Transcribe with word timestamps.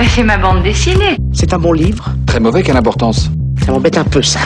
Bah, 0.00 0.06
c'est 0.08 0.22
ma 0.22 0.38
bande 0.38 0.62
dessinée. 0.62 1.18
C'est 1.34 1.52
un 1.52 1.58
bon 1.58 1.74
livre. 1.74 2.08
Très 2.24 2.40
mauvais, 2.40 2.62
quelle 2.62 2.78
importance 2.78 3.28
Ça 3.62 3.70
m'embête 3.70 3.98
un 3.98 4.04
peu, 4.04 4.22
ça. 4.22 4.40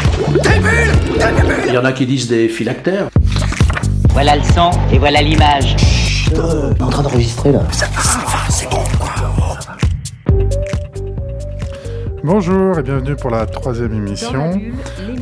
Il 1.69 1.73
y 1.73 1.79
en 1.79 1.85
a 1.85 1.93
qui 1.93 2.07
disent 2.07 2.27
des 2.27 2.49
phylactères. 2.49 3.09
Voilà 4.11 4.35
le 4.35 4.43
son 4.43 4.73
et 4.93 4.99
voilà 4.99 5.23
l'image. 5.23 5.77
on 6.35 6.75
est 6.75 6.83
en 6.83 6.89
train 6.89 7.05
d'enregistrer, 7.05 7.53
là. 7.53 7.61
Bonjour 12.25 12.81
et 12.81 12.83
bienvenue 12.83 13.15
pour 13.15 13.31
la 13.31 13.47
troisième 13.47 13.95
émission. 13.95 14.61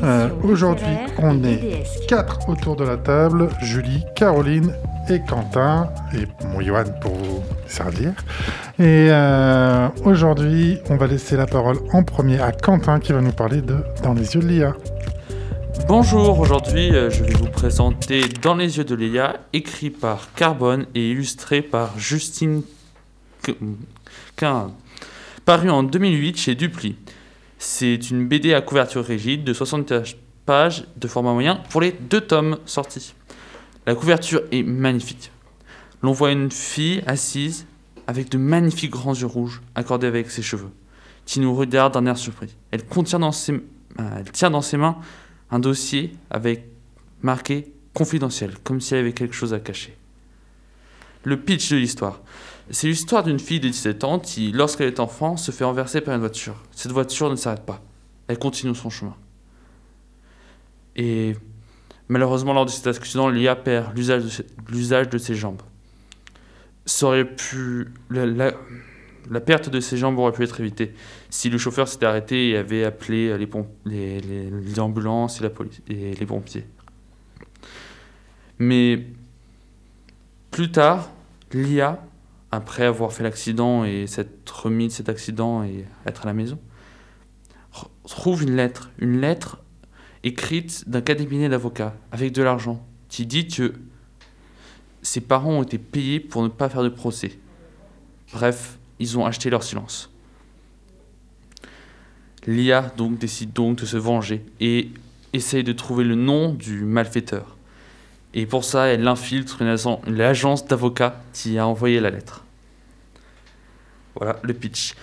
Euh, 0.03 0.31
Aujourd'hui, 0.45 0.97
on 1.19 1.45
est 1.45 1.85
quatre 2.09 2.49
autour 2.49 2.77
de 2.77 2.85
la 2.85 2.97
table 2.97 3.51
Julie, 3.61 4.03
Caroline 4.17 4.73
et 5.11 5.21
Quentin, 5.29 5.91
et 6.15 6.27
mon 6.47 6.63
Johan 6.63 6.85
pour 7.03 7.13
vous 7.13 7.43
servir. 7.67 8.13
Et 8.79 9.09
euh, 9.11 9.89
aujourd'hui, 10.07 10.79
on 10.89 10.97
va 10.97 11.07
laisser 11.07 11.37
la 11.37 11.45
parole 11.47 11.77
en 11.93 12.03
premier 12.03 12.41
à 12.41 12.53
Quentin 12.53 13.01
qui 13.01 13.13
va 13.13 13.21
nous 13.21 13.33
parler 13.33 13.61
de 13.61 13.77
Dans 14.03 14.15
les 14.15 14.35
yeux 14.35 14.41
de 14.41 14.47
l'IA. 14.47 14.75
Bonjour, 15.89 16.41
aujourd'hui 16.41 16.95
euh, 16.95 17.11
je 17.11 17.23
vais 17.23 17.35
vous 17.35 17.51
présenter 17.51 18.23
Dans 18.41 18.55
les 18.55 18.79
yeux 18.79 18.85
de 18.85 18.95
Léa, 18.95 19.41
écrit 19.53 19.91
par 19.91 20.33
Carbone 20.33 20.87
et 20.95 21.11
illustré 21.11 21.61
par 21.61 21.99
Justine 21.99 22.63
Quin, 24.37 24.73
paru 25.45 25.69
en 25.69 25.83
2008 25.83 26.39
chez 26.39 26.55
Dupli. 26.55 26.97
C'est 27.59 28.11
une 28.11 28.27
BD 28.27 28.55
à 28.55 28.63
couverture 28.63 29.05
rigide 29.05 29.45
de 29.45 29.53
60 29.53 29.93
pages 30.47 30.87
de 30.97 31.09
format 31.09 31.35
moyen 31.35 31.57
pour 31.69 31.83
les 31.83 31.93
deux 31.93 32.23
tomes 32.23 32.57
sortis. 32.65 33.13
La 33.87 33.95
couverture 33.95 34.41
est 34.51 34.63
magnifique. 34.63 35.31
L'on 36.03 36.13
voit 36.13 36.33
une 36.33 36.51
fille 36.51 37.03
assise 37.07 37.67
avec 38.07 38.31
de 38.31 38.39
magnifiques 38.39 38.91
grands 38.91 39.15
yeux 39.15 39.27
rouges 39.27 39.63
accordés 39.75 40.07
avec 40.07 40.31
ses 40.31 40.43
cheveux, 40.43 40.71
qui 41.25 41.41
nous 41.41 41.55
regarde 41.55 41.95
d'un 41.95 42.07
air 42.07 42.19
surpris. 42.19 42.55
Euh, 42.73 42.77
elle 44.17 44.31
tient 44.33 44.51
dans 44.51 44.63
ses 44.63 44.77
mains 44.77 44.97
un 45.51 45.59
dossier 45.59 46.15
avec 46.31 46.67
marqué 47.23 47.73
confidentiel, 47.95 48.59
comme 48.65 48.81
si 48.81 48.95
elle 48.95 49.01
avait 49.01 49.13
quelque 49.13 49.35
chose 49.35 49.55
à 49.55 49.61
cacher. 49.61 49.97
Le 51.25 51.39
pitch 51.39 51.71
de 51.71 51.77
l'histoire. 51.77 52.21
C'est 52.71 52.89
l'histoire 52.89 53.23
d'une 53.23 53.39
fille 53.39 53.61
de 53.61 53.69
17 53.69 54.05
ans 54.05 54.19
qui, 54.19 54.51
lorsqu'elle 54.51 54.89
est 54.89 55.01
enfant, 55.01 55.37
se 55.37 55.51
fait 55.51 55.65
renverser 55.65 56.01
par 56.01 56.15
une 56.15 56.21
voiture. 56.21 56.57
Cette 56.73 56.93
voiture 56.93 57.31
ne 57.31 57.37
s'arrête 57.37 57.65
pas. 57.67 57.83
Elle 58.29 58.39
continue 58.39 58.75
son 58.75 58.91
chemin. 58.91 59.15
Et 60.97 61.37
malheureusement, 62.09 62.53
lors 62.53 62.67
de 62.67 62.71
cet 62.71 62.87
accident, 62.87 63.29
Lia 63.29 63.57
perd 63.57 63.97
l'usage 63.97 65.09
de 65.09 65.19
ses 65.19 65.35
jambes. 65.35 65.63
Pu... 66.85 67.89
La, 68.11 68.53
la, 69.31 69.41
perte 69.41 69.69
de 69.69 69.81
ses 69.81 69.97
jambes 69.97 70.19
aurait 70.19 70.33
pu 70.33 70.43
être 70.43 70.61
évitée 70.61 70.95
si 71.31 71.49
le 71.49 71.59
chauffeur 71.59 71.87
s'était 71.87 72.07
arrêté 72.07 72.51
et 72.51 72.57
avait 72.57 72.85
appelé 72.85 73.37
les, 73.39 73.49
les, 74.21 74.51
les, 74.51 74.81
ambulances 74.81 75.41
et, 75.41 75.45
la 75.45 75.51
police, 75.51 75.81
et 75.89 76.15
les 76.15 76.27
pompiers. 76.27 76.67
Mais 78.59 79.07
plus 80.51 80.71
tard, 80.71 81.11
Lia, 81.53 82.05
après 82.51 82.85
avoir 82.85 83.13
fait 83.13 83.23
l'accident 83.23 83.85
et 83.85 84.07
s'être 84.07 84.65
remis 84.65 84.89
de 84.89 84.93
cet 84.93 85.09
accident 85.09 85.65
et 85.65 85.85
être 86.07 86.23
à 86.23 86.27
la 86.27 86.35
maison, 86.35 86.59
trouve 88.05 88.43
une 88.43 88.57
lettre, 88.57 88.91
une 88.99 89.21
lettre 89.21 89.63
écrite 90.23 90.89
d'un 90.89 91.01
cabinet 91.01 91.49
d'avocat 91.49 91.95
avec 92.11 92.33
de 92.33 92.43
l'argent 92.43 92.87
qui 93.09 93.27
dit 93.27 93.49
que 93.49 93.73
ses 95.03 95.21
parents 95.21 95.59
ont 95.59 95.63
été 95.63 95.79
payés 95.79 96.21
pour 96.21 96.43
ne 96.43 96.49
pas 96.49 96.69
faire 96.69 96.83
de 96.83 96.89
procès. 96.89 97.39
Bref, 98.33 98.79
ils 98.99 99.19
ont 99.19 99.27
acheté 99.27 99.51
leur 99.51 99.63
silence. 99.63 100.11
Lia 102.47 102.93
donc 102.97 103.19
décide 103.19 103.53
donc 103.53 103.79
de 103.79 103.87
se 103.87 103.97
venger 103.97 104.45
et 104.61 104.91
essaye 105.33 105.65
de 105.65 105.73
trouver 105.73 106.05
le 106.05 106.15
nom 106.15 106.53
du 106.55 106.85
malfaiteur. 106.85 107.57
Et 108.35 108.47
pour 108.47 108.65
ça, 108.65 108.87
elle 108.87 109.07
infiltre 109.07 109.63
une, 109.63 109.69
agence, 109.69 110.01
une 110.07 110.21
agence 110.21 110.67
d'avocats 110.67 111.23
qui 111.33 111.59
a 111.59 111.67
envoyé 111.67 112.01
la 112.01 112.11
lettre. 112.11 112.45
Voilà 114.15 114.39
le 114.43 114.55
pitch. 114.55 114.95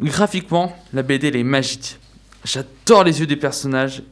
Graphiquement, 0.00 0.76
la 0.92 1.02
BD 1.02 1.28
elle 1.28 1.36
est 1.36 1.44
magique. 1.44 1.98
J'adore 2.44 3.04
les 3.04 3.20
yeux 3.20 3.26
des 3.26 3.36
personnages. 3.36 4.02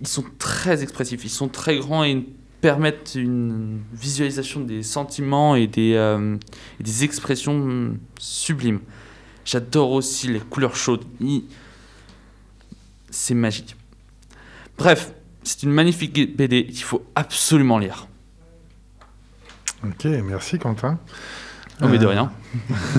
Ils 0.00 0.06
sont 0.08 0.24
très 0.38 0.82
expressifs, 0.82 1.24
ils 1.24 1.30
sont 1.30 1.48
très 1.48 1.78
grands 1.78 2.04
et 2.04 2.24
permettent 2.66 3.14
une 3.14 3.78
visualisation 3.92 4.58
des 4.58 4.82
sentiments 4.82 5.54
et 5.54 5.68
des, 5.68 5.94
euh, 5.94 6.34
et 6.80 6.82
des 6.82 7.04
expressions 7.04 7.96
sublimes. 8.18 8.80
J'adore 9.44 9.92
aussi 9.92 10.26
les 10.26 10.40
couleurs 10.40 10.74
chaudes. 10.74 11.04
C'est 13.08 13.34
magique. 13.34 13.76
Bref, 14.76 15.12
c'est 15.44 15.62
une 15.62 15.70
magnifique 15.70 16.36
BD 16.36 16.66
qu'il 16.66 16.82
faut 16.82 17.06
absolument 17.14 17.78
lire. 17.78 18.08
Ok, 19.84 20.04
merci 20.24 20.58
Quentin. 20.58 20.98
Oh, 21.82 21.86
mais 21.88 21.98
de 21.98 22.06
rien. 22.06 22.32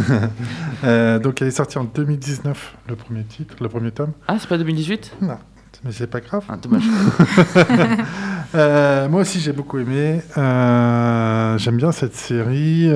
euh, 0.86 1.20
donc 1.20 1.42
elle 1.42 1.50
est 1.50 1.52
sortie 1.52 1.78
en 1.78 1.84
2019, 1.84 2.78
le 2.88 2.96
premier 2.96 3.26
titre, 3.26 3.56
le 3.60 3.68
premier 3.68 3.92
tome. 3.92 4.14
Ah, 4.30 4.38
c'est 4.40 4.48
pas 4.48 4.58
2018 4.58 5.18
Non, 5.24 5.38
mais 5.84 5.92
c'est 5.92 6.08
pas 6.08 6.22
grave. 6.22 6.44
Ah, 6.50 6.58
dommage. 6.58 6.84
euh, 8.56 9.10
moi 9.10 9.22
aussi 9.22 9.40
j'ai 9.40 9.54
beaucoup 9.54 9.80
aimé. 9.80 10.22
Euh, 10.38 11.58
J'aime 11.58 11.78
bien 11.78 11.92
cette 11.92 12.16
série. 12.16 12.92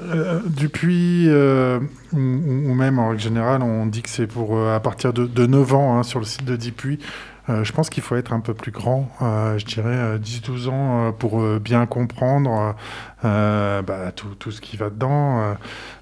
Euh, 0.00 0.38
depuis, 0.46 1.24
euh, 1.28 1.80
ou, 2.12 2.18
ou, 2.18 2.74
même 2.74 3.00
en 3.00 3.08
règle 3.08 3.20
générale, 3.20 3.62
on 3.62 3.86
dit 3.86 4.02
que 4.02 4.08
c'est 4.08 4.28
pour 4.28 4.56
euh, 4.56 4.76
à 4.76 4.80
partir 4.80 5.12
de, 5.12 5.26
de 5.26 5.46
9 5.46 5.74
ans 5.74 5.98
hein, 5.98 6.02
sur 6.04 6.20
le 6.20 6.24
site 6.24 6.44
de 6.44 6.54
Dipuis. 6.54 7.00
Euh, 7.48 7.64
je 7.64 7.72
pense 7.72 7.88
qu'il 7.88 8.02
faut 8.02 8.16
être 8.16 8.32
un 8.32 8.40
peu 8.40 8.52
plus 8.52 8.72
grand, 8.72 9.08
euh, 9.22 9.56
je 9.58 9.64
dirais 9.64 10.18
10-12 10.18 10.68
ans, 10.68 11.06
euh, 11.08 11.12
pour 11.12 11.42
bien 11.60 11.86
comprendre 11.86 12.74
bah, 13.22 14.12
tout, 14.14 14.50
ce 14.50 14.60
qui 14.60 14.76
va 14.76 14.90
dedans. 14.90 15.56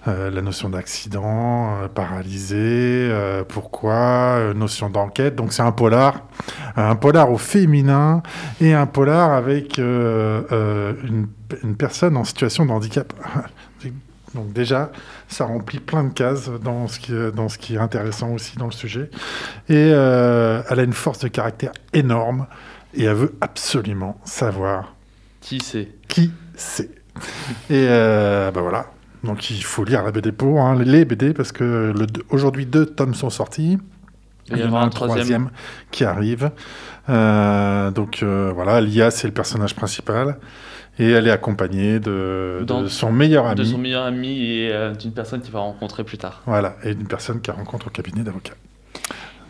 la 0.06 0.42
notion 0.42 0.68
d'accident, 0.68 1.88
paralysé, 1.94 3.10
pourquoi, 3.48 4.52
notion 4.54 4.90
d'enquête. 4.90 5.34
Donc 5.34 5.52
c'est 5.52 5.62
un 5.62 5.72
polar, 5.72 6.26
un 6.76 6.96
polar 6.96 7.30
au 7.30 7.38
féminin 7.38 8.22
et 8.60 8.74
un 8.74 8.86
polar 8.86 9.32
avec 9.32 9.78
une, 9.78 11.28
une 11.62 11.76
personne 11.76 12.16
en 12.16 12.24
situation 12.24 12.66
de 12.66 12.72
handicap. 12.72 13.12
Donc 14.36 14.52
déjà, 14.52 14.92
ça 15.28 15.46
remplit 15.46 15.80
plein 15.80 16.04
de 16.04 16.12
cases 16.12 16.48
dans 16.62 16.86
ce 16.86 17.00
qui, 17.00 17.12
dans 17.34 17.48
ce 17.48 17.58
qui 17.58 17.74
est 17.74 17.78
intéressant 17.78 18.32
aussi 18.32 18.56
dans 18.56 18.66
le 18.66 18.72
sujet. 18.72 19.10
Et 19.68 19.90
euh, 19.92 20.62
elle 20.70 20.78
a 20.78 20.82
une 20.82 20.92
force 20.92 21.18
de 21.20 21.28
caractère 21.28 21.72
énorme 21.92 22.46
et 22.94 23.04
elle 23.04 23.14
veut 23.14 23.34
absolument 23.40 24.20
savoir 24.24 24.94
qui 25.40 25.60
c'est? 25.60 25.88
Qui 26.08 26.30
c'est. 26.54 26.90
Et 27.70 27.86
euh, 27.88 28.50
ben 28.50 28.60
voilà. 28.60 28.90
Donc 29.24 29.50
il 29.50 29.64
faut 29.64 29.84
lire 29.84 30.02
la 30.02 30.12
BD 30.12 30.32
pour 30.32 30.60
hein, 30.60 30.76
les 30.78 31.04
BD 31.04 31.32
parce 31.32 31.50
que 31.50 31.94
aujourd'hui 32.30 32.66
deux 32.66 32.86
tomes 32.86 33.14
sont 33.14 33.30
sortis. 33.30 33.78
Il 34.48 34.56
y, 34.56 34.60
il 34.60 34.66
y 34.66 34.68
en 34.68 34.74
a 34.74 34.80
un 34.80 34.88
troisième. 34.90 35.16
troisième 35.16 35.50
qui 35.90 36.04
arrive. 36.04 36.50
Euh, 37.08 37.90
donc 37.90 38.22
voilà, 38.22 38.80
Lia 38.80 39.10
c'est 39.10 39.26
le 39.26 39.34
personnage 39.34 39.74
principal. 39.74 40.38
Et 40.98 41.10
elle 41.10 41.26
est 41.26 41.30
accompagnée 41.30 42.00
de, 42.00 42.64
son 42.88 43.12
meilleur 43.12 43.46
ami. 43.46 43.56
De 43.56 43.64
son 43.64 43.78
meilleur 43.78 44.04
ami 44.04 44.42
et 44.42 44.72
euh, 44.72 44.94
d'une 44.94 45.12
personne 45.12 45.42
qu'il 45.42 45.52
va 45.52 45.60
rencontrer 45.60 46.04
plus 46.04 46.16
tard. 46.16 46.42
Voilà, 46.46 46.76
et 46.84 46.94
d'une 46.94 47.06
personne 47.06 47.40
qu'elle 47.40 47.54
rencontre 47.54 47.88
au 47.88 47.90
cabinet 47.90 48.22
d'avocat. 48.22 48.54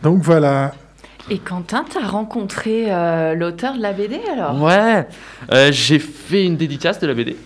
Donc 0.03 0.21
voilà. 0.23 0.73
Et 1.29 1.39
Quentin, 1.39 1.85
t'as 1.89 2.05
rencontré 2.05 2.85
euh, 2.87 3.33
l'auteur 3.33 3.75
de 3.75 3.81
la 3.81 3.93
BD 3.93 4.19
alors? 4.31 4.61
Ouais, 4.61 5.07
euh, 5.51 5.71
j'ai 5.71 5.99
fait 5.99 6.45
une 6.45 6.57
dédicace 6.57 6.99
de 6.99 7.07
la 7.07 7.13
BD. 7.13 7.37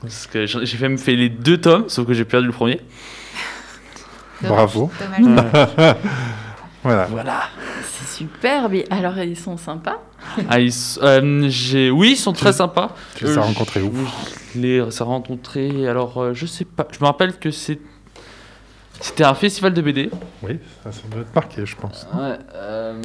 Parce 0.00 0.26
que 0.26 0.46
j'ai 0.46 0.66
fait, 0.66 0.96
fait 0.96 1.14
les 1.14 1.28
deux 1.28 1.58
tomes, 1.58 1.88
sauf 1.88 2.06
que 2.06 2.14
j'ai 2.14 2.24
perdu 2.24 2.46
le 2.46 2.52
premier. 2.52 2.80
Dommage, 4.42 4.56
Bravo. 4.56 4.90
Dommage. 5.20 5.96
voilà. 6.82 7.04
Voilà. 7.06 7.42
C'est 7.84 8.08
superbe. 8.08 8.74
Alors 8.90 9.18
ils 9.18 9.38
sont 9.38 9.56
sympas 9.56 10.00
ah, 10.48 10.60
ils, 10.60 10.72
euh, 11.02 11.46
j'ai, 11.48 11.90
oui, 11.90 12.12
ils 12.12 12.16
sont 12.16 12.32
très 12.32 12.52
sympas. 12.52 12.94
Tu 13.16 13.24
les 13.24 13.38
as 13.38 13.42
rencontrés 13.42 13.82
où 13.82 13.92
Je 14.54 14.60
les 14.60 14.76
ai 14.78 15.02
rencontrés, 15.02 15.88
alors 15.88 16.22
euh, 16.22 16.34
je 16.34 16.46
sais 16.46 16.64
pas. 16.64 16.86
Je 16.90 16.98
me 17.00 17.06
rappelle 17.06 17.38
que 17.38 17.50
c'est, 17.50 17.78
c'était 19.00 19.24
un 19.24 19.34
festival 19.34 19.74
de 19.74 19.82
BD. 19.82 20.10
Oui, 20.42 20.58
ça, 20.82 20.92
ça 20.92 21.02
doit 21.10 21.22
être 21.22 21.34
marqué, 21.34 21.66
je 21.66 21.76
pense. 21.76 22.06
Ouais. 22.14 22.38
Euh... 22.54 23.00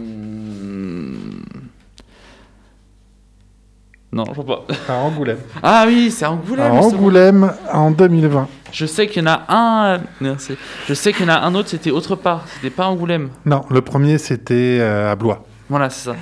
Non, 4.17 4.23
je 4.29 4.41
vois 4.41 4.65
pas. 4.65 4.73
À 4.89 4.95
Angoulême. 4.95 5.37
Ah 5.61 5.83
oui, 5.85 6.09
c'est 6.09 6.25
à 6.25 6.31
Angoulême. 6.31 6.71
À 6.71 6.73
Angoulême 6.73 7.53
en 7.71 7.91
2020. 7.91 8.47
Je 8.71 8.87
sais 8.87 9.05
qu'il 9.05 9.21
y 9.21 9.27
en 9.27 9.29
a 9.29 9.45
un. 9.47 9.99
Merci. 10.19 10.57
Je 10.87 10.95
sais 10.95 11.13
qu'il 11.13 11.27
y 11.27 11.29
en 11.29 11.33
a 11.33 11.37
un 11.41 11.53
autre, 11.53 11.69
c'était 11.69 11.91
autre 11.91 12.15
part. 12.15 12.43
C'était 12.55 12.71
pas 12.71 12.87
Angoulême. 12.87 13.29
Non, 13.45 13.61
le 13.69 13.79
premier 13.81 14.17
c'était 14.17 14.79
euh, 14.81 15.11
à 15.11 15.15
Blois. 15.15 15.45
Voilà, 15.69 15.91
c'est 15.91 16.05
ça. 16.09 16.15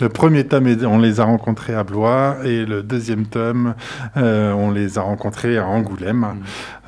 Le 0.00 0.08
premier 0.08 0.44
tome, 0.44 0.66
on 0.84 0.98
les 0.98 1.20
a 1.20 1.24
rencontrés 1.24 1.74
à 1.74 1.84
Blois 1.84 2.36
et 2.44 2.64
le 2.64 2.82
deuxième 2.82 3.26
tome, 3.26 3.74
euh, 4.16 4.52
on 4.52 4.70
les 4.70 4.98
a 4.98 5.02
rencontrés 5.02 5.58
à 5.58 5.66
Angoulême. 5.66 6.26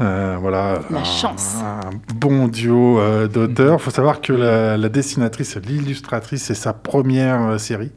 Euh, 0.00 0.36
voilà. 0.40 0.80
La 0.90 1.00
un, 1.00 1.04
chance. 1.04 1.56
Un 1.62 1.90
bon 2.14 2.48
duo 2.48 3.00
euh, 3.00 3.28
d'auteurs. 3.28 3.78
Il 3.80 3.82
faut 3.82 3.90
savoir 3.90 4.20
que 4.20 4.32
la, 4.32 4.76
la 4.76 4.88
dessinatrice, 4.88 5.56
l'illustratrice, 5.56 6.44
c'est 6.44 6.54
sa 6.54 6.72
première 6.72 7.42
euh, 7.42 7.58
série. 7.58 7.92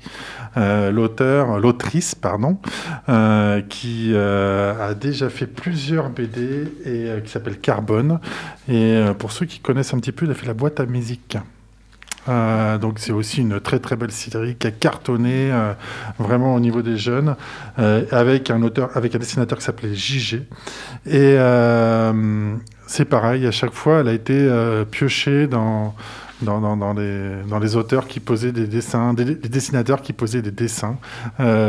Euh, 0.57 0.91
L'auteur, 0.91 1.59
l'autrice, 1.59 2.13
pardon, 2.15 2.57
euh, 3.09 3.61
qui 3.61 4.11
euh, 4.13 4.89
a 4.89 4.93
déjà 4.93 5.29
fait 5.29 5.47
plusieurs 5.47 6.09
BD 6.09 6.71
et 6.85 7.09
euh, 7.09 7.19
qui 7.21 7.31
s'appelle 7.31 7.59
Carbone. 7.59 8.19
Et 8.67 8.95
euh, 8.95 9.13
pour 9.13 9.31
ceux 9.31 9.45
qui 9.45 9.59
connaissent 9.59 9.93
un 9.93 9.99
petit 9.99 10.11
peu, 10.11 10.25
il 10.25 10.31
a 10.31 10.35
fait 10.35 10.45
la 10.45 10.53
boîte 10.53 10.79
à 10.79 10.85
musique. 10.85 11.37
Euh, 12.29 12.77
donc 12.77 12.99
c'est 12.99 13.11
aussi 13.11 13.41
une 13.41 13.59
très 13.59 13.79
très 13.79 13.97
belle 13.97 14.11
série 14.11 14.55
qui 14.55 14.67
a 14.67 14.71
cartonné 14.71 15.51
euh, 15.51 15.73
vraiment 16.19 16.55
au 16.55 16.59
niveau 16.61 16.81
des 16.81 16.95
jeunes 16.95 17.35
euh, 17.79 18.05
avec 18.11 18.49
un 18.49 18.61
auteur 18.61 18.95
avec 18.95 19.13
un 19.13 19.19
dessinateur 19.19 19.57
qui 19.57 19.65
s'appelait 19.65 19.93
JG 19.93 20.43
et 21.05 21.37
c'est 22.87 23.05
pareil 23.05 23.45
à 23.45 23.51
chaque 23.51 23.73
fois 23.73 23.99
elle 23.99 24.07
a 24.07 24.13
été 24.13 24.49
piochée 24.89 25.47
dans 25.47 25.93
dans, 26.41 26.93
les, 26.93 27.41
dans 27.49 27.59
les 27.59 27.77
auteurs 27.77 28.05
qui 28.05 28.19
posaient 28.19 28.51
des 28.51 28.67
dessins, 28.67 29.13
des, 29.13 29.23
des 29.23 29.47
dessinateurs 29.47 30.01
qui 30.01 30.11
posaient 30.11 30.41
des 30.41 30.51
dessins 30.51 30.97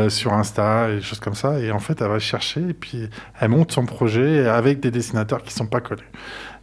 sur 0.09 0.33
Insta 0.33 0.89
et 0.89 0.95
des 0.97 1.01
choses 1.01 1.21
comme 1.21 1.33
ça. 1.33 1.59
Et 1.61 1.71
en 1.71 1.79
fait, 1.79 2.01
elle 2.01 2.09
va 2.09 2.19
chercher 2.19 2.59
et 2.59 2.73
puis 2.73 3.09
elle 3.39 3.49
monte 3.49 3.71
son 3.71 3.85
projet 3.85 4.49
avec 4.49 4.81
des 4.81 4.91
dessinateurs 4.91 5.43
qui 5.43 5.53
sont 5.53 5.67
pas 5.67 5.79
collés. 5.79 6.03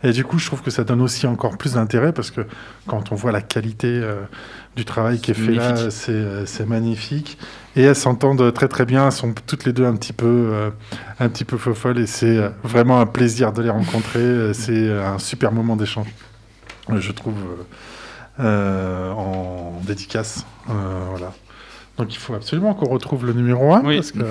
Et 0.04 0.12
du 0.12 0.24
coup, 0.24 0.38
je 0.38 0.46
trouve 0.46 0.62
que 0.62 0.70
ça 0.70 0.84
donne 0.84 1.00
aussi 1.00 1.26
encore 1.26 1.56
plus 1.56 1.74
d'intérêt 1.74 2.12
parce 2.12 2.30
que 2.30 2.42
quand 2.86 3.12
on 3.12 3.14
voit 3.14 3.32
la 3.32 3.40
qualité 3.40 3.88
euh, 3.88 4.22
du 4.76 4.84
travail 4.84 5.20
qui 5.20 5.30
est 5.30 5.34
fait 5.34 5.52
là, 5.52 5.90
c'est 5.90 6.12
euh, 6.12 6.46
c'est 6.46 6.66
magnifique. 6.66 7.38
Et 7.76 7.82
elles 7.82 7.96
s'entendent 7.96 8.52
très 8.52 8.68
très 8.68 8.84
bien. 8.86 9.06
Elles 9.06 9.12
sont 9.12 9.34
toutes 9.46 9.64
les 9.64 9.72
deux 9.72 9.84
un 9.84 9.94
petit 9.94 10.12
peu, 10.12 10.26
euh, 10.26 10.70
un 11.20 11.28
petit 11.28 11.44
peu 11.44 11.56
folles 11.56 11.98
et 11.98 12.06
c'est 12.06 12.36
euh, 12.38 12.48
vraiment 12.62 13.00
un 13.00 13.06
plaisir 13.06 13.52
de 13.52 13.62
les 13.62 13.70
rencontrer. 13.70 14.54
C'est 14.54 14.90
un 14.90 15.18
super 15.18 15.52
moment 15.52 15.76
d'échange, 15.76 16.08
je 16.90 17.12
trouve, 17.12 17.36
en 18.38 19.80
dédicace. 19.84 20.46
Voilà. 20.66 21.32
Donc 21.98 22.14
il 22.14 22.18
faut 22.18 22.34
absolument 22.34 22.72
qu'on 22.72 22.88
retrouve 22.88 23.26
le 23.26 23.34
numéro 23.34 23.74
1 23.74 23.82
Oui. 23.84 23.96
parce 23.96 24.12
que 24.12 24.24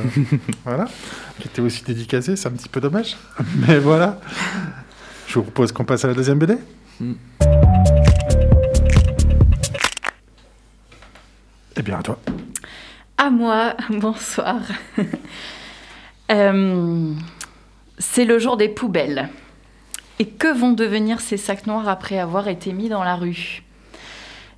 voilà, 0.66 0.88
qui 1.40 1.48
était 1.48 1.62
aussi 1.62 1.84
dédicacé, 1.84 2.36
c'est 2.36 2.48
un 2.48 2.52
petit 2.52 2.70
peu 2.70 2.82
dommage. 2.82 3.18
Mais 3.68 3.78
voilà. 3.78 4.20
Je 5.32 5.36
vous 5.36 5.44
propose 5.44 5.72
qu'on 5.72 5.86
passe 5.86 6.04
à 6.04 6.10
la 6.10 6.14
deuxième 6.14 6.40
BD. 6.40 6.58
Mm. 7.00 7.14
Eh 11.78 11.82
bien, 11.82 12.00
à 12.00 12.04
toi. 12.04 12.20
À 13.18 13.30
moi, 13.30 13.74
bonsoir. 13.90 14.60
Euh, 16.32 17.12
c'est 17.98 18.24
le 18.24 18.40
jour 18.40 18.56
des 18.56 18.70
poubelles. 18.70 19.28
Et 20.18 20.28
que 20.28 20.48
vont 20.48 20.72
devenir 20.72 21.20
ces 21.20 21.36
sacs 21.36 21.68
noirs 21.68 21.90
après 21.90 22.20
avoir 22.20 22.48
été 22.48 22.72
mis 22.72 22.88
dans 22.88 23.04
la 23.04 23.18
rue? 23.18 23.64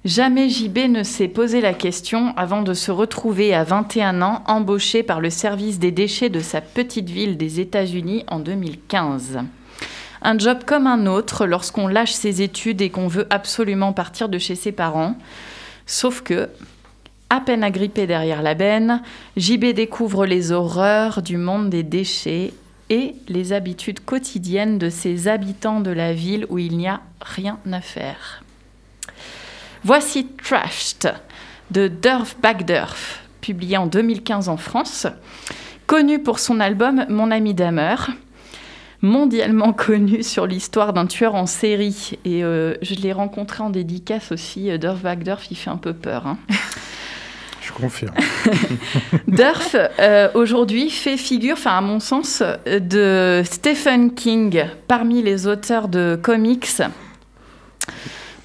Jamais 0.05 0.49
JB 0.49 0.89
ne 0.89 1.01
s'est 1.01 1.29
posé 1.29 1.61
la 1.61 1.73
question 1.73 2.37
avant 2.37 2.61
de 2.61 2.75
se 2.75 2.91
retrouver 2.91 3.55
à 3.55 3.63
21 3.63 4.21
ans 4.21 4.43
embauché 4.45 5.01
par 5.01 5.19
le 5.19 5.31
service 5.31 5.79
des 5.79 5.89
déchets 5.89 6.29
de 6.29 6.41
sa 6.41 6.61
petite 6.61 7.09
ville 7.09 7.37
des 7.37 7.59
États-Unis 7.59 8.23
en 8.27 8.37
2015. 8.37 9.39
Un 10.25 10.37
job 10.37 10.59
comme 10.65 10.87
un 10.87 11.05
autre 11.05 11.45
lorsqu'on 11.45 11.87
lâche 11.87 12.13
ses 12.13 12.41
études 12.41 12.81
et 12.81 12.89
qu'on 12.89 13.07
veut 13.07 13.27
absolument 13.29 13.91
partir 13.91 14.29
de 14.29 14.37
chez 14.37 14.55
ses 14.55 14.71
parents. 14.71 15.17
Sauf 15.85 16.21
que, 16.21 16.49
à 17.29 17.41
peine 17.41 17.63
agrippé 17.63 18.07
derrière 18.07 18.41
la 18.41 18.53
benne, 18.53 19.01
JB 19.35 19.73
découvre 19.73 20.25
les 20.25 20.53
horreurs 20.53 21.21
du 21.21 21.35
monde 21.35 21.69
des 21.69 21.83
déchets 21.83 22.53
et 22.89 23.15
les 23.27 23.51
habitudes 23.51 23.99
quotidiennes 23.99 24.77
de 24.77 24.89
ces 24.89 25.27
habitants 25.27 25.81
de 25.81 25.91
la 25.91 26.13
ville 26.13 26.45
où 26.49 26.57
il 26.57 26.77
n'y 26.77 26.87
a 26.87 27.01
rien 27.21 27.59
à 27.71 27.81
faire. 27.81 28.43
Voici 29.83 30.27
Trashed 30.41 31.13
de 31.71 31.89
Durf 31.89 32.37
Bagdurf, 32.41 33.23
publié 33.41 33.75
en 33.75 33.87
2015 33.87 34.47
en 34.47 34.57
France, 34.57 35.07
connu 35.85 36.19
pour 36.19 36.39
son 36.39 36.61
album 36.61 37.05
Mon 37.09 37.29
ami 37.31 37.53
Damer, 37.53 38.09
mondialement 39.03 39.71
connu 39.87 40.23
sur 40.23 40.47
l'histoire 40.47 40.93
d'un 40.93 41.05
tueur 41.05 41.35
en 41.35 41.45
série. 41.45 42.17
Et 42.25 42.43
euh, 42.43 42.73
je 42.81 42.95
l'ai 42.95 43.13
rencontré 43.13 43.61
en 43.61 43.69
dédicace 43.69 44.31
aussi. 44.31 44.71
euh, 44.71 44.79
Durf 44.79 45.01
Bagdurf, 45.03 45.51
il 45.51 45.55
fait 45.55 45.69
un 45.69 45.77
peu 45.77 45.93
peur. 45.93 46.25
hein. 46.25 46.37
Je 47.61 47.71
confirme. 47.71 48.13
Durf, 49.27 49.75
euh, 49.99 50.29
aujourd'hui, 50.33 50.89
fait 50.89 51.15
figure, 51.17 51.53
enfin 51.53 51.77
à 51.77 51.81
mon 51.81 51.99
sens, 51.99 52.43
de 52.65 53.41
Stephen 53.45 54.13
King 54.13 54.65
parmi 54.87 55.21
les 55.21 55.47
auteurs 55.47 55.87
de 55.87 56.19
comics 56.21 56.81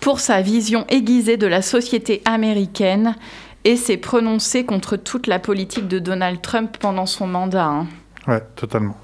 pour 0.00 0.20
sa 0.20 0.40
vision 0.40 0.84
aiguisée 0.88 1.36
de 1.36 1.48
la 1.48 1.62
société 1.62 2.22
américaine 2.24 3.16
et 3.64 3.76
ses 3.76 3.96
prononcés 3.96 4.64
contre 4.64 4.96
toute 4.96 5.26
la 5.26 5.40
politique 5.40 5.88
de 5.88 5.98
Donald 5.98 6.40
Trump 6.40 6.76
pendant 6.78 7.06
son 7.06 7.26
mandat. 7.26 7.66
hein. 7.66 7.86
Ouais, 8.28 8.40
totalement. 8.54 8.96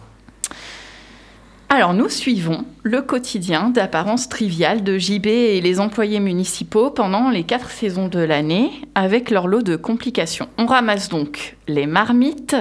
Alors 1.76 1.92
nous 1.92 2.08
suivons 2.08 2.64
le 2.84 3.02
quotidien 3.02 3.68
d'apparence 3.68 4.28
triviale 4.28 4.84
de 4.84 4.96
JB 4.96 5.26
et 5.26 5.60
les 5.60 5.80
employés 5.80 6.20
municipaux 6.20 6.90
pendant 6.90 7.30
les 7.30 7.42
quatre 7.42 7.68
saisons 7.68 8.06
de 8.06 8.20
l'année 8.20 8.70
avec 8.94 9.28
leur 9.28 9.48
lot 9.48 9.62
de 9.62 9.74
complications. 9.74 10.48
On 10.56 10.66
ramasse 10.66 11.08
donc 11.08 11.56
les 11.66 11.86
marmites, 11.86 12.54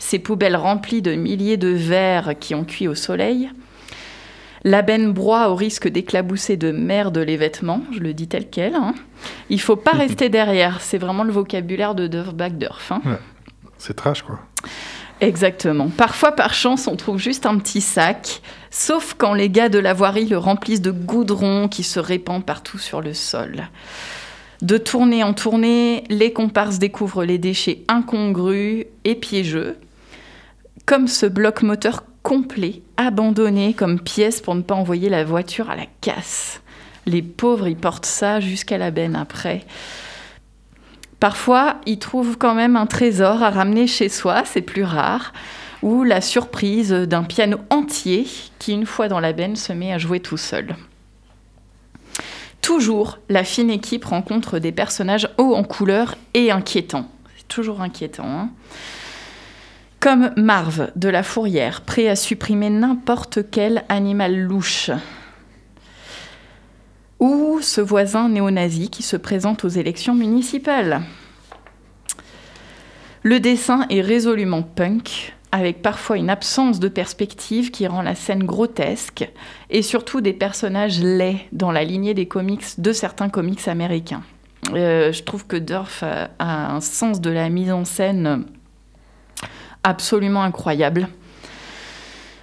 ces 0.00 0.18
poubelles 0.18 0.56
remplies 0.56 1.02
de 1.02 1.14
milliers 1.14 1.56
de 1.56 1.68
verres 1.68 2.34
qui 2.40 2.56
ont 2.56 2.64
cuit 2.64 2.88
au 2.88 2.96
soleil, 2.96 3.48
la 4.64 4.82
benne 4.82 5.12
broie 5.12 5.50
au 5.50 5.54
risque 5.54 5.86
d'éclabousser 5.86 6.56
de 6.56 6.72
merde 6.72 7.18
les 7.18 7.36
vêtements, 7.36 7.82
je 7.92 8.00
le 8.00 8.12
dis 8.12 8.26
tel 8.26 8.50
quel. 8.50 8.74
hein. 8.74 8.92
Il 9.50 9.60
faut 9.60 9.76
pas 9.76 9.92
rester 9.96 10.30
derrière, 10.30 10.80
c'est 10.80 10.98
vraiment 10.98 11.22
le 11.22 11.30
vocabulaire 11.30 11.94
de 11.94 12.08
Bagdurf. 12.32 12.90
hein. 12.90 13.02
C'est 13.78 13.94
trash, 13.94 14.22
quoi. 14.22 14.40
Exactement. 15.20 15.88
Parfois, 15.88 16.32
par 16.32 16.54
chance, 16.54 16.86
on 16.86 16.96
trouve 16.96 17.18
juste 17.18 17.44
un 17.44 17.58
petit 17.58 17.80
sac, 17.80 18.40
sauf 18.70 19.14
quand 19.18 19.34
les 19.34 19.50
gars 19.50 19.68
de 19.68 19.78
la 19.78 19.92
voirie 19.92 20.26
le 20.26 20.38
remplissent 20.38 20.82
de 20.82 20.92
goudron 20.92 21.68
qui 21.68 21.82
se 21.82 21.98
répand 21.98 22.44
partout 22.44 22.78
sur 22.78 23.00
le 23.00 23.14
sol. 23.14 23.68
De 24.62 24.78
tournée 24.78 25.24
en 25.24 25.34
tournée, 25.34 26.04
les 26.08 26.32
comparses 26.32 26.78
découvrent 26.78 27.24
les 27.24 27.38
déchets 27.38 27.82
incongrus 27.88 28.86
et 29.04 29.14
piégeux, 29.14 29.76
comme 30.84 31.08
ce 31.08 31.26
bloc 31.26 31.62
moteur 31.62 32.04
complet, 32.22 32.82
abandonné 32.96 33.72
comme 33.72 34.00
pièce 34.00 34.40
pour 34.40 34.54
ne 34.54 34.62
pas 34.62 34.74
envoyer 34.74 35.08
la 35.08 35.24
voiture 35.24 35.70
à 35.70 35.76
la 35.76 35.86
casse. 36.00 36.60
Les 37.06 37.22
pauvres, 37.22 37.68
ils 37.68 37.76
portent 37.76 38.06
ça 38.06 38.40
jusqu'à 38.40 38.78
la 38.78 38.90
benne 38.90 39.16
après. 39.16 39.64
Parfois, 41.20 41.76
ils 41.86 41.98
trouvent 41.98 42.38
quand 42.38 42.54
même 42.54 42.76
un 42.76 42.86
trésor 42.86 43.42
à 43.42 43.50
ramener 43.50 43.86
chez 43.86 44.08
soi, 44.08 44.42
c'est 44.44 44.62
plus 44.62 44.84
rare, 44.84 45.32
ou 45.82 46.04
la 46.04 46.20
surprise 46.20 46.92
d'un 46.92 47.24
piano 47.24 47.58
entier 47.70 48.26
qui, 48.58 48.72
une 48.72 48.86
fois 48.86 49.08
dans 49.08 49.20
la 49.20 49.32
benne, 49.32 49.56
se 49.56 49.72
met 49.72 49.92
à 49.92 49.98
jouer 49.98 50.20
tout 50.20 50.36
seul. 50.36 50.76
Toujours, 52.60 53.18
la 53.28 53.44
fine 53.44 53.70
équipe 53.70 54.04
rencontre 54.04 54.58
des 54.58 54.72
personnages 54.72 55.28
hauts 55.38 55.54
en 55.54 55.64
couleur 55.64 56.16
et 56.34 56.50
inquiétants. 56.50 57.08
C'est 57.36 57.48
toujours 57.48 57.80
inquiétant. 57.80 58.26
hein. 58.26 58.50
Comme 60.00 60.30
Marve 60.36 60.92
de 60.94 61.08
la 61.08 61.24
Fourrière, 61.24 61.80
prêt 61.80 62.08
à 62.08 62.14
supprimer 62.14 62.70
n'importe 62.70 63.50
quel 63.50 63.84
animal 63.88 64.38
louche. 64.38 64.90
Ou 67.20 67.58
ce 67.60 67.80
voisin 67.80 68.28
néo-nazi 68.28 68.90
qui 68.90 69.02
se 69.02 69.16
présente 69.16 69.64
aux 69.64 69.68
élections 69.68 70.14
municipales. 70.14 71.02
Le 73.22 73.40
dessin 73.40 73.86
est 73.90 74.00
résolument 74.00 74.62
punk, 74.62 75.34
avec 75.50 75.82
parfois 75.82 76.16
une 76.16 76.30
absence 76.30 76.78
de 76.78 76.88
perspective 76.88 77.70
qui 77.72 77.86
rend 77.86 78.02
la 78.02 78.14
scène 78.14 78.44
grotesque, 78.44 79.28
et 79.70 79.82
surtout 79.82 80.20
des 80.20 80.32
personnages 80.32 81.00
laids 81.00 81.46
dans 81.52 81.72
la 81.72 81.82
lignée 81.82 82.14
des 82.14 82.26
comics 82.26 82.78
de 82.78 82.92
certains 82.92 83.28
comics 83.28 83.66
américains. 83.66 84.22
Euh, 84.74 85.12
je 85.12 85.22
trouve 85.24 85.46
que 85.46 85.56
Durf 85.56 86.02
a, 86.02 86.30
a 86.38 86.72
un 86.72 86.80
sens 86.80 87.20
de 87.20 87.30
la 87.30 87.48
mise 87.48 87.72
en 87.72 87.84
scène 87.84 88.44
absolument 89.82 90.42
incroyable. 90.42 91.08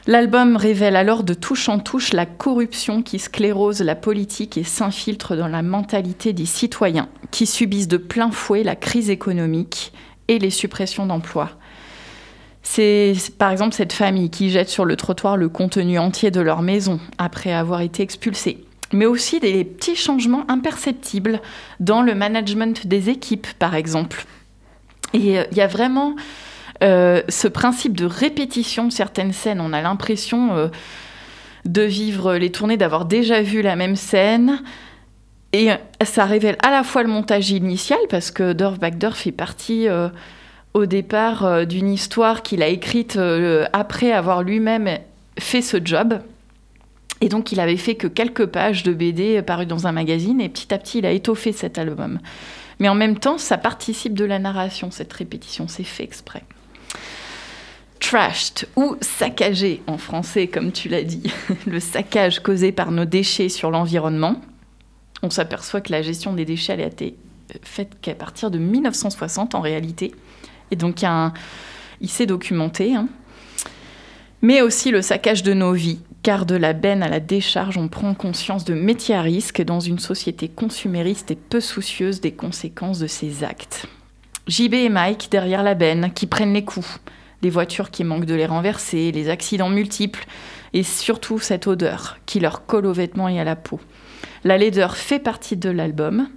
L'album 0.07 0.55
révèle 0.55 0.95
alors 0.95 1.23
de 1.23 1.33
touche 1.33 1.67
en 1.67 1.79
touche 1.79 2.13
la 2.13 2.27
corruption 2.27 3.01
qui 3.01 3.17
sclérose 3.17 3.81
la 3.81 3.95
politique 3.95 4.55
et 4.55 4.63
s'infiltre 4.63 5.35
dans 5.35 5.47
la 5.47 5.63
mentalité 5.63 6.31
des 6.31 6.45
citoyens 6.45 7.09
qui 7.31 7.47
subissent 7.47 7.87
de 7.87 7.97
plein 7.97 8.29
fouet 8.29 8.63
la 8.63 8.75
crise 8.75 9.09
économique 9.09 9.93
et 10.27 10.37
les 10.37 10.51
suppressions 10.51 11.07
d'emplois. 11.07 11.51
C'est 12.61 13.15
par 13.39 13.51
exemple 13.51 13.73
cette 13.73 13.93
famille 13.93 14.29
qui 14.29 14.51
jette 14.51 14.69
sur 14.69 14.85
le 14.85 14.95
trottoir 14.95 15.37
le 15.37 15.49
contenu 15.49 15.97
entier 15.97 16.29
de 16.29 16.41
leur 16.41 16.61
maison 16.61 16.99
après 17.17 17.51
avoir 17.51 17.81
été 17.81 18.03
expulsée. 18.03 18.63
Mais 18.93 19.07
aussi 19.07 19.39
des 19.39 19.63
petits 19.63 19.95
changements 19.95 20.45
imperceptibles 20.49 21.41
dans 21.79 22.03
le 22.03 22.13
management 22.13 22.85
des 22.85 23.09
équipes, 23.09 23.47
par 23.57 23.73
exemple. 23.73 24.25
Et 25.13 25.39
euh, 25.39 25.45
il 25.51 25.57
y 25.57 25.61
a 25.61 25.67
vraiment 25.67 26.15
euh, 26.83 27.21
ce 27.29 27.47
principe 27.47 27.95
de 27.95 28.05
répétition 28.05 28.85
de 28.85 28.91
certaines 28.91 29.33
scènes. 29.33 29.61
On 29.61 29.73
a 29.73 29.81
l'impression 29.81 30.55
euh, 30.55 30.67
de 31.65 31.81
vivre 31.81 32.35
les 32.35 32.51
tournées, 32.51 32.77
d'avoir 32.77 33.05
déjà 33.05 33.41
vu 33.41 33.61
la 33.61 33.75
même 33.75 33.95
scène. 33.95 34.61
Et 35.53 35.71
euh, 35.71 35.75
ça 36.03 36.25
révèle 36.25 36.57
à 36.61 36.71
la 36.71 36.83
fois 36.83 37.03
le 37.03 37.09
montage 37.09 37.51
initial, 37.51 37.99
parce 38.09 38.31
que 38.31 38.53
Dorf 38.53 38.79
Bagder 38.79 39.11
fait 39.13 39.31
partie 39.31 39.87
au 40.73 40.85
départ 40.85 41.65
d'une 41.65 41.89
histoire 41.89 42.43
qu'il 42.43 42.61
a 42.61 42.67
écrite 42.67 43.17
après 43.71 44.11
avoir 44.11 44.43
lui-même 44.43 44.99
fait 45.39 45.61
ce 45.61 45.77
job. 45.83 46.19
Et 47.21 47.29
donc 47.29 47.53
il 47.53 47.61
avait 47.61 47.77
fait 47.77 47.95
que 47.95 48.07
quelques 48.07 48.45
pages 48.45 48.83
de 48.83 48.93
BD 48.93 49.41
parues 49.41 49.65
dans 49.65 49.87
un 49.87 49.93
magazine, 49.93 50.41
et 50.41 50.49
petit 50.49 50.73
à 50.73 50.77
petit 50.77 50.99
il 50.99 51.05
a 51.05 51.11
étoffé 51.11 51.53
cet 51.53 51.77
album. 51.77 52.19
Mais 52.79 52.89
en 52.89 52.95
même 52.95 53.17
temps, 53.17 53.37
ça 53.37 53.57
participe 53.57 54.13
de 54.13 54.25
la 54.25 54.39
narration, 54.39 54.91
cette 54.91 55.13
répétition, 55.13 55.69
c'est 55.69 55.83
fait 55.83 56.03
exprès. 56.03 56.43
Trashed 57.99 58.67
ou 58.75 58.95
saccagé 59.01 59.81
en 59.87 59.97
français, 59.97 60.47
comme 60.47 60.71
tu 60.71 60.89
l'as 60.89 61.03
dit, 61.03 61.23
le 61.65 61.79
saccage 61.79 62.39
causé 62.41 62.71
par 62.71 62.91
nos 62.91 63.05
déchets 63.05 63.49
sur 63.49 63.71
l'environnement. 63.71 64.41
On 65.23 65.29
s'aperçoit 65.29 65.81
que 65.81 65.91
la 65.91 66.01
gestion 66.01 66.33
des 66.33 66.45
déchets 66.45 66.73
elle 66.73 66.81
a 66.81 66.87
été 66.87 67.15
faite 67.63 67.93
qu'à 68.01 68.13
partir 68.13 68.51
de 68.51 68.57
1960 68.59 69.55
en 69.55 69.61
réalité. 69.61 70.11
Et 70.71 70.75
donc 70.75 71.01
il, 71.01 71.05
un- 71.05 71.33
il 72.01 72.09
s'est 72.09 72.25
documenté. 72.25 72.95
hein. 72.95 73.07
Mais 74.41 74.61
aussi 74.61 74.91
le 74.91 75.01
saccage 75.01 75.41
de 75.41 75.53
nos 75.53 75.73
vies, 75.73 75.99
car 76.21 76.45
de 76.45 76.55
la 76.55 76.73
benne 76.73 77.01
à 77.01 77.07
la 77.07 77.19
décharge, 77.19 77.77
on 77.77 77.87
prend 77.87 78.13
conscience 78.13 78.65
de 78.65 78.73
métiers 78.75 79.15
à 79.15 79.21
risque 79.21 79.63
dans 79.63 79.79
une 79.79 79.99
société 79.99 80.47
consumériste 80.49 81.31
et 81.31 81.35
peu 81.35 81.59
soucieuse 81.61 82.21
des 82.21 82.33
conséquences 82.33 82.99
de 82.99 83.07
ses 83.07 83.43
actes. 83.43 83.87
JB 84.47 84.73
et 84.75 84.89
Mike 84.89 85.29
derrière 85.31 85.63
la 85.63 85.73
benne, 85.73 86.11
qui 86.13 86.27
prennent 86.27 86.53
les 86.53 86.65
coups, 86.65 86.99
les 87.45 87.51
voitures 87.51 87.91
qui 87.91 88.03
manquent 88.03 88.25
de 88.25 88.33
les 88.33 88.47
renverser, 88.47 89.11
les 89.11 89.29
accidents 89.29 89.69
multiples, 89.69 90.25
et 90.73 90.81
surtout 90.81 91.37
cette 91.37 91.67
odeur 91.67 92.17
qui 92.25 92.39
leur 92.39 92.65
colle 92.65 92.87
aux 92.87 92.93
vêtements 92.93 93.29
et 93.29 93.39
à 93.39 93.43
la 93.43 93.55
peau. 93.55 93.79
La 94.43 94.57
laideur 94.57 94.97
fait 94.97 95.19
partie 95.19 95.55
de 95.55 95.69
l'album, 95.69 96.27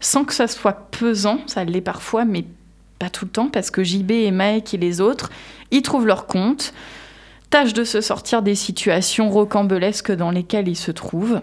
sans 0.00 0.24
que 0.24 0.34
ça 0.34 0.48
soit 0.48 0.90
pesant, 0.90 1.38
ça 1.46 1.62
l'est 1.62 1.80
parfois, 1.80 2.24
mais 2.24 2.44
pas 2.98 3.08
tout 3.08 3.24
le 3.24 3.30
temps, 3.30 3.46
parce 3.46 3.70
que 3.70 3.84
JB 3.84 4.10
et 4.10 4.32
Mike 4.32 4.74
et 4.74 4.78
les 4.78 5.00
autres, 5.00 5.30
y 5.70 5.80
trouvent 5.80 6.08
leur 6.08 6.26
compte, 6.26 6.74
tâchent 7.50 7.72
de 7.72 7.84
se 7.84 8.00
sortir 8.00 8.42
des 8.42 8.56
situations 8.56 9.30
rocambolesques 9.30 10.10
dans 10.10 10.32
lesquelles 10.32 10.66
ils 10.66 10.76
se 10.76 10.90
trouvent. 10.90 11.40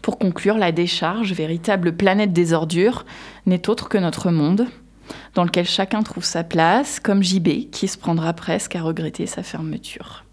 Pour 0.00 0.18
conclure, 0.18 0.56
la 0.56 0.72
décharge, 0.72 1.34
véritable 1.34 1.94
planète 1.94 2.32
des 2.32 2.54
ordures, 2.54 3.04
n'est 3.44 3.68
autre 3.68 3.90
que 3.90 3.98
notre 3.98 4.30
monde, 4.30 4.66
dans 5.36 5.44
lequel 5.44 5.66
chacun 5.66 6.02
trouve 6.02 6.24
sa 6.24 6.42
place, 6.44 6.98
comme 6.98 7.22
JB, 7.22 7.70
qui 7.70 7.88
se 7.88 7.98
prendra 7.98 8.32
presque 8.32 8.74
à 8.74 8.80
regretter 8.80 9.26
sa 9.26 9.42
fermeture. 9.42 10.24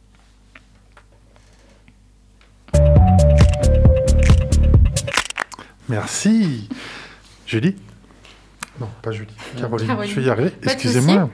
Merci. 5.90 6.70
Julie? 7.46 7.76
Non, 8.80 8.88
pas 9.02 9.12
Julie. 9.12 9.28
Caroline. 9.60 9.88
Caroline. 9.88 10.12
Je 10.12 10.20
vais 10.20 10.26
y 10.28 10.30
arriver. 10.30 10.52
Excusez-moi. 10.64 11.30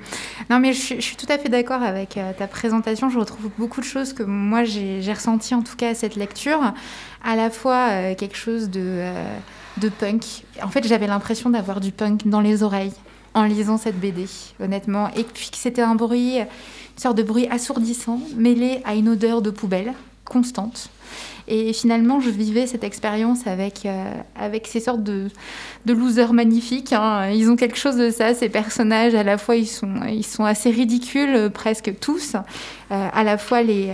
Non, 0.49 0.59
mais 0.59 0.73
je, 0.73 0.79
suis- 0.79 0.95
je 0.95 1.01
suis 1.01 1.15
tout 1.15 1.27
à 1.29 1.38
fait 1.38 1.47
d'accord 1.47 1.81
avec 1.81 2.17
euh, 2.17 2.33
ta 2.38 2.47
présentation. 2.47 3.09
Je 3.09 3.17
retrouve 3.17 3.49
beaucoup 3.57 3.79
de 3.79 3.85
choses 3.85 4.11
que 4.13 4.23
moi 4.23 4.63
j'ai 4.65 5.01
j'ai 5.01 5.13
ressenti 5.13 5.55
en 5.55 5.61
tout 5.61 5.77
cas 5.77 5.89
à 5.91 5.95
cette 5.95 6.15
lecture. 6.15 6.73
À 7.23 7.35
la 7.38 7.49
fois 7.49 7.89
euh, 7.91 8.15
quelque 8.15 8.35
chose 8.35 8.69
de, 8.69 8.81
euh, 8.83 9.38
de 9.77 9.88
punk. 9.88 10.43
En 10.61 10.67
fait, 10.69 10.85
j'avais 10.85 11.07
l'impression 11.07 11.49
d'avoir 11.49 11.79
du 11.79 11.91
punk 11.91 12.27
dans 12.27 12.41
les 12.41 12.61
oreilles 12.63 12.93
en 13.33 13.43
lisant 13.43 13.77
cette 13.77 14.00
BD, 14.00 14.25
honnêtement. 14.62 15.09
Et 15.15 15.24
puis 15.24 15.50
que 15.51 15.57
c'était 15.57 15.81
un 15.81 15.95
bruit, 15.95 16.39
une 16.39 16.48
sorte 16.98 17.17
de 17.17 17.24
bruit 17.24 17.48
assourdissant, 17.48 18.19
mêlé 18.36 18.81
à 18.86 18.95
une 18.95 19.09
odeur 19.09 19.41
de 19.41 19.50
poubelle 19.50 19.93
constante. 20.25 20.89
Et 21.50 21.74
finalement, 21.74 22.20
je 22.20 22.29
vivais 22.29 22.68
cette 22.68 22.84
expérience 22.84 23.48
avec, 23.48 23.86
euh, 23.86 24.12
avec 24.36 24.68
ces 24.68 24.79
sortes 24.79 25.03
de, 25.03 25.29
de 25.86 25.94
losers 25.94 26.32
magnifiques. 26.32 26.94
hein. 26.94 27.29
Ils 27.32 27.50
ont 27.50 27.56
quelque 27.56 27.77
chose 27.77 27.98
de 27.98 28.12
ça, 28.12 28.34
ces 28.34 28.50
personnages. 28.50 29.15
À 29.15 29.24
la 29.24 29.38
fois, 29.38 29.56
ils 29.56 29.68
sont, 29.68 29.96
ils 30.08 30.25
sont 30.25 30.46
assez 30.46 30.70
ridicules, 30.70 31.36
euh, 31.36 31.50
presque 31.50 31.91
tous. 32.00 32.36
Euh, 32.91 33.08
à 33.13 33.24
la 33.24 33.38
fois, 33.38 33.62
les, 33.62 33.89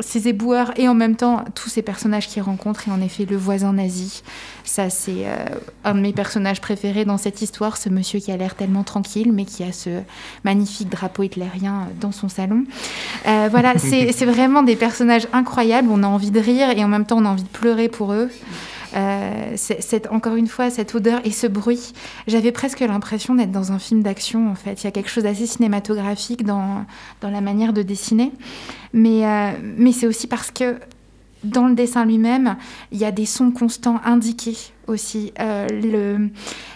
ces 0.00 0.28
éboueurs 0.28 0.72
et 0.78 0.86
en 0.88 0.94
même 0.94 1.16
temps, 1.16 1.44
tous 1.54 1.68
ces 1.70 1.82
personnages 1.82 2.28
qu'ils 2.28 2.42
rencontrent. 2.42 2.88
Et 2.88 2.90
en 2.90 3.00
effet, 3.00 3.26
le 3.28 3.36
voisin 3.36 3.72
nazi. 3.72 4.22
Ça, 4.64 4.90
c'est 4.90 5.24
un 5.84 5.94
de 5.94 6.00
mes 6.00 6.12
personnages 6.12 6.60
préférés 6.60 7.06
dans 7.06 7.16
cette 7.16 7.40
histoire. 7.40 7.78
Ce 7.78 7.88
monsieur 7.88 8.20
qui 8.20 8.30
a 8.30 8.36
l'air 8.36 8.54
tellement 8.54 8.82
tranquille, 8.82 9.32
mais 9.32 9.46
qui 9.46 9.62
a 9.62 9.72
ce 9.72 10.02
magnifique 10.44 10.90
drapeau 10.90 11.22
hitlérien 11.22 11.88
dans 12.02 12.12
son 12.12 12.28
salon. 12.28 12.64
Euh, 13.26 13.48
voilà, 13.50 13.78
c'est 13.78 14.26
vraiment 14.26 14.62
des 14.62 14.76
personnages 14.76 15.26
incroyables. 15.32 15.88
On 15.90 16.02
a 16.02 16.06
envie 16.06 16.30
de 16.30 16.40
rire 16.40 16.68
et 16.78 16.84
en 16.84 16.88
même 16.88 17.04
temps, 17.04 17.18
on 17.18 17.24
a 17.24 17.28
envie 17.28 17.42
de 17.42 17.48
pleurer 17.48 17.88
pour 17.88 18.12
eux. 18.12 18.30
Euh, 18.96 19.56
encore 20.10 20.36
une 20.36 20.46
fois 20.46 20.70
cette 20.70 20.94
odeur 20.94 21.20
et 21.24 21.30
ce 21.30 21.46
bruit. 21.46 21.92
J'avais 22.26 22.52
presque 22.52 22.80
l'impression 22.80 23.34
d'être 23.34 23.52
dans 23.52 23.70
un 23.70 23.78
film 23.78 24.02
d'action 24.02 24.50
en 24.50 24.54
fait. 24.54 24.82
Il 24.82 24.84
y 24.84 24.86
a 24.86 24.92
quelque 24.92 25.10
chose 25.10 25.24
d'assez 25.24 25.46
cinématographique 25.46 26.42
dans, 26.42 26.86
dans 27.20 27.28
la 27.28 27.42
manière 27.42 27.74
de 27.74 27.82
dessiner. 27.82 28.32
Mais, 28.94 29.26
euh, 29.26 29.50
mais 29.76 29.92
c'est 29.92 30.06
aussi 30.06 30.26
parce 30.26 30.50
que 30.50 30.76
dans 31.44 31.68
le 31.68 31.74
dessin 31.74 32.06
lui-même, 32.06 32.56
il 32.90 32.98
y 32.98 33.04
a 33.04 33.12
des 33.12 33.26
sons 33.26 33.50
constants 33.50 34.00
indiqués 34.04 34.56
aussi. 34.86 35.32
Euh, 35.38 35.68
le, 35.68 36.30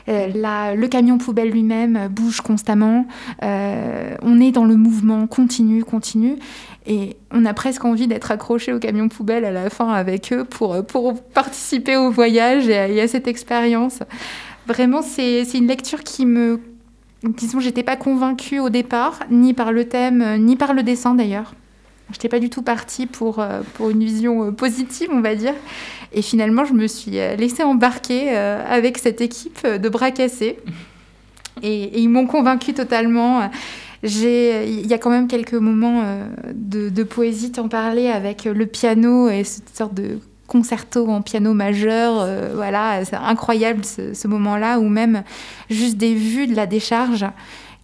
euh, 0.08 0.74
le 0.74 0.88
camion 0.88 1.16
poubelle 1.16 1.50
lui-même 1.50 2.08
bouge 2.08 2.42
constamment. 2.42 3.06
On 3.40 4.40
est 4.40 4.52
dans 4.52 4.66
le 4.66 4.76
mouvement 4.76 5.26
continu, 5.26 5.82
continu. 5.82 6.36
Et 6.86 7.16
on 7.30 7.44
a 7.44 7.54
presque 7.54 7.84
envie 7.84 8.08
d'être 8.08 8.30
accroché 8.30 8.72
au 8.72 8.78
camion 8.78 9.08
poubelle 9.08 9.44
à 9.44 9.52
la 9.52 9.70
fin 9.70 9.88
avec 9.92 10.32
eux 10.32 10.44
pour, 10.44 10.84
pour 10.84 11.22
participer 11.22 11.96
au 11.96 12.10
voyage 12.10 12.68
et 12.68 12.76
à, 12.76 12.88
et 12.88 13.00
à 13.00 13.08
cette 13.08 13.28
expérience. 13.28 14.00
Vraiment, 14.66 15.02
c'est 15.02 15.42
une 15.54 15.68
lecture 15.68 16.02
qui 16.02 16.26
me... 16.26 16.60
Disons, 17.22 17.60
j'étais 17.60 17.84
pas 17.84 17.94
convaincue 17.94 18.58
au 18.58 18.68
départ, 18.68 19.20
ni 19.30 19.54
par 19.54 19.70
le 19.70 19.84
thème, 19.84 20.22
euh, 20.22 20.36
ni 20.38 20.56
par 20.56 20.74
le 20.74 20.82
dessin 20.82 21.14
d'ailleurs. 21.14 21.54
Je 22.08 22.14
n'étais 22.14 22.28
pas 22.28 22.40
du 22.40 22.50
tout 22.50 22.62
partie 22.62 23.06
pour, 23.06 23.38
euh, 23.38 23.62
une 23.78 24.02
vision 24.02 24.46
euh, 24.46 24.50
positive, 24.50 25.08
on 25.12 25.20
va 25.20 25.36
dire. 25.36 25.54
Et 26.12 26.20
finalement, 26.20 26.64
je 26.64 26.72
me 26.74 26.88
suis 26.88 27.18
euh, 27.18 27.36
laissée 27.36 27.62
embarquer 27.62 28.36
euh, 28.36 28.62
avec 28.68 28.98
cette 28.98 29.20
équipe 29.20 29.60
euh, 29.64 29.78
de 29.78 29.88
bras 29.88 30.10
cassés. 30.10 30.58
Et 31.62 32.00
ils 32.00 32.08
m'ont 32.08 32.26
convaincue 32.26 32.74
totalement. 32.74 33.48
Il 34.02 34.86
y 34.86 34.94
a 34.94 34.98
quand 34.98 35.10
même 35.10 35.28
quelques 35.28 35.54
moments 35.54 36.02
euh, 36.04 36.26
de, 36.54 37.02
poésie, 37.04 37.52
t'en 37.52 37.68
parlais, 37.68 38.10
avec 38.10 38.44
le 38.44 38.66
piano 38.66 39.28
et 39.28 39.44
cette 39.44 39.74
sorte 39.76 39.94
de 39.94 40.18
concerto 40.46 41.08
en 41.08 41.22
piano 41.22 41.54
majeur. 41.54 42.20
euh, 42.20 42.52
voilà, 42.54 43.04
c'est 43.04 43.16
incroyable 43.16 43.84
ce 43.84 44.28
moment-là, 44.28 44.80
ou 44.80 44.88
même 44.88 45.22
juste 45.70 45.96
des 45.96 46.14
vues 46.14 46.46
de 46.46 46.56
la 46.56 46.66
décharge 46.66 47.26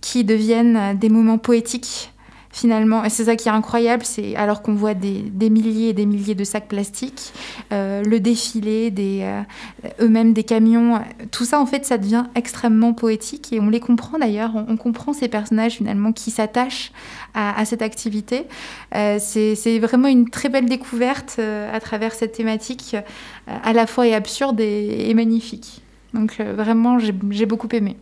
qui 0.00 0.25
deviennent 0.25 0.96
des 0.98 1.08
moments 1.08 1.38
poétiques 1.38 2.12
finalement. 2.60 3.04
Et 3.04 3.10
c'est 3.10 3.24
ça 3.24 3.36
qui 3.36 3.48
est 3.48 3.52
incroyable, 3.52 4.04
c'est 4.04 4.34
alors 4.36 4.62
qu'on 4.62 4.74
voit 4.74 4.94
des, 4.94 5.20
des 5.42 5.50
milliers 5.50 5.90
et 5.90 5.92
des 5.92 6.06
milliers 6.06 6.34
de 6.34 6.44
sacs 6.44 6.68
plastiques, 6.68 7.32
euh, 7.72 8.02
le 8.02 8.18
défilé, 8.20 8.90
des, 8.90 9.20
euh, 9.22 9.42
eux-mêmes 10.04 10.32
des 10.32 10.44
camions, 10.44 11.00
tout 11.30 11.44
ça 11.44 11.60
en 11.60 11.66
fait 11.66 11.84
ça 11.84 11.98
devient 11.98 12.24
extrêmement 12.34 12.92
poétique 12.94 13.52
et 13.52 13.60
on 13.60 13.68
les 13.70 13.80
comprend 13.80 14.18
d'ailleurs, 14.18 14.52
on, 14.54 14.66
on 14.68 14.76
comprend 14.76 15.12
ces 15.12 15.28
personnages 15.28 15.74
finalement 15.74 16.12
qui 16.12 16.30
s'attachent 16.30 16.92
à, 17.34 17.58
à 17.60 17.64
cette 17.64 17.82
activité. 17.82 18.46
Euh, 18.94 19.18
c'est 19.20 19.78
vraiment 19.78 20.08
une 20.08 20.28
très 20.28 20.48
belle 20.48 20.66
découverte 20.66 21.36
euh, 21.38 21.72
à 21.74 21.80
travers 21.80 22.12
cette 22.12 22.32
thématique 22.32 22.94
euh, 22.94 23.00
à 23.62 23.72
la 23.72 23.86
fois 23.86 24.06
et 24.06 24.14
absurde 24.14 24.60
et, 24.60 25.08
et 25.10 25.14
magnifique. 25.14 25.82
Donc 26.14 26.36
euh, 26.40 26.54
vraiment 26.54 26.98
j'ai 26.98 27.46
beaucoup 27.46 27.68
aimé. 27.72 27.96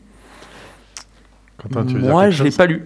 Quentin, 1.59 1.85
tu 1.85 1.97
Moi, 1.97 2.31
je 2.31 2.45
l'ai 2.45 2.51
chose? 2.51 2.57
pas 2.57 2.67
lu. 2.67 2.85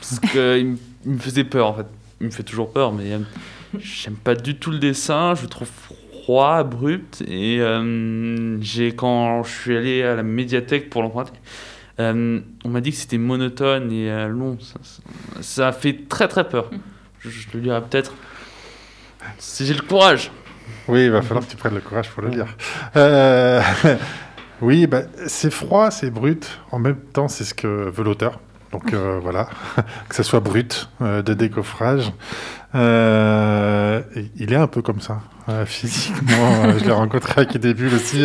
Parce 0.00 0.20
qu'il 0.20 0.66
me, 0.66 0.76
il 1.04 1.12
me 1.12 1.18
faisait 1.18 1.44
peur, 1.44 1.68
en 1.68 1.74
fait. 1.74 1.86
Il 2.20 2.26
me 2.26 2.30
fait 2.30 2.42
toujours 2.42 2.72
peur, 2.72 2.92
mais 2.92 3.12
euh, 3.12 3.18
j'aime 3.78 4.16
pas 4.16 4.34
du 4.34 4.56
tout 4.56 4.70
le 4.70 4.78
dessin. 4.78 5.34
Je 5.34 5.42
le 5.42 5.48
trouve 5.48 5.68
froid, 5.68 6.56
abrupt. 6.56 7.22
Et 7.26 7.60
euh, 7.60 8.60
j'ai, 8.60 8.94
quand 8.94 9.42
je 9.42 9.50
suis 9.50 9.76
allé 9.76 10.02
à 10.02 10.16
la 10.16 10.22
médiathèque 10.22 10.90
pour 10.90 11.02
l'emprunter, 11.02 11.32
euh, 11.98 12.40
on 12.64 12.68
m'a 12.68 12.80
dit 12.80 12.90
que 12.90 12.96
c'était 12.96 13.18
monotone 13.18 13.90
et 13.90 14.28
long. 14.28 14.58
Ça, 14.60 14.80
ça, 15.40 15.72
fait 15.72 16.08
très 16.08 16.28
très 16.28 16.48
peur. 16.48 16.70
Je, 17.20 17.30
je 17.30 17.48
le 17.54 17.60
lirai 17.60 17.80
peut-être 17.82 18.14
si 19.38 19.66
j'ai 19.66 19.74
le 19.74 19.82
courage. 19.82 20.30
Oui, 20.88 21.04
il 21.04 21.10
va 21.10 21.22
falloir 21.22 21.44
que 21.46 21.50
tu 21.50 21.56
prennes 21.56 21.74
le 21.74 21.80
courage 21.80 22.10
pour 22.10 22.22
le 22.22 22.30
lire. 22.30 22.46
Oui, 24.62 24.86
bah, 24.86 25.02
c'est 25.26 25.50
froid, 25.50 25.90
c'est 25.90 26.10
brut. 26.10 26.60
En 26.70 26.78
même 26.78 26.96
temps, 26.96 27.28
c'est 27.28 27.44
ce 27.44 27.54
que 27.54 27.66
veut 27.66 28.04
l'auteur. 28.04 28.40
Donc 28.72 28.92
euh, 28.92 29.18
voilà, 29.20 29.48
que 30.08 30.14
ça 30.14 30.22
soit 30.22 30.40
brut, 30.40 30.88
euh, 31.02 31.22
de 31.22 31.34
décoffrage. 31.34 32.12
Euh, 32.74 34.00
il 34.36 34.52
est 34.52 34.56
un 34.56 34.68
peu 34.68 34.80
comme 34.82 35.00
ça, 35.00 35.20
physiquement. 35.66 36.70
Je 36.78 36.84
l'ai 36.84 36.92
rencontré 36.92 37.40
à 37.42 37.44
des 37.44 37.74
Bulles 37.74 37.94
aussi. 37.94 38.24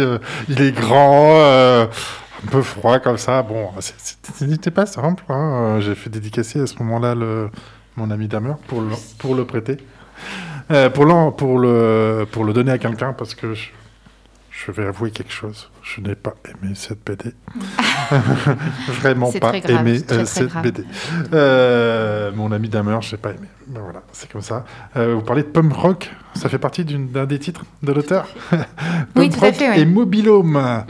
il 0.50 0.62
est 0.62 0.72
grand, 0.72 1.32
un 1.42 1.88
peu 2.52 2.62
froid 2.62 3.00
comme 3.00 3.18
ça. 3.18 3.42
Bon, 3.42 3.70
c'était 3.80 4.70
pas 4.72 4.86
simple. 4.86 5.24
hein. 5.30 5.80
J'ai 5.82 5.96
fait 5.96 6.10
dédicacer 6.12 6.62
à 6.62 6.68
ce 6.68 6.76
moment-là 6.84 7.16
mon 7.98 8.12
ami 8.12 8.28
Damer 8.28 8.56
pour 8.68 8.82
le, 8.82 8.90
pour 9.18 9.34
le 9.36 9.46
prêter. 9.46 9.78
Pour, 10.94 11.06
l'en- 11.06 11.32
pour, 11.32 11.58
le, 11.60 12.26
pour 12.32 12.44
le 12.46 12.54
donner 12.54 12.72
à 12.72 12.78
quelqu'un 12.78 13.14
parce 13.14 13.34
que 13.36 13.54
je, 13.56 13.70
je 14.52 14.72
vais 14.72 14.86
avouer 14.86 15.10
quelque 15.10 15.32
chose. 15.34 15.72
Je 15.82 16.02
n'ai 16.02 16.16
pas 16.16 16.36
aimé 16.46 16.74
cette 16.76 17.04
BD. 17.04 17.34
Vraiment 19.02 19.32
pas 19.32 19.50
très 19.50 19.62
grave, 19.62 19.88
aimé 19.88 20.02
très, 20.02 20.16
euh, 20.16 20.18
très 20.20 20.26
cette 20.26 20.48
grave. 20.50 20.64
BD. 20.64 20.84
Euh, 21.34 22.32
mon 22.36 22.52
ami 22.52 22.70
Damer, 22.70 23.02
je 23.02 23.12
n'ai 23.16 23.18
pas 23.22 23.30
aimé. 23.30 23.48
Ben 23.68 23.82
voilà, 23.84 24.02
c'est 24.12 24.32
comme 24.32 24.42
ça. 24.42 24.66
Euh, 24.96 25.16
vous 25.16 25.22
parlez 25.22 25.42
de 25.44 25.48
Pump 25.48 25.74
Rock, 25.74 26.12
ça 26.36 26.50
fait 26.50 26.58
partie 26.60 26.86
d'un 26.86 27.26
des 27.26 27.40
titres 27.40 27.64
de 27.84 27.92
l'auteur 27.92 28.28
Oui, 29.16 29.30
tout 29.38 29.44
à 29.44 29.52
fait, 29.52 29.70
ouais. 29.70 29.80
Et 29.80 29.86
Mobilhome, 29.86 30.84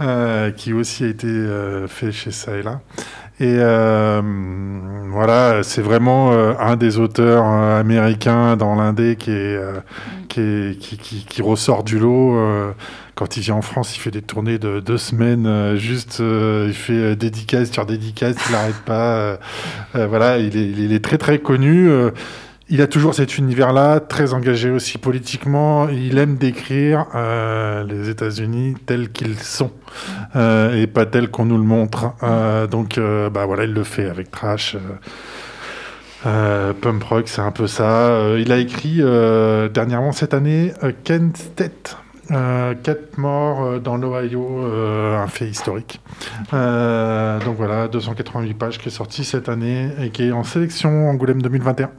euh, 0.00 0.50
qui 0.50 0.72
aussi 0.72 1.04
a 1.04 1.08
été 1.08 1.26
euh, 1.28 1.86
fait 1.88 2.12
chez 2.12 2.30
ça 2.30 2.56
et 2.56 2.62
là. 2.62 2.80
Et 3.42 3.56
euh, 3.58 4.20
voilà, 5.10 5.62
c'est 5.62 5.80
vraiment 5.80 6.30
un 6.32 6.76
des 6.76 6.98
auteurs 6.98 7.44
américains 7.46 8.54
dans 8.56 8.74
l'indé 8.74 9.16
qui, 9.16 9.30
est, 9.30 9.58
qui, 10.28 10.40
est- 10.40 10.78
qui, 10.78 10.98
qui- 10.98 11.24
qui 11.24 11.40
ressort 11.40 11.82
du 11.82 11.98
lot. 11.98 12.36
Quand 13.20 13.36
il 13.36 13.42
vient 13.42 13.56
en 13.56 13.60
France, 13.60 13.94
il 13.98 14.00
fait 14.00 14.10
des 14.10 14.22
tournées 14.22 14.58
de 14.58 14.80
deux 14.80 14.96
semaines, 14.96 15.46
euh, 15.46 15.76
juste, 15.76 16.20
euh, 16.22 16.64
il 16.68 16.74
fait 16.74 16.92
euh, 16.94 17.14
dédicace 17.14 17.70
sur 17.70 17.84
dédicace, 17.84 18.34
il 18.48 18.52
n'arrête 18.52 18.80
pas. 18.86 19.38
voilà, 19.92 20.38
il 20.38 20.90
est, 20.90 21.04
très 21.04 21.18
très 21.18 21.38
connu. 21.38 21.90
il 22.70 22.80
a 22.80 22.86
toujours 22.86 23.12
cet 23.12 23.36
univers-là, 23.36 24.00
très 24.00 24.32
engagé 24.32 24.70
aussi 24.70 24.96
politiquement. 24.96 25.90
Il 25.90 26.16
aime 26.16 26.36
décrire 26.36 27.04
les 27.86 28.08
États-Unis 28.08 28.76
tels 28.86 29.12
qu'ils 29.12 29.38
sont 29.38 29.72
et 30.34 30.86
pas 30.86 31.04
tels 31.04 31.28
qu'on 31.28 31.44
nous 31.44 31.58
le 31.58 31.64
montre. 31.64 32.14
Donc, 32.70 32.98
bah 32.98 33.44
voilà, 33.44 33.64
il 33.64 33.74
le 33.74 33.84
fait 33.84 34.08
avec 34.08 34.30
Trash. 34.30 34.78
Pump 36.22 37.04
Rock, 37.04 37.28
c'est 37.28 37.42
un 37.42 37.52
peu 37.52 37.66
ça. 37.66 38.34
Il 38.38 38.50
a 38.50 38.56
écrit 38.56 39.02
dernièrement 39.74 40.12
cette 40.12 40.32
année 40.32 40.72
Kent 41.04 41.36
State. 41.36 41.99
Euh, 42.30 42.74
quatre 42.80 43.18
morts 43.18 43.62
euh, 43.64 43.78
dans 43.80 43.96
l'Ohio, 43.96 44.64
euh, 44.64 45.18
un 45.18 45.26
fait 45.26 45.48
historique. 45.48 46.00
Euh, 46.54 47.40
donc 47.44 47.56
voilà, 47.56 47.88
288 47.88 48.54
pages 48.54 48.78
qui 48.78 48.88
est 48.88 48.92
sorti 48.92 49.24
cette 49.24 49.48
année 49.48 49.88
et 50.00 50.10
qui 50.10 50.24
est 50.28 50.32
en 50.32 50.44
sélection 50.44 51.08
Angoulême 51.08 51.42
2021. 51.42 51.90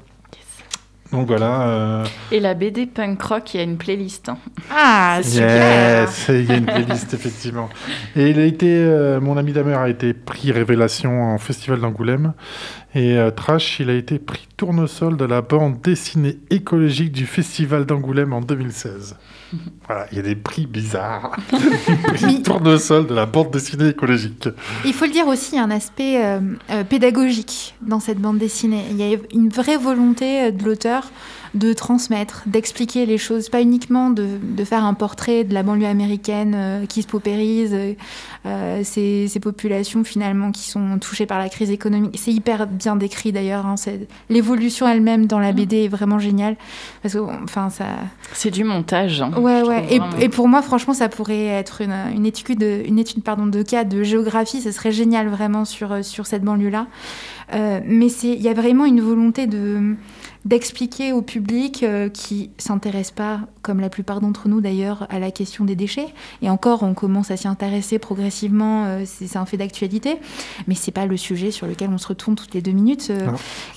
Donc 1.12 1.28
voilà. 1.28 1.64
euh, 1.68 2.06
Et 2.32 2.40
la 2.40 2.54
BD 2.54 2.86
punk 2.86 3.22
rock, 3.22 3.54
il 3.54 3.58
y 3.58 3.60
a 3.60 3.64
une 3.64 3.76
playlist. 3.78 4.30
hein. 4.30 4.38
Ah, 4.74 5.20
super 5.22 6.04
Yes, 6.04 6.28
il 6.30 6.46
y 6.46 6.52
a 6.54 6.56
une 6.56 6.66
playlist 6.66 7.14
effectivement. 7.14 7.68
Et 8.16 8.30
il 8.30 8.40
a 8.40 8.46
été, 8.46 8.68
euh, 8.70 9.20
mon 9.20 9.36
ami 9.36 9.52
Damer 9.52 9.76
a 9.78 9.90
été 9.90 10.14
prix 10.14 10.54
révélation 10.54 11.22
en 11.34 11.38
festival 11.38 11.82
d'Angoulême 11.82 12.32
et 12.94 13.18
euh, 13.18 13.32
Trash, 13.32 13.80
il 13.80 13.90
a 13.90 13.94
été 13.94 14.20
prix 14.20 14.48
tournesol 14.58 15.18
de 15.18 15.26
la 15.26 15.42
bande 15.42 15.82
dessinée 15.82 16.38
écologique 16.50 17.12
du 17.12 17.26
festival 17.26 17.86
d'Angoulême 17.86 18.34
en 18.34 18.42
2016. 18.42 19.16
Voilà, 19.88 20.08
il 20.12 20.18
y 20.18 20.20
a 20.20 20.24
des 20.24 20.36
prix 20.36 20.66
bizarres. 20.66 21.36
prix 22.14 22.42
tournesol 22.42 23.08
de 23.08 23.14
la 23.14 23.26
bande 23.26 23.52
dessinée 23.52 23.90
écologique. 23.90 24.48
Il 24.86 24.94
faut 24.94 25.06
le 25.06 25.12
dire 25.12 25.28
aussi, 25.28 25.54
il 25.54 25.56
y 25.58 25.60
a 25.60 25.64
un 25.64 25.72
aspect 25.72 26.24
euh, 26.24 26.40
euh, 26.70 26.84
pédagogique 26.84 27.76
dans 27.82 28.00
cette 28.00 28.20
bande 28.20 28.38
dessinée. 28.38 28.84
Il 28.92 28.98
y 28.98 29.14
a 29.14 29.18
une 29.34 29.50
vraie 29.50 29.78
volonté 29.78 30.44
euh, 30.44 30.52
de 30.52 30.64
l'auteur 30.64 31.12
de 31.54 31.74
transmettre, 31.74 32.44
d'expliquer 32.46 33.06
les 33.06 33.18
choses, 33.18 33.50
pas 33.50 33.62
uniquement 33.62 34.10
de, 34.10 34.26
de 34.42 34.64
faire 34.64 34.86
un 34.86 34.94
portrait 34.94 35.44
de 35.44 35.54
la 35.54 35.64
banlieue 35.64 35.86
américaine 35.88 36.54
euh, 36.56 36.86
qui 36.86 37.02
se 37.02 37.08
paupérise, 37.08 37.76
euh, 38.46 38.82
ces, 38.84 39.28
ces 39.28 39.40
populations 39.42 40.04
finalement 40.06 40.52
qui 40.52 40.70
sont 40.70 40.98
touchées 41.00 41.26
par 41.26 41.40
la 41.40 41.50
crise 41.50 41.70
économique. 41.70 42.18
C'est 42.18 42.32
hyper 42.32 42.68
bien 42.68 42.96
décrit 42.96 43.32
d'ailleurs. 43.34 43.66
hein, 43.66 43.76
L'évolution 44.30 44.88
elle-même 44.88 45.26
dans 45.26 45.40
la 45.40 45.52
BD 45.52 45.84
est 45.84 45.88
vraiment 45.90 46.20
géniale 46.20 46.56
parce 47.02 47.16
que, 47.16 47.20
enfin, 47.44 47.70
ça. 47.70 47.86
C'est 48.34 48.52
du 48.52 48.64
montage. 48.64 49.22
hein, 49.22 49.32
Ouais, 49.38 49.62
ouais. 49.62 49.86
Et, 49.90 50.00
vraiment. 50.00 50.18
et 50.20 50.30
pour 50.30 50.48
moi, 50.48 50.62
franchement, 50.62 50.94
ça 50.94 51.10
pourrait 51.10 51.46
être 51.48 51.82
une, 51.82 51.96
une 52.16 52.26
étude, 52.26 52.64
une 52.64 52.98
étude 52.98 53.24
pardon, 53.24 53.46
de 53.46 53.62
cas 53.62 53.84
de 53.84 54.04
géographie. 54.04 54.62
Ce 54.62 54.72
serait 54.72 54.92
génial 54.94 55.28
vraiment 55.28 55.66
sur, 55.66 56.04
sur 56.06 56.26
cette 56.28 56.44
banlieue-là. 56.44 56.88
Euh, 57.54 57.82
mais 57.86 58.08
c'est- 58.08 58.30
il 58.34 58.42
y 58.42 58.48
a 58.48 58.54
vraiment 58.54 58.86
une 58.86 59.02
volonté 59.02 59.46
de 59.48 59.96
d'expliquer 60.46 61.14
au 61.14 61.22
public 61.22 61.84
euh, 61.84 62.10
qui 62.10 62.50
s'intéresse 62.58 63.12
pas, 63.12 63.42
comme 63.62 63.80
la 63.80 63.90
plupart 63.90 64.22
d'entre 64.22 64.48
nous 64.48 64.60
d'ailleurs, 64.60 65.06
à 65.10 65.20
la 65.20 65.30
question 65.32 65.66
des 65.66 65.76
déchets. 65.76 66.08
Et 66.42 66.50
encore, 66.50 66.84
on 66.84 66.94
commence 66.94 67.30
à 67.32 67.38
s'y 67.38 67.48
intéresser 67.48 68.00
progressivement. 68.00 68.86
euh, 68.86 69.04
c'est 69.06 69.38
un 69.38 69.46
fait 69.46 69.58
d'actualité, 69.58 70.18
mais 70.68 70.76
c'est 70.76 70.92
pas 70.92 71.06
le 71.06 71.16
sujet 71.18 71.52
sur 71.52 71.68
lequel 71.68 71.90
on 71.94 71.98
se 71.98 72.08
retourne 72.08 72.36
toutes 72.36 72.54
les 72.54 72.62
deux 72.62 72.72
minutes. 72.72 73.08
euh, 73.12 73.28
Non, 73.28 73.34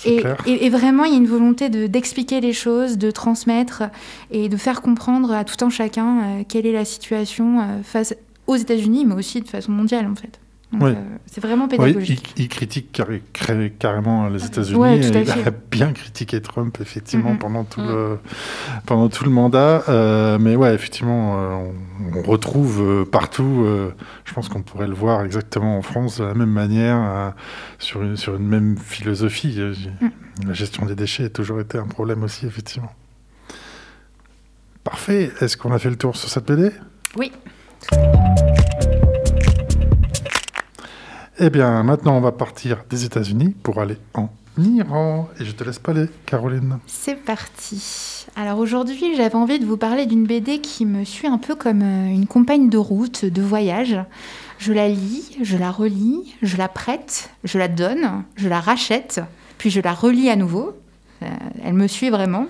et, 0.07 0.17
clair. 0.17 0.37
et- 0.47 0.65
et 0.67 0.71
vraiment, 0.71 1.05
il 1.05 1.13
y 1.13 1.15
a 1.15 1.19
une 1.19 1.27
volonté 1.27 1.69
de- 1.69 1.87
d'expliquer 1.87 2.41
les 2.41 2.53
choses, 2.55 2.97
de 2.99 3.11
transmettre 3.11 3.83
et 4.31 4.49
de 4.49 4.57
faire 4.57 4.81
comprendre 4.81 5.33
à 5.33 5.45
tout 5.45 5.63
un 5.65 5.71
chacun 5.71 6.19
euh, 6.41 6.43
quelle 6.49 6.67
est 6.67 6.73
la 6.73 6.85
situation 6.87 7.61
euh, 7.61 7.83
face 7.83 8.15
aux 8.47 8.57
États-Unis, 8.57 9.05
mais 9.05 9.15
aussi 9.15 9.41
de 9.41 9.49
façon 9.49 9.73
mondiale 9.73 10.07
en 10.07 10.15
fait. 10.15 10.41
Euh, 10.83 10.95
c'est 11.27 11.41
vraiment 11.41 11.69
pédagogique. 11.69 12.33
il, 12.37 12.43
il 12.45 12.49
critique 12.49 12.93
carré- 12.93 13.23
carrément 13.79 14.29
les 14.29 14.45
États-Unis. 14.45 14.79
Ouais, 14.79 14.99
il 14.99 15.17
a 15.17 15.51
bien 15.71 15.93
critiqué 15.93 16.41
Trump, 16.41 16.79
effectivement, 16.81 17.33
Mhm. 17.33 17.39
pendant, 17.39 17.65
tout 17.65 17.81
le, 17.81 18.19
pendant 18.87 19.09
tout 19.09 19.25
le 19.25 19.31
mandat. 19.31 19.83
Euh, 19.89 20.39
mais 20.41 20.57
ouais, 20.57 20.75
effectivement, 20.75 21.39
euh, 21.39 21.71
on, 22.13 22.19
on 22.19 22.23
retrouve 22.23 23.07
partout. 23.11 23.67
je 24.25 24.33
pense 24.35 24.49
qu'on 24.49 24.63
pourrait 24.63 24.89
le 24.89 24.95
voir 24.95 25.25
exactement 25.25 25.77
en 25.79 25.83
France 25.83 26.19
de 26.19 26.25
la 26.25 26.35
même 26.35 26.51
manière, 26.51 27.33
sur, 27.79 28.03
une, 28.03 28.17
sur 28.17 28.37
une 28.37 28.47
même 28.47 28.77
philosophie. 28.79 29.59
Mm. 30.01 30.09
La 30.47 30.53
gestion 30.53 30.85
des 30.87 30.95
déchets 30.95 31.25
a 31.25 31.31
toujours 31.31 31.61
été 31.61 31.79
un 31.79 31.87
problème 31.87 32.23
aussi, 32.25 32.47
effectivement. 32.47 32.93
Parfait. 34.83 35.31
Est-ce 35.41 35.57
qu'on 35.57 35.73
a 35.73 35.79
fait 35.79 35.91
le 35.91 35.97
tour 35.97 36.15
sur 36.17 36.29
cette 36.29 36.47
BD? 36.47 36.71
Oui. 37.17 37.33
Eh 41.41 41.51
bien, 41.51 41.83
maintenant, 41.83 42.17
on 42.17 42.21
va 42.21 42.31
partir 42.31 42.85
des 42.89 43.05
États-Unis 43.05 43.57
pour 43.63 43.81
aller 43.81 43.97
en 44.15 44.29
Iran. 44.57 45.29
Et 45.41 45.45
je 45.45 45.51
te 45.51 45.65
laisse 45.65 45.81
pas 45.81 45.91
aller, 45.91 46.07
Caroline. 46.27 46.79
C'est 46.87 47.17
parti. 47.17 48.27
Alors 48.37 48.59
aujourd'hui, 48.59 49.17
j'avais 49.17 49.35
envie 49.35 49.59
de 49.59 49.67
vous 49.67 49.77
parler 49.77 50.07
d'une 50.07 50.27
BD 50.27 50.61
qui 50.61 50.87
me 50.87 51.05
suit 51.05 51.27
un 51.27 51.39
peu 51.39 51.57
comme 51.57 51.83
euh, 51.83 52.07
une 52.07 52.29
compagne 52.29 52.69
de 52.69 52.79
route, 52.79 53.25
de 53.25 53.43
voyage. 53.43 53.99
Je 54.59 54.73
la 54.73 54.89
lis, 54.89 55.37
je 55.43 55.57
la 55.57 55.73
relis, 55.73 56.37
je 56.43 56.57
la 56.57 56.69
prête, 56.69 57.31
je 57.43 57.59
la 57.59 57.67
donne, 57.67 58.23
je 58.37 58.49
la 58.49 58.61
rachète, 58.61 59.21
puis 59.59 59.71
je 59.71 59.81
la 59.81 59.93
relis 59.93 60.31
à 60.31 60.37
nouveau. 60.37 60.73
Euh, 61.23 61.27
elle 61.65 61.75
me 61.75 61.89
suit 61.89 62.11
vraiment. 62.11 62.47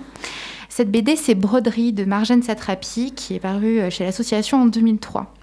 Cette 0.69 0.91
BD, 0.91 1.15
c'est 1.15 1.33
Broderie 1.33 1.91
de 1.91 2.05
Marjane 2.05 2.43
Satrapi, 2.43 3.13
qui 3.13 3.33
est 3.33 3.39
parue 3.39 3.79
euh, 3.79 3.89
chez 3.89 4.03
l'association 4.03 4.61
en 4.61 4.65
2003. 4.67 5.33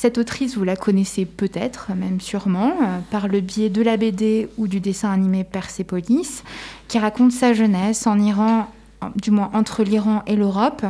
Cette 0.00 0.16
autrice, 0.16 0.56
vous 0.56 0.62
la 0.62 0.76
connaissez 0.76 1.24
peut-être, 1.24 1.90
même 1.92 2.20
sûrement, 2.20 2.68
euh, 2.68 3.00
par 3.10 3.26
le 3.26 3.40
biais 3.40 3.68
de 3.68 3.82
la 3.82 3.96
BD 3.96 4.48
ou 4.56 4.68
du 4.68 4.78
dessin 4.78 5.10
animé 5.10 5.42
Persepolis, 5.42 6.44
qui 6.86 7.00
raconte 7.00 7.32
sa 7.32 7.52
jeunesse 7.52 8.06
en 8.06 8.16
Iran, 8.16 8.68
du 9.16 9.32
moins 9.32 9.50
entre 9.54 9.82
l'Iran 9.82 10.22
et 10.28 10.36
l'Europe, 10.36 10.86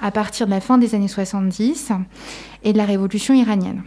à 0.00 0.10
partir 0.10 0.46
de 0.46 0.50
la 0.50 0.60
fin 0.60 0.78
des 0.78 0.96
années 0.96 1.06
70 1.06 1.92
et 2.64 2.72
de 2.72 2.76
la 2.76 2.86
révolution 2.86 3.34
iranienne. 3.34 3.84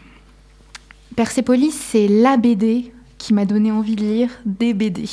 Persepolis, 1.17 1.73
c'est 1.73 2.07
la 2.07 2.37
BD 2.37 2.93
qui 3.17 3.33
m'a 3.33 3.43
donné 3.43 3.69
envie 3.69 3.97
de 3.97 4.03
lire 4.03 4.29
des 4.45 4.73
BD. 4.73 5.09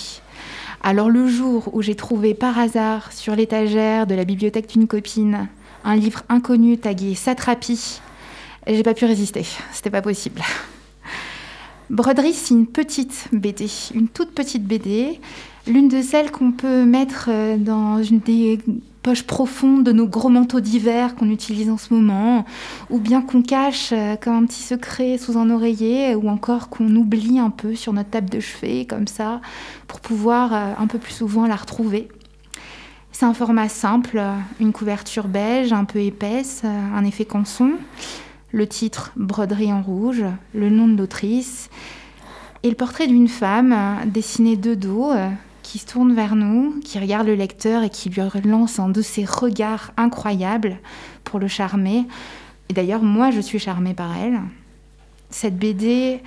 Alors 0.80 1.10
le 1.10 1.26
jour 1.26 1.70
où 1.74 1.82
j'ai 1.82 1.96
trouvé 1.96 2.34
par 2.34 2.56
hasard 2.56 3.12
sur 3.12 3.34
l'étagère 3.34 4.06
de 4.06 4.14
la 4.14 4.24
bibliothèque 4.24 4.68
d'une 4.68 4.86
copine 4.86 5.48
un 5.82 5.96
livre 5.96 6.22
inconnu 6.28 6.78
tagué 6.78 7.14
Satrapi, 7.14 8.00
j'ai 8.66 8.82
pas 8.82 8.94
pu 8.94 9.04
résister, 9.04 9.44
c'était 9.72 9.90
pas 9.90 10.02
possible. 10.02 10.42
Broderie, 11.90 12.34
c'est 12.34 12.54
une 12.54 12.68
petite 12.68 13.26
BD, 13.32 13.66
une 13.94 14.06
toute 14.06 14.30
petite 14.30 14.64
BD, 14.64 15.18
l'une 15.66 15.88
de 15.88 16.02
celles 16.02 16.30
qu'on 16.30 16.52
peut 16.52 16.84
mettre 16.84 17.26
euh, 17.28 17.56
dans 17.56 18.00
une 18.00 18.20
des 18.20 18.60
poches 19.02 19.24
profondes 19.24 19.82
de 19.82 19.90
nos 19.90 20.06
gros 20.06 20.28
manteaux 20.28 20.60
d'hiver 20.60 21.16
qu'on 21.16 21.30
utilise 21.30 21.68
en 21.68 21.78
ce 21.78 21.92
moment, 21.92 22.44
ou 22.90 23.00
bien 23.00 23.22
qu'on 23.22 23.42
cache 23.42 23.90
euh, 23.92 24.14
comme 24.14 24.34
un 24.34 24.46
petit 24.46 24.62
secret 24.62 25.18
sous 25.18 25.36
un 25.36 25.50
oreiller, 25.50 26.14
ou 26.14 26.28
encore 26.28 26.68
qu'on 26.68 26.94
oublie 26.94 27.40
un 27.40 27.50
peu 27.50 27.74
sur 27.74 27.92
notre 27.92 28.10
table 28.10 28.30
de 28.30 28.38
chevet, 28.38 28.84
comme 28.84 29.08
ça, 29.08 29.40
pour 29.88 29.98
pouvoir 29.98 30.54
euh, 30.54 30.72
un 30.78 30.86
peu 30.86 30.98
plus 30.98 31.14
souvent 31.14 31.44
la 31.48 31.56
retrouver. 31.56 32.06
C'est 33.10 33.26
un 33.26 33.34
format 33.34 33.68
simple, 33.68 34.22
une 34.60 34.72
couverture 34.72 35.26
beige 35.26 35.72
un 35.72 35.84
peu 35.84 35.98
épaisse, 35.98 36.62
un 36.64 37.04
effet 37.04 37.24
canson, 37.24 37.72
le 38.52 38.66
titre 38.66 39.12
Broderie 39.16 39.72
en 39.72 39.82
rouge, 39.82 40.24
le 40.54 40.70
nom 40.70 40.88
de 40.88 40.96
l'autrice, 40.96 41.70
et 42.62 42.68
le 42.68 42.76
portrait 42.76 43.06
d'une 43.06 43.28
femme 43.28 43.72
euh, 43.72 44.06
dessinée 44.06 44.56
de 44.56 44.74
dos, 44.74 45.10
euh, 45.12 45.30
qui 45.62 45.78
se 45.78 45.86
tourne 45.86 46.14
vers 46.14 46.34
nous, 46.34 46.80
qui 46.84 46.98
regarde 46.98 47.26
le 47.26 47.34
lecteur 47.34 47.82
et 47.82 47.90
qui 47.90 48.10
lui 48.10 48.20
lance 48.44 48.78
un 48.78 48.88
de 48.88 49.02
ses 49.02 49.24
regards 49.24 49.92
incroyables 49.96 50.78
pour 51.22 51.38
le 51.38 51.46
charmer. 51.46 52.06
Et 52.68 52.72
d'ailleurs, 52.72 53.02
moi, 53.02 53.30
je 53.30 53.40
suis 53.40 53.58
charmée 53.58 53.94
par 53.94 54.16
elle. 54.16 54.40
Cette 55.30 55.56
BD, 55.56 56.20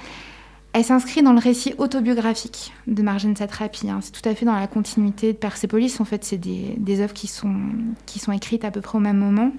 elle 0.72 0.84
s'inscrit 0.86 1.22
dans 1.24 1.34
le 1.34 1.40
récit 1.40 1.74
autobiographique 1.78 2.72
de 2.88 3.02
Marjane 3.04 3.36
Satrapi. 3.36 3.90
hein. 3.90 4.00
C'est 4.02 4.14
tout 4.14 4.28
à 4.28 4.34
fait 4.34 4.46
dans 4.46 4.56
la 4.56 4.68
continuité 4.68 5.34
de 5.34 5.38
Persépolis. 5.38 6.00
En 6.00 6.06
fait, 6.06 6.24
c'est 6.24 6.38
des, 6.38 6.76
des 6.78 7.02
œuvres 7.02 7.14
qui 7.14 7.28
sont 7.28 8.32
écrites 8.32 8.64
à 8.64 8.72
peu 8.72 8.80
près 8.80 8.98
au 8.98 9.02
même 9.02 9.18
moment. 9.18 9.52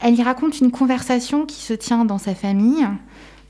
Elle 0.00 0.14
y 0.18 0.22
raconte 0.22 0.60
une 0.60 0.70
conversation 0.70 1.46
qui 1.46 1.62
se 1.62 1.72
tient 1.72 2.04
dans 2.04 2.18
sa 2.18 2.34
famille, 2.34 2.86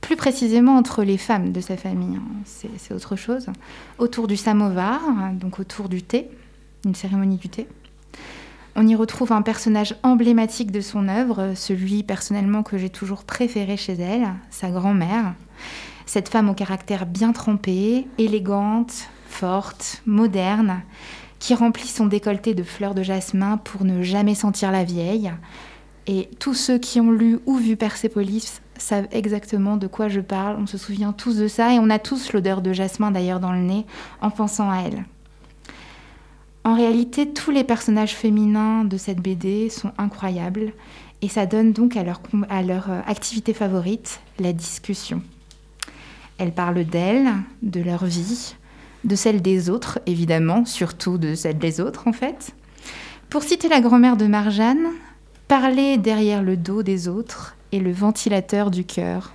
plus 0.01 0.17
précisément 0.17 0.77
entre 0.77 1.03
les 1.03 1.19
femmes 1.19 1.53
de 1.53 1.61
sa 1.61 1.77
famille, 1.77 2.17
hein. 2.17 2.43
c'est 2.45 2.71
c'est 2.77 2.95
autre 2.95 3.17
chose, 3.17 3.47
autour 3.99 4.27
du 4.27 4.37
samovar, 4.37 5.01
donc 5.33 5.59
autour 5.59 5.89
du 5.89 6.03
thé, 6.03 6.29
une 6.85 6.95
cérémonie 6.95 7.37
du 7.39 7.49
thé. 7.49 7.67
On 8.77 8.87
y 8.87 8.97
retrouve 8.97 9.33
un 9.33 9.43
personnage 9.43 9.95
emblématique 10.03 10.73
de 10.73 10.81
son 10.81 11.09
œuvre, 11.09 11.53
celui 11.55 12.03
personnellement 12.03 12.65
que 12.65 12.77
j'ai 12.77 12.91
toujours 12.91 13.23
préféré 13.23 13.77
chez 13.77 13.95
elle, 13.95 14.29
sa 14.51 14.71
grand-mère. 14.71 15.35
Cette 16.07 16.29
femme 16.29 16.51
au 16.51 16.55
caractère 16.55 17.07
bien 17.07 17.33
trempé, 17.33 18.07
élégante, 18.19 19.09
forte, 19.29 20.03
moderne, 20.07 20.83
qui 21.39 21.55
remplit 21.55 21.87
son 21.87 22.07
décolleté 22.07 22.55
de 22.55 22.63
fleurs 22.63 22.95
de 22.95 23.03
jasmin 23.03 23.59
pour 23.59 23.85
ne 23.85 24.03
jamais 24.03 24.35
sentir 24.35 24.73
la 24.73 24.83
vieille. 24.83 25.33
Et 26.07 26.29
tous 26.39 26.55
ceux 26.55 26.79
qui 26.79 27.01
ont 27.01 27.11
lu 27.11 27.39
ou 27.47 27.57
vu 27.57 27.77
Persépolis 27.77 28.61
savent 28.77 29.09
exactement 29.11 29.77
de 29.77 29.87
quoi 29.87 30.09
je 30.09 30.21
parle. 30.21 30.57
On 30.61 30.67
se 30.67 30.79
souvient 30.79 31.13
tous 31.13 31.37
de 31.37 31.49
ça 31.49 31.73
et 31.73 31.79
on 31.79 31.91
a 31.91 31.99
tous 31.99 32.33
l'odeur 32.33 32.61
de 32.61 32.73
jasmin 32.73 33.11
d'ailleurs 33.11 33.41
dans 33.41 33.53
le 33.53 33.61
nez 33.61 33.87
en 34.21 34.31
pensant 34.31 34.71
à 34.71 34.83
elle. 34.87 35.05
En 36.65 36.75
réalité, 36.75 37.29
tous 37.31 37.51
les 37.51 37.65
personnages 37.65 38.15
féminins 38.15 38.85
de 38.85 38.97
cette 38.97 39.21
BD 39.21 39.69
sont 39.69 39.93
incroyables 39.99 40.73
et 41.21 41.29
ça 41.29 41.47
donne 41.47 41.73
donc 41.73 41.97
à 41.97 42.03
leur, 42.03 42.21
à 42.49 42.63
leur 42.63 42.91
euh, 42.91 43.01
activité 43.07 43.53
favorite, 43.53 44.21
la 44.39 44.53
discussion. 44.53 45.23
Elles 46.39 46.53
parlent 46.53 46.85
d'elles, 46.85 47.33
de 47.63 47.81
leur 47.81 48.05
vie, 48.05 48.57
de 49.05 49.15
celle 49.15 49.43
des 49.43 49.71
autres, 49.71 50.01
évidemment, 50.07 50.65
surtout 50.65 51.19
de 51.19 51.35
celle 51.35 51.59
des 51.59 51.81
autres 51.81 52.09
en 52.09 52.13
fait. 52.13 52.55
Pour 53.31 53.43
citer 53.43 53.69
la 53.69 53.81
grand-mère 53.81 54.17
de 54.17 54.27
Marjane, 54.27 54.87
parler 55.61 55.99
derrière 55.99 56.43
le 56.43 56.57
dos 56.57 56.83
des 56.83 57.07
autres 57.07 57.55
est 57.71 57.79
le 57.79 57.93
ventilateur 57.93 58.73
du 58.73 58.85
cœur. 58.85 59.33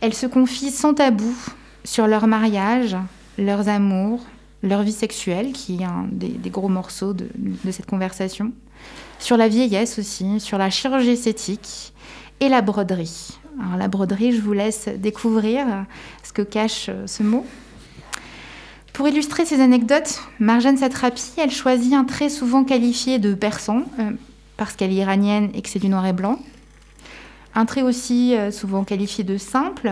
Elles 0.00 0.14
se 0.14 0.24
confient 0.24 0.70
sans 0.70 0.94
tabou 0.94 1.34
sur 1.84 2.06
leur 2.06 2.26
mariage, 2.26 2.96
leurs 3.36 3.68
amours, 3.68 4.24
leur 4.62 4.82
vie 4.82 4.92
sexuelle, 4.92 5.52
qui 5.52 5.82
est 5.82 5.84
un 5.84 6.06
des, 6.10 6.48
gros 6.48 6.70
morceaux 6.70 7.12
de, 7.12 7.28
cette 7.70 7.84
conversation, 7.84 8.52
sur 9.18 9.36
la 9.36 9.48
vieillesse 9.48 9.98
aussi, 9.98 10.40
sur 10.40 10.56
la 10.56 10.70
chirurgie 10.70 11.10
esthétique 11.10 11.92
et 12.40 12.48
la 12.48 12.62
broderie. 12.62 13.38
La 13.76 13.88
broderie, 13.88 14.32
je 14.32 14.40
vous 14.40 14.54
laisse 14.54 14.88
découvrir 14.88 15.66
ce 16.22 16.32
que 16.32 16.40
cache 16.40 16.86
euh, 16.88 17.06
ce 17.06 17.22
mot. 17.22 17.44
Pour 18.94 19.08
illustrer 19.08 19.44
ces 19.44 19.60
anecdotes, 19.60 20.22
Marjane 20.38 20.78
Satrapi, 20.78 21.32
elle 21.36 21.50
choisit 21.50 21.92
un 21.92 22.04
trait 22.04 22.30
souvent 22.30 22.64
qualifié 22.64 23.18
de 23.18 23.34
persan, 23.34 23.82
euh, 23.98 24.12
parce 24.58 24.76
qu'elle 24.76 24.90
est 24.90 24.96
iranienne 24.96 25.48
et 25.54 25.62
que 25.62 25.70
c'est 25.70 25.78
du 25.78 25.88
noir 25.88 26.04
et 26.04 26.12
blanc. 26.12 26.38
Un 27.54 27.64
trait 27.64 27.82
aussi 27.82 28.36
euh, 28.36 28.50
souvent 28.50 28.84
qualifié 28.84 29.24
de 29.24 29.38
simple, 29.38 29.90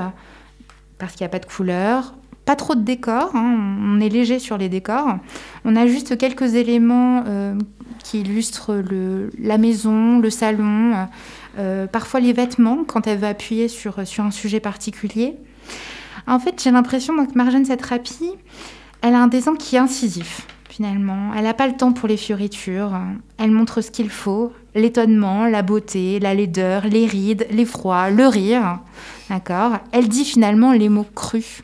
parce 0.98 1.14
qu'il 1.14 1.24
n'y 1.24 1.26
a 1.26 1.30
pas 1.30 1.38
de 1.38 1.46
couleur, 1.46 2.14
pas 2.44 2.56
trop 2.56 2.74
de 2.74 2.82
décors, 2.82 3.34
hein, 3.34 3.78
on 3.80 4.00
est 4.00 4.08
léger 4.08 4.38
sur 4.38 4.58
les 4.58 4.68
décors. 4.68 5.18
On 5.64 5.74
a 5.74 5.86
juste 5.86 6.18
quelques 6.18 6.54
éléments 6.54 7.24
euh, 7.26 7.54
qui 8.04 8.20
illustrent 8.20 8.84
la 9.38 9.58
maison, 9.58 10.18
le 10.18 10.30
salon, 10.30 11.08
euh, 11.58 11.86
parfois 11.86 12.20
les 12.20 12.32
vêtements 12.32 12.84
quand 12.86 13.06
elle 13.06 13.18
va 13.18 13.28
appuyer 13.28 13.68
sur, 13.68 13.98
un 13.98 14.30
sujet 14.30 14.60
particulier. 14.60 15.36
En 16.26 16.38
fait, 16.38 16.60
j'ai 16.62 16.70
l'impression 16.70 17.14
que 17.24 17.32
Marjane 17.34 17.64
Satrapi, 17.64 18.30
elle 19.00 19.14
a 19.14 19.22
un 19.22 19.28
dessin 19.28 19.56
qui 19.56 19.76
est 19.76 19.80
incisif, 19.80 20.46
Elle 20.78 21.42
n'a 21.44 21.54
pas 21.54 21.68
le 21.68 21.76
temps 21.76 21.92
pour 21.92 22.08
les 22.08 22.16
fioritures. 22.16 22.92
Elle 23.38 23.50
montre 23.50 23.80
ce 23.80 23.90
qu'il 23.90 24.10
faut, 24.10 24.52
l'étonnement, 24.74 25.46
la 25.46 25.62
beauté, 25.62 26.20
la 26.20 26.34
laideur, 26.34 26.86
les 26.86 27.06
rides, 27.06 27.46
l'effroi, 27.50 28.10
le 28.10 28.26
rire. 28.26 28.80
D'accord? 29.30 29.78
Elle 29.92 30.08
dit 30.08 30.24
finalement 30.24 30.72
les 30.72 30.88
mots 30.88 31.06
crus. 31.14 31.62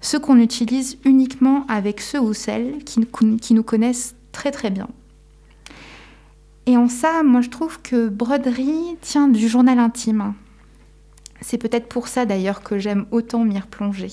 Ceux 0.00 0.18
qu'on 0.18 0.38
utilise 0.38 0.98
uniquement 1.04 1.64
avec 1.68 2.00
ceux 2.00 2.20
ou 2.20 2.32
celles 2.32 2.84
qui, 2.84 3.06
qui 3.40 3.54
nous 3.54 3.62
connaissent 3.62 4.14
très 4.32 4.50
très 4.50 4.70
bien. 4.70 4.88
Et 6.66 6.76
en 6.76 6.88
ça, 6.88 7.22
moi 7.24 7.40
je 7.40 7.50
trouve 7.50 7.80
que 7.82 8.08
broderie 8.08 8.96
tient 9.00 9.28
du 9.28 9.48
journal 9.48 9.78
intime. 9.78 10.34
C'est 11.40 11.58
peut-être 11.58 11.88
pour 11.88 12.06
ça 12.06 12.24
d'ailleurs 12.24 12.62
que 12.62 12.78
j'aime 12.78 13.06
autant 13.10 13.44
m'y 13.44 13.58
replonger. 13.58 14.10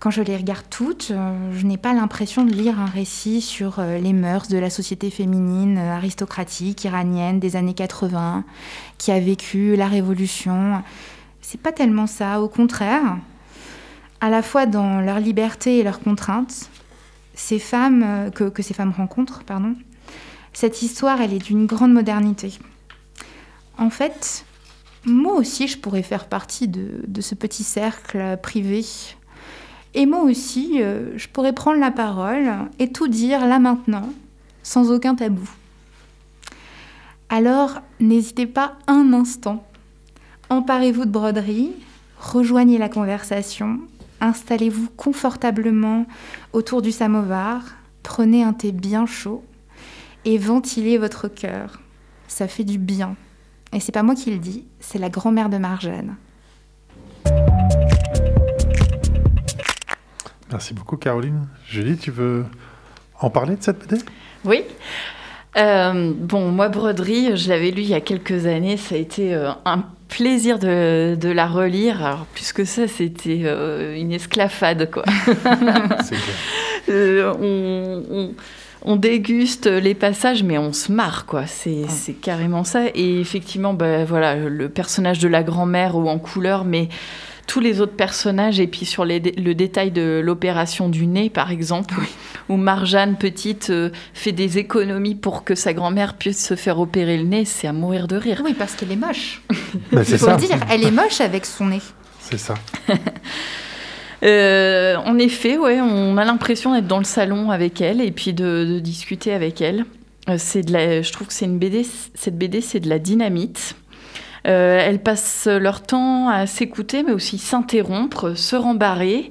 Quand 0.00 0.10
je 0.10 0.22
les 0.22 0.36
regarde 0.36 0.64
toutes, 0.70 1.10
euh, 1.10 1.52
je 1.52 1.66
n'ai 1.66 1.76
pas 1.76 1.92
l'impression 1.92 2.44
de 2.44 2.52
lire 2.52 2.78
un 2.78 2.86
récit 2.86 3.40
sur 3.40 3.80
euh, 3.80 3.98
les 3.98 4.12
mœurs 4.12 4.46
de 4.46 4.56
la 4.56 4.70
société 4.70 5.10
féminine 5.10 5.76
euh, 5.76 5.96
aristocratique 5.96 6.84
iranienne 6.84 7.40
des 7.40 7.56
années 7.56 7.74
80, 7.74 8.44
qui 8.96 9.10
a 9.10 9.18
vécu 9.18 9.74
la 9.74 9.88
révolution. 9.88 10.84
C'est 11.40 11.60
pas 11.60 11.72
tellement 11.72 12.06
ça, 12.06 12.40
au 12.40 12.48
contraire. 12.48 13.18
À 14.20 14.30
la 14.30 14.42
fois 14.42 14.66
dans 14.66 15.00
leur 15.00 15.18
liberté 15.18 15.78
et 15.78 15.82
leurs 15.82 15.98
contraintes, 15.98 16.70
ces 17.34 17.58
femmes 17.58 18.30
que, 18.34 18.62
ces 18.62 18.74
femmes 18.74 18.92
rencontrent, 18.96 19.42
pardon, 19.44 19.74
cette 20.52 20.82
histoire, 20.82 21.20
elle 21.20 21.32
est 21.32 21.44
d'une 21.44 21.66
grande 21.66 21.92
modernité. 21.92 22.52
En 23.78 23.90
fait, 23.90 24.44
moi 25.04 25.34
aussi, 25.34 25.68
je 25.68 25.78
pourrais 25.78 26.02
faire 26.02 26.26
partie 26.26 26.66
de 26.66 27.20
ce 27.20 27.36
petit 27.36 27.62
cercle 27.62 28.38
privé. 28.42 28.84
Et 29.94 30.06
moi 30.06 30.22
aussi, 30.22 30.82
euh, 30.82 31.16
je 31.16 31.28
pourrais 31.28 31.52
prendre 31.52 31.80
la 31.80 31.90
parole 31.90 32.50
et 32.78 32.92
tout 32.92 33.08
dire 33.08 33.46
là 33.46 33.58
maintenant, 33.58 34.08
sans 34.62 34.92
aucun 34.92 35.14
tabou. 35.14 35.48
Alors, 37.30 37.80
n'hésitez 38.00 38.46
pas 38.46 38.74
un 38.86 39.12
instant. 39.12 39.64
Emparez-vous 40.50 41.04
de 41.04 41.10
broderie, 41.10 41.72
rejoignez 42.18 42.78
la 42.78 42.88
conversation, 42.88 43.80
installez-vous 44.20 44.88
confortablement 44.96 46.06
autour 46.52 46.80
du 46.80 46.90
samovar, 46.90 47.62
prenez 48.02 48.42
un 48.42 48.54
thé 48.54 48.72
bien 48.72 49.04
chaud 49.04 49.44
et 50.24 50.38
ventilez 50.38 50.96
votre 50.96 51.28
cœur. 51.28 51.80
Ça 52.28 52.48
fait 52.48 52.64
du 52.64 52.78
bien. 52.78 53.16
Et 53.72 53.80
c'est 53.80 53.92
pas 53.92 54.02
moi 54.02 54.14
qui 54.14 54.30
le 54.30 54.38
dis, 54.38 54.64
c'est 54.80 54.98
la 54.98 55.10
grand-mère 55.10 55.50
de 55.50 55.58
Marjane. 55.58 56.16
Merci 60.50 60.74
beaucoup, 60.74 60.96
Caroline. 60.96 61.46
Julie, 61.68 61.96
tu 61.96 62.10
veux 62.10 62.44
en 63.20 63.30
parler 63.30 63.56
de 63.56 63.62
cette 63.62 63.78
BD? 63.88 64.00
Oui. 64.44 64.62
Euh, 65.56 66.12
bon, 66.16 66.50
moi, 66.50 66.68
Broderie, 66.68 67.36
je 67.36 67.48
l'avais 67.48 67.70
lu 67.70 67.82
il 67.82 67.88
y 67.88 67.94
a 67.94 68.00
quelques 68.00 68.46
années. 68.46 68.76
Ça 68.76 68.94
a 68.94 68.98
été 68.98 69.34
euh, 69.34 69.50
un 69.64 69.84
plaisir 70.08 70.58
de, 70.58 71.16
de 71.16 71.28
la 71.28 71.46
relire. 71.46 72.02
Alors, 72.04 72.24
plus 72.26 72.52
que 72.52 72.64
ça, 72.64 72.86
c'était 72.88 73.42
euh, 73.44 73.94
une 73.96 74.12
esclafade, 74.12 74.90
quoi. 74.90 75.04
Clair. 76.86 77.36
On, 77.40 78.02
on- 78.10 78.34
on 78.82 78.94
déguste 78.94 79.66
les 79.66 79.94
passages, 79.94 80.44
mais 80.44 80.56
on 80.56 80.72
se 80.72 80.92
marre, 80.92 81.26
quoi. 81.26 81.46
C'est 81.48 81.88
c'est 81.88 82.12
carrément 82.12 82.62
ça. 82.62 82.82
Et 82.94 83.20
effectivement, 83.20 83.74
ben, 83.74 84.04
voilà, 84.04 84.36
le 84.36 84.68
personnage 84.68 85.18
de 85.18 85.26
la 85.26 85.42
grand-mère 85.42 85.96
ou 85.96 86.08
en 86.08 86.18
couleur, 86.20 86.64
mais 86.64 86.88
tous 87.48 87.58
les 87.58 87.80
autres 87.80 87.96
personnages, 87.96 88.60
et 88.60 88.68
puis 88.68 88.86
sur 88.86 89.04
les 89.04 89.18
dé- 89.18 89.32
le 89.32 89.54
détail 89.56 89.90
de 89.90 90.20
l'opération 90.24 90.88
du 90.88 91.06
nez, 91.08 91.30
par 91.30 91.50
exemple, 91.50 91.94
où 92.48 92.56
Marjane, 92.56 93.16
petite, 93.16 93.70
euh, 93.70 93.90
fait 94.14 94.30
des 94.32 94.58
économies 94.58 95.16
pour 95.16 95.42
que 95.42 95.56
sa 95.56 95.72
grand-mère 95.72 96.14
puisse 96.14 96.46
se 96.46 96.54
faire 96.54 96.78
opérer 96.78 97.16
le 97.16 97.24
nez, 97.24 97.44
c'est 97.44 97.66
à 97.66 97.72
mourir 97.72 98.06
de 98.06 98.14
rire. 98.16 98.42
Oui, 98.44 98.54
parce 98.56 98.74
qu'elle 98.74 98.92
est 98.92 98.96
moche. 98.96 99.42
Ben, 99.92 100.02
Il 100.02 100.04
c'est 100.04 100.18
faut 100.18 100.26
ça. 100.26 100.36
le 100.36 100.40
dire, 100.46 100.56
elle 100.70 100.84
est 100.84 100.90
moche 100.92 101.20
avec 101.20 101.44
son 101.46 101.66
nez. 101.66 101.82
C'est 102.20 102.38
ça. 102.38 102.54
Euh, 104.24 104.96
en 104.96 105.16
effet, 105.18 105.56
ouais, 105.58 105.80
on 105.80 106.16
a 106.16 106.24
l'impression 106.24 106.74
d'être 106.74 106.88
dans 106.88 106.98
le 106.98 107.04
salon 107.04 107.50
avec 107.52 107.80
elle 107.80 108.00
et 108.00 108.10
puis 108.10 108.32
de, 108.32 108.64
de 108.68 108.78
discuter 108.80 109.32
avec 109.32 109.60
elle. 109.60 109.84
Euh, 110.28 110.34
c'est 110.38 110.62
de 110.62 110.72
la, 110.72 111.02
je 111.02 111.12
trouve 111.12 111.28
que 111.28 111.32
c'est 111.32 111.44
une 111.44 111.58
BD. 111.58 111.86
Cette 112.14 112.36
BD, 112.36 112.60
c'est 112.60 112.80
de 112.80 112.88
la 112.88 112.98
dynamite. 112.98 113.76
Euh, 114.46 114.78
elles 114.82 115.02
passent 115.02 115.48
leur 115.50 115.82
temps 115.82 116.28
à 116.28 116.46
s'écouter, 116.46 117.02
mais 117.02 117.12
aussi 117.12 117.38
s'interrompre, 117.38 118.34
se 118.36 118.56
rembarrer, 118.56 119.30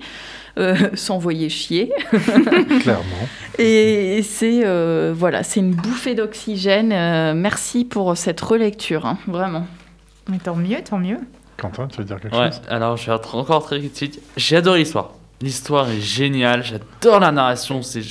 euh, 0.57 0.75
s'envoyer 0.95 1.49
chier. 1.49 1.91
Clairement. 2.81 3.27
Et 3.59 4.21
c'est 4.23 4.61
euh, 4.65 5.13
voilà, 5.15 5.43
c'est 5.43 5.59
une 5.61 5.73
bouffée 5.73 6.13
d'oxygène. 6.15 6.91
Euh, 6.91 7.33
merci 7.33 7.85
pour 7.85 8.15
cette 8.17 8.41
relecture, 8.41 9.05
hein, 9.05 9.17
vraiment. 9.27 9.65
Mais 10.29 10.37
tant 10.39 10.55
mieux, 10.55 10.77
tant 10.87 10.97
mieux. 10.99 11.19
Quentin, 11.57 11.87
tu 11.87 11.97
veux 11.99 12.03
dire 12.03 12.19
quelque 12.19 12.35
Ouais, 12.35 12.51
chose? 12.51 12.61
alors 12.69 12.97
je 12.97 13.09
vais 13.09 13.15
être 13.15 13.35
encore 13.35 13.63
très 13.63 13.79
critique. 13.79 14.19
J'adore 14.35 14.75
l'histoire. 14.75 15.13
L'histoire 15.41 15.89
est 15.89 16.01
géniale, 16.01 16.63
j'adore 16.63 17.19
la 17.19 17.31
narration. 17.31 17.81
C'est 17.81 18.01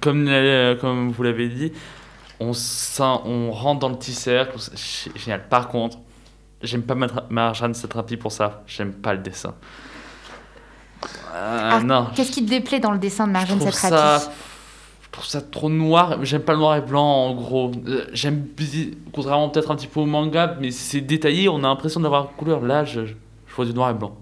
comme, 0.00 0.26
euh, 0.28 0.76
comme 0.76 1.10
vous 1.10 1.22
l'avez 1.22 1.48
dit, 1.48 1.72
on, 2.40 2.52
sent- 2.52 3.02
on 3.24 3.50
rentre 3.50 3.80
dans 3.80 3.88
le 3.88 3.96
petit 3.96 4.12
cercle, 4.12 4.56
c'est 4.58 5.16
génial. 5.18 5.42
Par 5.48 5.68
contre, 5.68 5.98
j'aime 6.66 6.82
pas 6.82 6.96
Marjane 7.30 7.74
Satrapi 7.74 8.16
pour 8.16 8.32
ça. 8.32 8.62
J'aime 8.66 8.92
pas 8.92 9.12
le 9.14 9.20
dessin. 9.20 9.54
Euh, 11.34 11.70
Ah, 11.72 11.80
non. 11.82 12.08
Qu'est-ce 12.14 12.30
qui 12.32 12.44
te 12.44 12.50
déplaît 12.50 12.80
dans 12.80 12.92
le 12.92 12.98
dessin 12.98 13.26
de 13.26 13.32
Marjane 13.32 13.60
Satrapi 13.60 13.94
ça, 14.22 14.32
je 15.02 15.10
trouve 15.10 15.24
ça 15.26 15.40
trop 15.40 15.68
noir. 15.70 16.18
J'aime 16.24 16.42
pas 16.42 16.52
le 16.52 16.58
noir 16.58 16.76
et 16.76 16.80
blanc 16.82 17.04
en 17.06 17.34
gros. 17.34 17.72
Euh, 17.86 18.06
J'aime, 18.12 18.46
contrairement 19.12 19.48
peut-être 19.48 19.70
un 19.70 19.76
petit 19.76 19.86
peu 19.86 20.00
au 20.00 20.06
manga, 20.06 20.56
mais 20.60 20.70
c'est 20.70 21.00
détaillé. 21.00 21.48
On 21.48 21.58
a 21.58 21.68
l'impression 21.68 22.00
d'avoir 22.00 22.32
couleur. 22.32 22.60
Là, 22.62 22.84
je, 22.84 23.06
je 23.06 23.54
vois 23.54 23.64
du 23.64 23.72
noir 23.74 23.90
et 23.90 23.94
blanc. 23.94 24.16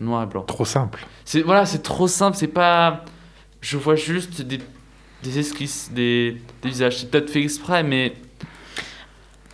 Noir 0.00 0.22
et 0.22 0.26
blanc. 0.26 0.42
Trop 0.42 0.64
simple. 0.64 1.06
C'est 1.24 1.42
voilà, 1.42 1.66
c'est 1.66 1.82
trop 1.82 2.08
simple. 2.08 2.36
C'est 2.36 2.46
pas. 2.48 3.04
Je 3.60 3.76
vois 3.76 3.96
juste 3.96 4.42
des, 4.42 4.60
des 5.24 5.38
esquisses, 5.40 5.90
des, 5.92 6.40
des 6.62 6.68
visages. 6.68 6.98
C'est 7.00 7.10
peut-être 7.10 7.30
fait 7.30 7.42
exprès, 7.42 7.82
mais 7.82 8.14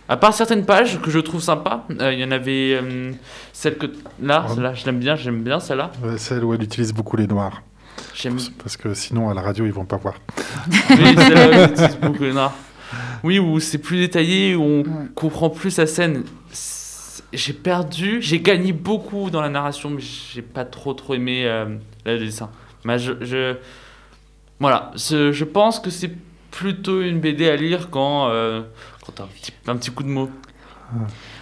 à 0.07 0.17
part 0.17 0.33
certaines 0.33 0.65
pages 0.65 0.99
que 1.01 1.09
je 1.09 1.19
trouve 1.19 1.41
sympas, 1.41 1.85
euh, 2.01 2.13
il 2.13 2.19
y 2.19 2.23
en 2.23 2.31
avait 2.31 2.77
euh, 2.81 3.11
celle 3.53 3.77
que 3.77 3.87
là, 4.21 4.43
Ouais. 4.47 4.53
celle-là, 4.55 4.73
je 4.73 4.85
l'aime 4.85 4.99
bien, 4.99 5.15
j'aime 5.15 5.41
bien 5.43 5.59
celle-là. 5.59 5.91
Ouais, 6.03 6.17
Celle 6.17 6.43
où 6.43 6.53
elle 6.53 6.61
utilise 6.63 6.93
beaucoup 6.93 7.17
les 7.17 7.27
noirs. 7.27 7.61
J'aime 8.13 8.37
Parce 8.61 8.77
que 8.77 8.93
sinon, 8.93 9.29
à 9.29 9.33
la 9.33 9.41
radio, 9.41 9.65
ils 9.65 9.71
vont 9.73 9.85
pas 9.85 9.97
voir. 9.97 10.15
Oui, 10.67 10.75
celle-là, 11.17 11.67
j'utilise 11.69 11.97
beaucoup 11.99 12.23
les 12.23 12.33
noirs. 12.33 12.53
Oui, 13.23 13.39
où 13.39 13.59
c'est 13.59 13.77
plus 13.79 13.97
détaillé, 13.97 14.55
où 14.55 14.61
on 14.63 14.79
Ouais. 14.83 15.07
comprend 15.15 15.49
plus 15.49 15.71
sa 15.71 15.87
scène. 15.87 16.23
J'ai 17.33 17.53
perdu, 17.53 18.21
j'ai 18.21 18.39
gagné 18.39 18.71
beaucoup 18.71 19.29
dans 19.29 19.41
la 19.41 19.49
narration, 19.49 19.89
mais 19.89 20.01
j'ai 20.01 20.41
pas 20.43 20.63
trop 20.65 20.93
trop 20.93 21.15
aimé 21.15 21.43
euh, 21.45 21.65
le 22.05 22.19
dessin. 22.19 22.49
Mais 22.85 22.99
je, 22.99 23.13
je- 23.21 23.55
voilà, 24.59 24.91
je 24.95 25.43
pense 25.43 25.79
que 25.79 25.89
c'est 25.89 26.11
plutôt 26.51 27.01
une 27.01 27.19
BD 27.19 27.49
à 27.49 27.55
lire 27.57 27.89
quand, 27.89 28.29
un 29.19 29.27
petit, 29.27 29.51
un 29.67 29.75
petit 29.77 29.91
coup 29.91 30.03
de 30.03 30.09
mots. 30.09 30.29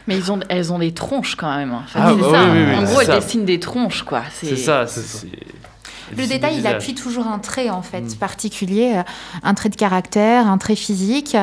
Mais 0.07 0.17
ils 0.17 0.31
ont, 0.31 0.39
elles 0.49 0.71
ont 0.71 0.79
des 0.79 0.93
tronches 0.93 1.35
quand 1.35 1.53
même. 1.55 1.73
Enfin, 1.73 1.99
Ah, 2.03 2.13
c'est 2.15 2.21
bah 2.21 2.27
ça. 2.31 2.43
oui, 2.45 2.49
oui, 2.59 2.65
oui, 2.69 2.75
en 2.75 2.83
gros, 2.83 3.01
elles 3.01 3.07
ça. 3.07 3.15
dessinent 3.19 3.45
des 3.45 3.59
tronches, 3.59 4.03
quoi. 4.03 4.23
C'est 4.31 4.55
ça, 4.55 4.87
c'est 4.87 5.01
c'est. 5.01 5.07
ça. 5.07 5.19
c'est- 5.29 6.17
Le 6.21 6.27
détail, 6.27 6.57
il 6.59 6.67
appuie 6.67 6.93
toujours 6.95 7.27
un 7.27 7.39
trait 7.39 7.69
en 7.69 7.81
fait 7.81 8.01
Mm. 8.01 8.15
particulier, 8.15 8.93
euh, 8.97 9.03
un 9.41 9.53
trait 9.53 9.69
de 9.69 9.75
caractère, 9.75 10.47
un 10.47 10.57
trait 10.57 10.75
physique. 10.75 11.35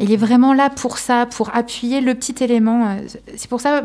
Il 0.00 0.12
est 0.12 0.16
vraiment 0.16 0.52
là 0.52 0.70
pour 0.70 0.98
ça, 0.98 1.26
pour 1.26 1.54
appuyer 1.54 2.00
le 2.00 2.14
petit 2.14 2.42
élément. 2.44 2.88
euh, 2.88 2.96
C'est 3.36 3.48
pour 3.48 3.60
ça, 3.60 3.82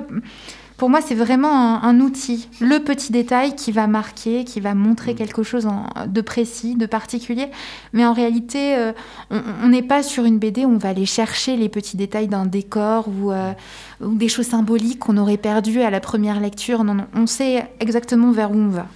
pour 0.84 0.90
moi, 0.90 1.00
c'est 1.00 1.16
vraiment 1.16 1.82
un, 1.82 1.82
un 1.88 2.02
outil, 2.02 2.50
le 2.60 2.80
petit 2.80 3.14
détail 3.14 3.56
qui 3.56 3.72
va 3.72 3.88
marquer, 3.88 4.44
qui 4.44 4.60
va 4.60 4.74
montrer 4.76 5.14
Mm. 5.14 5.16
quelque 5.16 5.42
chose 5.42 5.66
en- 5.66 5.86
de 6.08 6.20
précis, 6.20 6.76
de 6.76 6.86
particulier. 6.86 7.48
Mais 7.94 8.06
en 8.06 8.12
réalité, 8.12 8.76
euh, 8.76 8.92
on 9.32 9.70
n'est 9.70 9.82
pas 9.82 10.04
sur 10.04 10.26
une 10.26 10.40
BD 10.40 10.66
où 10.66 10.72
on 10.72 10.78
va 10.78 10.90
aller 10.90 11.06
chercher 11.06 11.56
les 11.56 11.70
petits 11.70 11.96
détails 11.96 12.28
d'un 12.28 12.46
décor 12.46 13.08
ou, 13.08 13.32
euh, 13.32 13.54
ou 14.02 14.16
des 14.16 14.28
choses 14.28 14.48
symboliques 14.48 15.00
qu'on 15.00 15.16
aurait 15.16 15.38
perdues 15.38 15.80
à 15.84 15.90
la 15.90 16.02
première 16.02 16.42
lecture. 16.42 16.84
Non, 16.84 16.96
non, 16.96 17.08
on 17.16 17.28
sait 17.28 17.66
exactement 17.80 18.34
vers 18.34 18.52
où 18.52 18.56
on 18.58 18.68
va. 18.68 18.88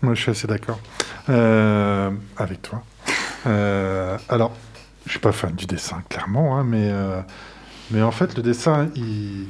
Moi, 0.00 0.14
je 0.14 0.22
suis 0.22 0.30
assez 0.30 0.46
d'accord 0.46 0.80
euh, 1.28 2.10
avec 2.38 2.62
toi. 2.62 2.82
Alors, 4.30 4.52
je 5.04 5.10
suis 5.10 5.20
pas 5.20 5.32
fan 5.32 5.52
du 5.54 5.66
dessin, 5.66 6.02
clairement, 6.08 6.56
hein, 6.56 6.64
mais, 6.64 6.90
mais 7.90 8.00
en 8.00 8.12
fait, 8.12 8.34
le 8.34 8.42
dessin, 8.42 8.88
il, 8.96 9.48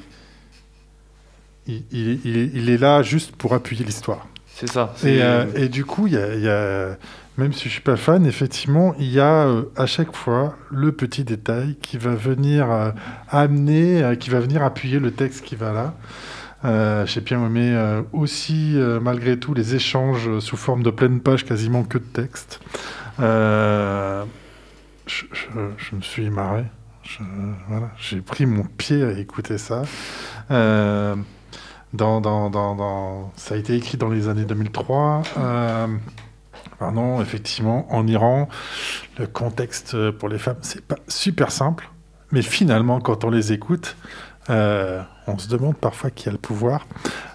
il, 1.67 1.85
il- 1.93 2.21
il- 2.25 2.57
il 2.57 2.71
est 2.71 2.79
là 2.79 3.03
juste 3.03 3.35
pour 3.37 3.55
appuyer 3.55 3.85
l'histoire. 3.85 4.27
C'est 4.47 4.69
ça. 4.71 4.95
Et, 5.05 5.23
euh, 5.23 5.45
et 5.55 5.69
du 5.69 5.85
coup, 5.85 6.07
il 6.07 6.15
y 6.15 6.17
a, 6.17 6.35
il 6.35 6.41
y 6.43 6.49
a- 6.49 6.97
même 7.37 7.53
si 7.53 7.65
je 7.69 7.75
suis 7.75 7.83
pas 7.83 7.97
fan, 7.97 8.25
effectivement, 8.25 8.95
il 8.99 9.11
y 9.13 9.21
a 9.21 9.47
euh, 9.47 9.65
à 9.77 9.85
chaque 9.85 10.15
fois 10.17 10.57
le 10.71 10.93
petit 10.93 11.25
détail 11.25 11.77
qui 11.83 11.99
va 11.99 12.15
venir 12.15 12.71
euh, 12.71 12.91
amener, 13.31 14.17
qui 14.19 14.31
va 14.31 14.41
venir 14.41 14.63
appuyer 14.63 14.99
le 14.99 15.11
texte 15.11 15.45
qui 15.45 15.57
va 15.57 15.73
là. 15.73 15.95
Euh, 16.65 17.05
J'ai 17.05 17.21
bien 17.21 17.45
aimé 17.45 17.71
euh, 17.75 18.01
aussi, 18.15 18.73
euh, 18.77 18.99
malgré 18.99 19.39
tout, 19.39 19.53
les 19.53 19.75
échanges 19.75 20.39
sous 20.39 20.57
forme 20.57 20.83
de 20.83 20.91
pleine 20.91 21.21
page, 21.21 21.45
quasiment 21.45 21.85
que 21.85 21.99
de 21.99 22.05
texte. 22.05 22.61
Je, 23.19 24.25
je- 25.33 25.49
je 25.77 25.95
me 25.97 26.01
suis 26.01 26.31
marré. 26.31 26.65
Voilà, 27.69 27.91
J'ai 27.99 28.21
pris 28.21 28.47
mon 28.47 28.65
pied 28.65 29.05
à 29.05 29.13
écouter 29.13 29.59
ça. 29.59 29.83
Ça 33.37 33.55
a 33.55 33.59
été 33.59 33.75
écrit 33.75 33.99
dans 33.99 34.09
les 34.09 34.29
années 34.29 34.45
2003. 34.45 35.23
Euh, 35.39 35.87
effectivement, 37.21 37.87
en 37.91 38.07
Iran, 38.07 38.49
le 39.19 39.27
contexte 39.27 40.11
pour 40.13 40.29
les 40.29 40.39
femmes, 40.39 40.59
c'est 40.61 40.85
pas 40.85 40.99
super 41.09 41.51
simple. 41.51 41.89
Mais 42.33 42.43
finalement, 42.43 43.01
quand 43.01 43.25
on 43.25 43.31
les 43.31 43.53
écoute, 43.53 43.97
euh, 44.49 45.03
on 45.27 45.39
se 45.39 45.49
demande 45.49 45.77
parfois 45.77 46.11
qui 46.11 46.29
a 46.29 46.33
le 46.33 46.39
pouvoir. 46.39 46.87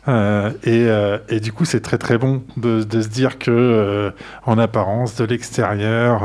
Euh, 0.07 0.51
et, 0.63 0.85
euh, 0.87 1.17
et 1.29 1.39
du 1.39 1.51
coup, 1.51 1.65
c'est 1.65 1.81
très 1.81 1.97
très 1.97 2.17
bon 2.17 2.43
de, 2.57 2.83
de 2.83 3.01
se 3.01 3.07
dire 3.07 3.37
que, 3.37 4.13
en 4.45 4.57
apparence, 4.57 5.15
de 5.15 5.25
l'extérieur, 5.25 6.23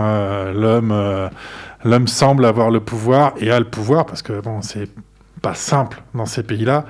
l'homme, 0.53 1.31
l'homme 1.85 2.07
semble 2.07 2.45
avoir 2.45 2.71
le 2.71 2.81
pouvoir 2.81 3.35
et 3.39 3.51
a 3.51 3.59
le 3.59 3.69
pouvoir 3.69 4.07
parce 4.07 4.23
que 4.23 4.41
bon, 4.41 4.63
c'est 4.63 4.89
pas 5.43 5.55
simple 5.55 6.03
dans 6.15 6.27
ces 6.27 6.43
pays-là. 6.43 6.85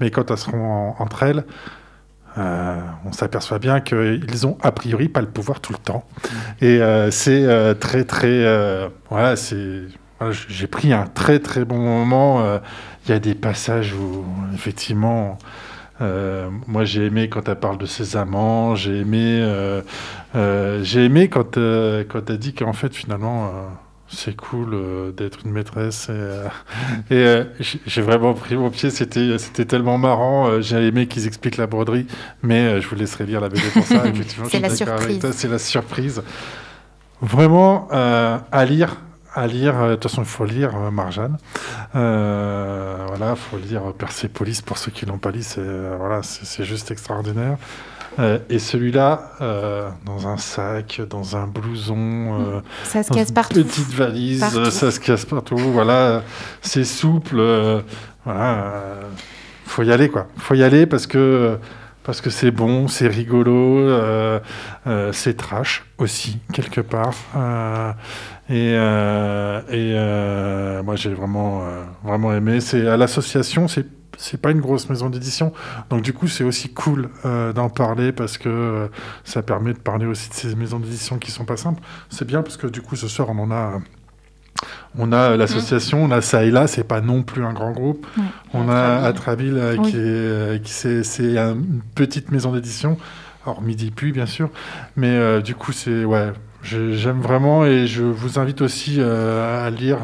Mais 0.00 0.10
quand 0.10 0.30
elles 0.30 0.38
seront 0.38 0.64
en- 0.64 0.96
entre 0.98 1.22
elles, 1.22 1.44
euh, 2.38 2.78
on 3.04 3.12
s'aperçoit 3.12 3.58
bien 3.58 3.80
qu'ils 3.80 4.46
ont 4.46 4.56
a 4.62 4.70
priori 4.72 5.08
pas 5.08 5.20
le 5.20 5.26
pouvoir 5.28 5.60
tout 5.60 5.72
le 5.72 5.78
temps. 5.78 6.04
Et 6.60 6.80
euh, 6.80 7.10
c'est 7.10 7.44
euh, 7.44 7.74
très 7.74 8.04
très 8.04 8.44
voilà, 9.10 9.36
c'est 9.36 9.82
voilà, 10.18 10.32
j'ai 10.48 10.66
pris 10.66 10.92
un 10.92 11.06
très 11.06 11.38
très 11.40 11.64
bon 11.64 11.78
moment. 11.78 12.42
Il 13.06 13.10
y 13.10 13.14
a 13.14 13.18
des 13.18 13.34
passages 13.34 13.94
où 13.94 14.24
effectivement. 14.54 15.38
moi, 16.66 16.84
j'ai 16.84 17.06
aimé 17.06 17.28
quand 17.28 17.48
elle 17.48 17.56
parle 17.56 17.78
de 17.78 17.86
ses 17.86 18.16
amants. 18.16 18.74
J'ai 18.74 19.00
aimé, 19.00 19.42
j'ai 20.82 21.04
aimé 21.04 21.28
quand 21.28 21.56
quand 21.56 22.30
elle 22.30 22.38
dit 22.38 22.54
qu'en 22.54 22.72
fait 22.72 22.94
finalement 22.94 23.50
c'est 24.12 24.34
cool 24.36 24.74
euh, 24.74 25.12
d'être 25.12 25.38
une 25.44 25.52
maîtresse. 25.52 26.08
Et, 26.08 26.12
euh, 26.12 26.44
et, 27.10 27.14
euh, 27.14 27.44
j'ai- 27.86 28.02
vraiment 28.02 28.34
pris 28.34 28.56
mon 28.56 28.70
pied. 28.70 28.90
C'était 28.90 29.38
c'était 29.38 29.64
tellement 29.64 29.98
marrant. 29.98 30.60
J'ai 30.60 30.86
aimé 30.88 31.06
qu'ils 31.06 31.26
expliquent 31.26 31.56
la 31.58 31.66
broderie, 31.66 32.06
mais 32.42 32.80
je 32.80 32.88
vous 32.88 32.96
laisserai 32.96 33.24
lire 33.26 33.40
la 33.40 33.48
BD 33.48 33.62
pour 33.72 33.84
ça. 33.84 34.02
C'est 34.50 34.60
la 34.60 34.70
surprise. 34.70 35.30
C'est 35.32 35.48
la 35.48 35.58
surprise. 35.58 36.22
Vraiment 37.22 37.88
à 37.90 38.64
lire. 38.64 38.96
À 39.32 39.46
lire, 39.46 39.86
de 39.86 39.94
toute 39.94 40.02
façon, 40.10 40.22
il 40.22 40.26
faut 40.28 40.44
lire 40.44 40.76
Marjane. 40.90 41.36
Voilà, 41.92 43.30
il 43.30 43.36
faut 43.36 43.58
lire 43.58 43.92
Persepolis 43.96 44.60
pour 44.60 44.76
ceux 44.76 44.90
qui 44.90 45.06
l'ont 45.06 45.18
pas 45.18 45.30
lu. 45.30 45.42
C'est 45.42 45.62
voilà, 45.98 46.22
c'est 46.22 46.64
juste 46.64 46.90
extraordinaire. 46.90 47.56
Euh, 48.18 48.38
et 48.48 48.58
celui-là, 48.58 49.32
euh, 49.40 49.88
dans 50.04 50.26
un 50.26 50.36
sac, 50.36 51.00
dans 51.08 51.36
un 51.36 51.46
blouson, 51.46 51.96
euh, 51.96 52.60
Ça 52.84 53.02
se 53.02 53.08
dans 53.10 53.14
casse 53.16 53.28
une 53.28 53.34
partout. 53.34 53.64
petite 53.64 53.92
valise, 53.94 54.40
Partout. 54.40 54.70
ça 54.70 54.90
se 54.90 54.98
casse 55.00 55.24
partout. 55.24 55.56
Voilà, 55.56 56.22
c'est 56.60 56.84
souple. 56.84 57.40
voilà, 58.24 58.72
faut 59.66 59.82
y 59.84 59.92
aller 59.92 60.08
quoi. 60.08 60.26
Faut 60.36 60.54
y 60.54 60.62
aller 60.64 60.86
parce 60.86 61.06
que 61.06 61.56
parce 62.02 62.20
que 62.20 62.30
c'est 62.30 62.50
bon, 62.50 62.88
c'est 62.88 63.06
rigolo, 63.06 63.78
euh, 63.78 64.40
euh, 64.86 65.12
c'est 65.12 65.36
trash 65.36 65.84
aussi 65.98 66.38
quelque 66.52 66.80
part. 66.80 67.14
euh, 67.36 67.92
et 68.48 68.72
et 69.72 70.82
moi 70.82 70.96
j'ai 70.96 71.14
vraiment 71.14 71.62
vraiment 72.02 72.32
aimé. 72.34 72.60
C'est 72.60 72.88
à 72.88 72.96
l'association, 72.96 73.68
c'est 73.68 73.86
c'est 74.18 74.40
pas 74.40 74.50
une 74.50 74.60
grosse 74.60 74.88
maison 74.90 75.08
d'édition, 75.08 75.52
donc 75.88 76.02
du 76.02 76.12
coup 76.12 76.28
c'est 76.28 76.44
aussi 76.44 76.68
cool 76.72 77.08
euh, 77.24 77.52
d'en 77.52 77.68
parler 77.68 78.12
parce 78.12 78.38
que 78.38 78.48
euh, 78.48 78.88
ça 79.24 79.42
permet 79.42 79.72
de 79.72 79.78
parler 79.78 80.06
aussi 80.06 80.28
de 80.28 80.34
ces 80.34 80.54
maisons 80.54 80.78
d'édition 80.78 81.18
qui 81.18 81.30
sont 81.30 81.44
pas 81.44 81.56
simples. 81.56 81.82
C'est 82.10 82.26
bien 82.26 82.42
parce 82.42 82.56
que 82.56 82.66
du 82.66 82.82
coup 82.82 82.96
ce 82.96 83.08
soir 83.08 83.28
on 83.30 83.38
en 83.38 83.50
a. 83.50 83.80
On 84.98 85.10
a 85.12 85.36
l'association, 85.36 86.04
on 86.04 86.10
a 86.10 86.20
ça 86.20 86.44
et 86.44 86.50
là, 86.50 86.66
c'est 86.66 86.84
pas 86.84 87.00
non 87.00 87.22
plus 87.22 87.44
un 87.44 87.54
grand 87.54 87.70
groupe. 87.70 88.06
On 88.52 88.68
a 88.68 88.96
Atrabil 89.06 89.56
euh, 89.56 89.76
Oui. 89.78 89.90
qui 89.90 89.96
est, 89.96 90.62
qui 90.62 90.72
c'est, 90.72 91.02
c'est 91.02 91.38
une 91.38 91.80
petite 91.94 92.30
maison 92.30 92.52
d'édition, 92.52 92.98
alors 93.46 93.62
Midi 93.62 93.90
Puy 93.90 94.12
bien 94.12 94.26
sûr, 94.26 94.50
mais 94.96 95.40
du 95.40 95.54
coup 95.54 95.72
c'est 95.72 96.04
ouais, 96.04 96.32
j'aime 96.62 97.20
vraiment 97.20 97.64
et 97.64 97.86
je 97.86 98.02
vous 98.02 98.38
invite 98.38 98.60
aussi 98.60 99.00
à 99.00 99.70
lire. 99.70 99.98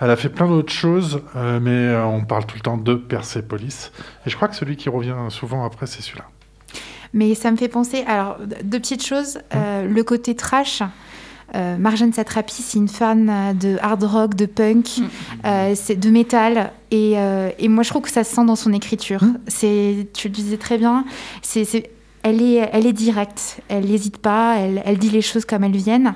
Elle 0.00 0.10
a 0.10 0.16
fait 0.16 0.28
plein 0.28 0.48
d'autres 0.48 0.72
choses, 0.72 1.22
euh, 1.36 1.60
mais 1.60 1.70
euh, 1.70 2.04
on 2.04 2.24
parle 2.24 2.46
tout 2.46 2.56
le 2.56 2.60
temps 2.62 2.76
de 2.76 2.94
Persepolis. 2.94 3.92
Et 4.26 4.30
je 4.30 4.36
crois 4.36 4.48
que 4.48 4.56
celui 4.56 4.76
qui 4.76 4.88
revient 4.88 5.14
souvent 5.28 5.64
après, 5.64 5.86
c'est 5.86 6.02
celui-là. 6.02 6.26
Mais 7.12 7.34
ça 7.34 7.50
me 7.50 7.56
fait 7.56 7.68
penser, 7.68 8.04
alors, 8.06 8.38
deux 8.64 8.80
petites 8.80 9.04
choses. 9.04 9.38
Euh, 9.54 9.86
le 9.86 10.02
côté 10.02 10.34
trash. 10.34 10.82
Euh, 11.54 11.76
Marjane 11.76 12.12
Satrapi, 12.12 12.62
c'est 12.62 12.78
une 12.78 12.88
fan 12.88 13.56
de 13.56 13.78
hard 13.80 14.02
rock, 14.02 14.34
de 14.34 14.46
punk, 14.46 15.00
euh, 15.44 15.74
c'est 15.76 15.94
de 15.94 16.10
métal. 16.10 16.72
Et, 16.90 17.12
euh, 17.16 17.50
et 17.60 17.68
moi, 17.68 17.84
je 17.84 17.90
trouve 17.90 18.02
que 18.02 18.10
ça 18.10 18.24
se 18.24 18.34
sent 18.34 18.44
dans 18.44 18.56
son 18.56 18.72
écriture. 18.72 19.22
Mm. 19.22 19.38
C'est, 19.46 20.08
tu 20.12 20.26
le 20.26 20.34
disais 20.34 20.56
très 20.56 20.78
bien, 20.78 21.04
c'est, 21.42 21.64
c'est- 21.64 21.90
elle, 22.24 22.42
est, 22.42 22.68
elle 22.72 22.86
est 22.86 22.92
directe. 22.92 23.60
Elle 23.68 23.84
n'hésite 23.84 24.18
pas, 24.18 24.56
elle, 24.58 24.82
elle 24.84 24.98
dit 24.98 25.10
les 25.10 25.22
choses 25.22 25.44
comme 25.44 25.62
elles 25.62 25.76
viennent. 25.76 26.14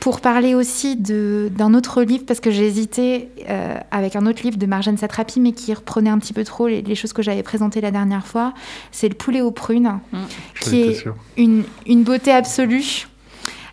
Pour 0.00 0.22
parler 0.22 0.54
aussi 0.54 0.96
d'un 0.96 1.74
autre 1.74 2.02
livre, 2.02 2.24
parce 2.26 2.40
que 2.40 2.50
j'ai 2.50 2.66
hésité 2.66 3.28
euh, 3.48 3.76
avec 3.90 4.16
un 4.16 4.24
autre 4.26 4.42
livre 4.42 4.56
de 4.56 4.64
Marjane 4.66 4.96
Satrapi, 4.96 5.40
mais 5.40 5.52
qui 5.52 5.74
reprenait 5.74 6.08
un 6.10 6.18
petit 6.18 6.32
peu 6.32 6.42
trop 6.42 6.68
les, 6.68 6.80
les 6.80 6.94
choses 6.94 7.12
que 7.12 7.22
j'avais 7.22 7.42
présentées 7.42 7.82
la 7.82 7.90
dernière 7.90 8.26
fois, 8.26 8.54
c'est 8.92 9.08
Le 9.08 9.14
poulet 9.14 9.42
aux 9.42 9.50
prunes, 9.50 10.00
J'en 10.12 10.20
qui 10.60 10.80
est 10.82 11.04
une, 11.36 11.64
une 11.86 12.02
beauté 12.02 12.32
absolue. 12.32 13.08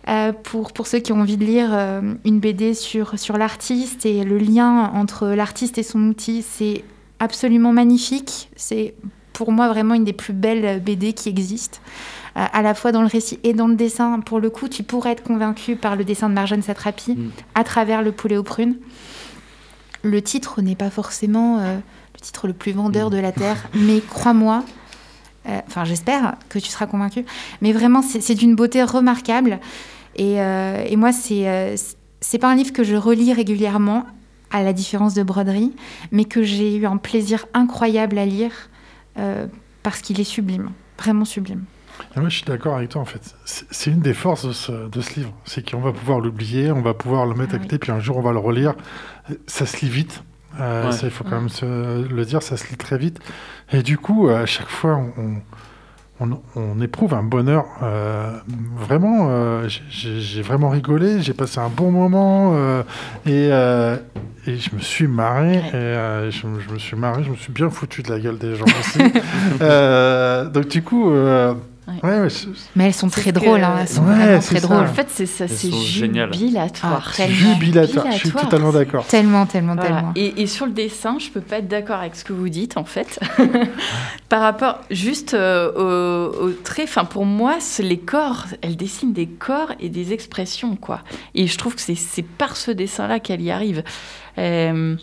euh, 0.08 0.32
pour, 0.32 0.72
pour 0.72 0.86
ceux 0.86 0.98
qui 0.98 1.12
ont 1.12 1.20
envie 1.20 1.36
de 1.38 1.44
lire 1.44 1.70
euh, 1.72 2.14
une 2.24 2.40
BD 2.40 2.74
sur, 2.74 3.18
sur 3.18 3.38
l'artiste 3.38 4.04
et 4.04 4.22
le 4.24 4.36
lien 4.38 4.90
entre 4.94 5.28
l'artiste 5.28 5.78
et 5.78 5.82
son 5.82 6.02
outil, 6.08 6.42
c'est 6.46 6.84
absolument 7.20 7.72
magnifique. 7.72 8.50
C'est 8.54 8.94
pour 9.32 9.50
moi 9.52 9.68
vraiment 9.68 9.94
une 9.94 10.04
des 10.04 10.12
plus 10.12 10.32
belles 10.34 10.82
BD 10.82 11.12
qui 11.12 11.28
existent, 11.28 11.78
euh, 11.78 11.84
à 12.34 12.62
la 12.62 12.74
fois 12.74 12.92
dans 12.92 13.00
le 13.00 13.08
récit 13.08 13.38
et 13.42 13.52
dans 13.52 13.66
le 13.66 13.74
dessin. 13.74 14.20
Pour 14.20 14.40
le 14.40 14.50
coup, 14.50 14.68
tu 14.68 14.82
pourrais 14.82 15.12
être 15.12 15.22
convaincu 15.22 15.76
par 15.76 15.96
le 15.96 16.04
dessin 16.04 16.28
de 16.28 16.34
Marjane 16.34 16.62
Satrapi 16.62 17.08
Mm. 17.16 17.30
à 17.54 17.64
travers 17.64 18.02
le 18.02 18.12
poulet 18.12 18.36
aux 18.36 18.42
prunes. 18.42 18.76
Le 20.02 20.22
titre 20.22 20.62
n'est 20.62 20.76
pas 20.76 20.90
forcément 20.90 21.58
euh, 21.58 21.76
le 22.14 22.20
titre 22.20 22.46
le 22.46 22.52
plus 22.52 22.72
vendeur 22.72 23.10
de 23.10 23.18
la 23.18 23.32
Terre, 23.32 23.68
mais 23.74 24.00
crois-moi, 24.00 24.64
euh, 25.48 25.60
enfin 25.66 25.84
j'espère 25.84 26.36
que 26.48 26.58
tu 26.58 26.68
seras 26.68 26.86
convaincu, 26.86 27.24
mais 27.62 27.72
vraiment 27.72 28.02
c'est 28.02 28.34
d'une 28.34 28.54
beauté 28.54 28.82
remarquable. 28.82 29.58
Et, 30.16 30.40
euh, 30.40 30.84
et 30.86 30.96
moi, 30.96 31.12
c'est 31.12 31.48
euh, 31.48 31.76
c'est 32.20 32.38
pas 32.38 32.50
un 32.50 32.56
livre 32.56 32.72
que 32.72 32.82
je 32.82 32.96
relis 32.96 33.32
régulièrement, 33.32 34.04
à 34.50 34.62
la 34.62 34.72
différence 34.72 35.14
de 35.14 35.22
Broderie, 35.22 35.72
mais 36.10 36.24
que 36.24 36.42
j'ai 36.42 36.76
eu 36.76 36.86
un 36.86 36.96
plaisir 36.96 37.46
incroyable 37.54 38.18
à 38.18 38.24
lire 38.24 38.52
euh, 39.18 39.46
parce 39.82 40.00
qu'il 40.00 40.20
est 40.20 40.24
sublime, 40.24 40.70
vraiment 40.98 41.24
sublime. 41.24 41.64
Et 42.16 42.20
moi, 42.20 42.28
je 42.28 42.36
suis 42.36 42.44
d'accord 42.44 42.76
avec 42.76 42.90
toi, 42.90 43.02
en 43.02 43.04
fait. 43.04 43.34
C'est 43.44 43.90
une 43.90 44.00
des 44.00 44.14
forces 44.14 44.46
de 44.46 44.52
ce, 44.52 44.88
de 44.88 45.00
ce 45.00 45.14
livre. 45.20 45.32
C'est 45.44 45.68
qu'on 45.68 45.80
va 45.80 45.92
pouvoir 45.92 46.20
l'oublier, 46.20 46.70
on 46.72 46.80
va 46.82 46.94
pouvoir 46.94 47.26
le 47.26 47.34
mettre 47.34 47.52
Ah 47.54 47.56
à 47.56 47.58
côté, 47.60 47.78
puis 47.78 47.92
un 47.92 48.00
jour, 48.00 48.16
on 48.16 48.22
va 48.22 48.32
le 48.32 48.38
relire. 48.38 48.74
Ça 49.46 49.66
se 49.66 49.84
lit 49.84 49.90
vite. 49.90 50.22
Euh, 50.60 50.86
Ouais. 50.86 50.92
ça, 50.92 51.06
il 51.06 51.10
faut 51.10 51.24
quand 51.24 51.36
même 51.38 51.48
se 51.50 51.64
le 52.08 52.24
dire, 52.24 52.42
ça 52.42 52.56
se 52.56 52.68
lit 52.70 52.76
très 52.76 52.98
vite. 52.98 53.20
Et 53.72 53.82
du 53.82 53.98
coup, 53.98 54.28
à 54.28 54.46
chaque 54.46 54.68
fois, 54.68 54.98
on, 55.18 55.34
on, 56.20 56.40
on 56.56 56.80
éprouve 56.80 57.14
un 57.14 57.22
bonheur. 57.22 57.66
euh, 57.82 58.32
vraiment, 58.76 59.28
euh, 59.30 59.68
j'ai- 59.90 60.42
vraiment 60.42 60.70
rigolé, 60.70 61.20
j'ai 61.22 61.34
passé 61.34 61.60
un 61.60 61.68
bon 61.68 61.90
moment. 61.92 62.52
euh, 62.56 62.82
et, 63.26 63.50
euh, 63.52 63.96
et 64.46 64.56
je 64.56 64.74
me 64.74 64.80
suis 64.80 65.06
marré. 65.06 65.58
Et, 65.58 65.74
euh, 65.74 66.30
je, 66.30 66.46
me- 66.46 66.58
je 66.60 66.70
me 66.70 66.78
suis 66.78 66.96
marré, 66.96 67.22
je 67.22 67.30
me 67.30 67.36
suis 67.36 67.52
bien 67.52 67.70
foutu 67.70 68.02
de 68.02 68.10
la 68.10 68.18
gueule 68.18 68.38
des 68.38 68.56
gens 68.56 68.64
aussi. 68.64 68.98
Euh, 69.60 70.46
donc, 70.48 70.68
du 70.68 70.82
coup, 70.82 71.10
euh, 71.10 71.54
Ouais. 72.02 72.10
ouais, 72.20 72.28
Mais 72.76 72.86
elles 72.86 72.94
sont 72.94 73.08
très 73.08 73.32
que- 73.32 73.38
drôles, 73.38 73.64
hein, 73.64 73.76
elles 73.80 73.88
sont 73.88 74.02
Ouais, 74.04 74.14
vraiment 74.14 74.40
très 74.40 74.60
ça. 74.60 74.66
drôles. 74.66 74.84
En 74.84 74.92
fait, 74.92 75.06
c'est 75.10 75.26
ça, 75.26 75.44
Elles 75.44 75.50
c'est 75.50 75.72
jubilatoire. 75.72 77.14
Ah, 77.18 77.26
jubilatoire. 77.28 78.12
Je 78.12 78.16
suis 78.18 78.30
totalement 78.30 78.72
d'accord. 78.72 79.06
Tellement, 79.06 79.46
tellement, 79.46 79.74
Voilà. 79.74 79.88
tellement. 79.96 80.12
Et, 80.14 80.42
et 80.42 80.46
sur 80.46 80.66
le 80.66 80.72
dessin, 80.72 81.18
je 81.18 81.30
peux 81.30 81.40
pas 81.40 81.58
être 81.58 81.68
d'accord 81.68 82.00
avec 82.00 82.14
ce 82.14 82.24
que 82.24 82.32
vous 82.32 82.48
dites 82.48 82.76
en 82.76 82.84
fait. 82.84 83.18
Par 84.28 84.42
rapport 84.42 84.80
juste 84.90 85.32
euh, 85.34 86.30
au, 86.32 86.46
au 86.48 86.50
trait, 86.50 86.82
enfin 86.84 87.04
pour 87.06 87.24
moi, 87.24 87.56
c'est 87.60 87.82
les 87.82 87.98
corps, 87.98 88.44
elle 88.62 88.76
dessine 88.76 89.12
des 89.14 89.26
corps 89.26 89.72
et 89.80 89.88
des 89.88 90.12
expressions 90.12 90.76
quoi. 90.76 91.00
Et 91.34 91.46
je 91.46 91.56
trouve 91.56 91.74
que 91.74 91.80
c'est- 91.80 92.22
par 92.22 92.56
ce 92.56 92.70
dessin-là 92.70 93.20
qu'elle 93.20 93.40
y 93.40 93.50
arrive. 93.50 93.82
Euh, 94.36 94.96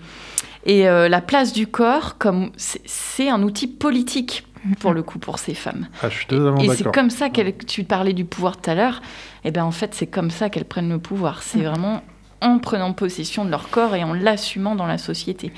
et 0.65 0.87
euh, 0.87 1.09
la 1.09 1.21
place 1.21 1.53
du 1.53 1.67
corps, 1.67 2.17
comme 2.17 2.51
c'est 2.57 3.29
un 3.29 3.41
outil 3.43 3.67
politique 3.67 4.45
pour 4.79 4.93
le 4.93 5.03
coup 5.03 5.19
pour 5.19 5.39
ces 5.39 5.53
femmes. 5.53 5.87
Ah, 6.01 6.09
je 6.09 6.15
suis 6.15 6.25
totalement 6.25 6.59
Et 6.59 6.69
c'est 6.69 6.91
comme 6.91 7.09
ça 7.09 7.29
qu'elle, 7.29 7.55
tu 7.57 7.83
parlais 7.83 8.13
du 8.13 8.25
pouvoir 8.25 8.57
tout 8.57 8.69
à 8.69 8.75
l'heure. 8.75 9.01
Et 9.43 9.51
ben 9.51 9.63
en 9.63 9.71
fait, 9.71 9.93
c'est 9.93 10.07
comme 10.07 10.31
ça 10.31 10.49
qu'elles 10.49 10.65
prennent 10.65 10.89
le 10.89 10.99
pouvoir. 10.99 11.43
C'est 11.43 11.61
vraiment 11.61 12.01
en 12.41 12.59
prenant 12.59 12.93
possession 12.93 13.45
de 13.45 13.51
leur 13.51 13.69
corps 13.69 13.95
et 13.95 14.03
en 14.03 14.13
l'assumant 14.13 14.75
dans 14.75 14.87
la 14.87 14.97
société. 14.97 15.51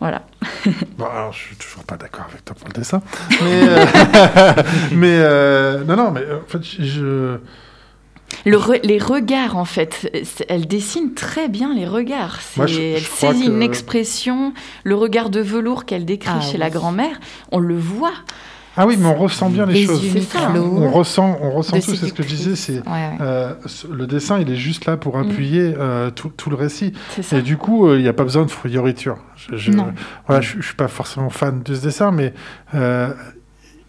Voilà. 0.00 0.22
Bon, 0.98 1.06
alors, 1.06 1.32
je 1.32 1.38
suis 1.38 1.56
toujours 1.56 1.84
pas 1.84 1.96
d'accord 1.96 2.26
avec 2.28 2.44
toi 2.44 2.54
pour 2.54 2.68
le 2.68 2.74
dessin. 2.74 3.02
Mais, 3.42 3.68
euh, 3.68 3.84
mais 4.92 5.18
euh, 5.18 5.84
non, 5.84 5.96
non, 5.96 6.10
mais 6.10 6.20
euh, 6.20 6.38
en 6.38 6.48
fait, 6.48 6.62
je. 6.62 7.38
Le 8.46 8.56
re- 8.56 8.80
les 8.84 8.98
regards, 8.98 9.56
en 9.56 9.64
fait, 9.64 10.10
elle 10.48 10.66
dessine 10.66 11.14
très 11.14 11.48
bien 11.48 11.74
les 11.74 11.86
regards. 11.86 12.40
C'est- 12.40 12.56
Moi, 12.58 12.66
je- 12.66 12.74
je 12.74 12.80
elle 12.80 13.00
saisit 13.00 13.46
que- 13.46 13.50
une 13.50 13.62
expression, 13.62 14.52
le 14.84 14.94
regard 14.94 15.30
de 15.30 15.40
velours 15.40 15.84
qu'elle 15.84 16.04
décrit 16.04 16.30
Ah 16.34 16.40
chez 16.40 16.52
oui. 16.54 16.58
la 16.58 16.70
grand-mère, 16.70 17.18
on 17.52 17.58
le 17.58 17.76
voit. 17.76 18.12
Ah 18.76 18.88
oui, 18.88 18.96
mais 18.98 19.06
on 19.06 19.14
ressent 19.14 19.50
bien 19.50 19.66
les, 19.66 19.74
Les 19.74 19.86
choses. 19.86 20.02
ça. 20.28 20.48
mi-clos. 20.48 20.64
On 20.78 20.90
ressent, 20.90 21.38
on 21.40 21.52
ressent 21.52 21.76
tout. 21.78 21.94
C'est 21.94 22.06
ce 22.08 22.12
que 22.12 22.24
je 22.24 22.28
disais. 22.28 22.56
C'est 22.56 22.78
Ouais, 22.78 22.82
ouais. 22.88 23.16
euh, 23.20 23.54
le 23.88 24.06
dessin, 24.08 24.40
il 24.40 24.50
est 24.50 24.56
juste 24.56 24.86
là 24.86 24.96
pour 24.96 25.16
appuyer 25.16 25.74
euh, 25.78 26.10
tout, 26.10 26.32
tout 26.36 26.50
le 26.50 26.56
récit. 26.56 26.92
Et 27.30 27.40
du 27.42 27.56
coup, 27.56 27.86
euh, 27.86 27.98
il 27.98 28.02
n'y 28.02 28.08
a 28.08 28.12
pas 28.12 28.24
besoin 28.24 28.44
de 28.44 28.50
fioriture. 28.50 29.18
Je, 29.36 29.56
je- 29.56 29.70
Non. 29.70 29.92
Voilà, 30.26 30.40
je, 30.40 30.56
je 30.60 30.66
suis 30.66 30.74
pas 30.74 30.88
forcément 30.88 31.30
fan 31.30 31.62
de 31.62 31.72
ce 31.72 31.82
dessin, 31.82 32.10
mais 32.10 32.34
euh, 32.74 33.12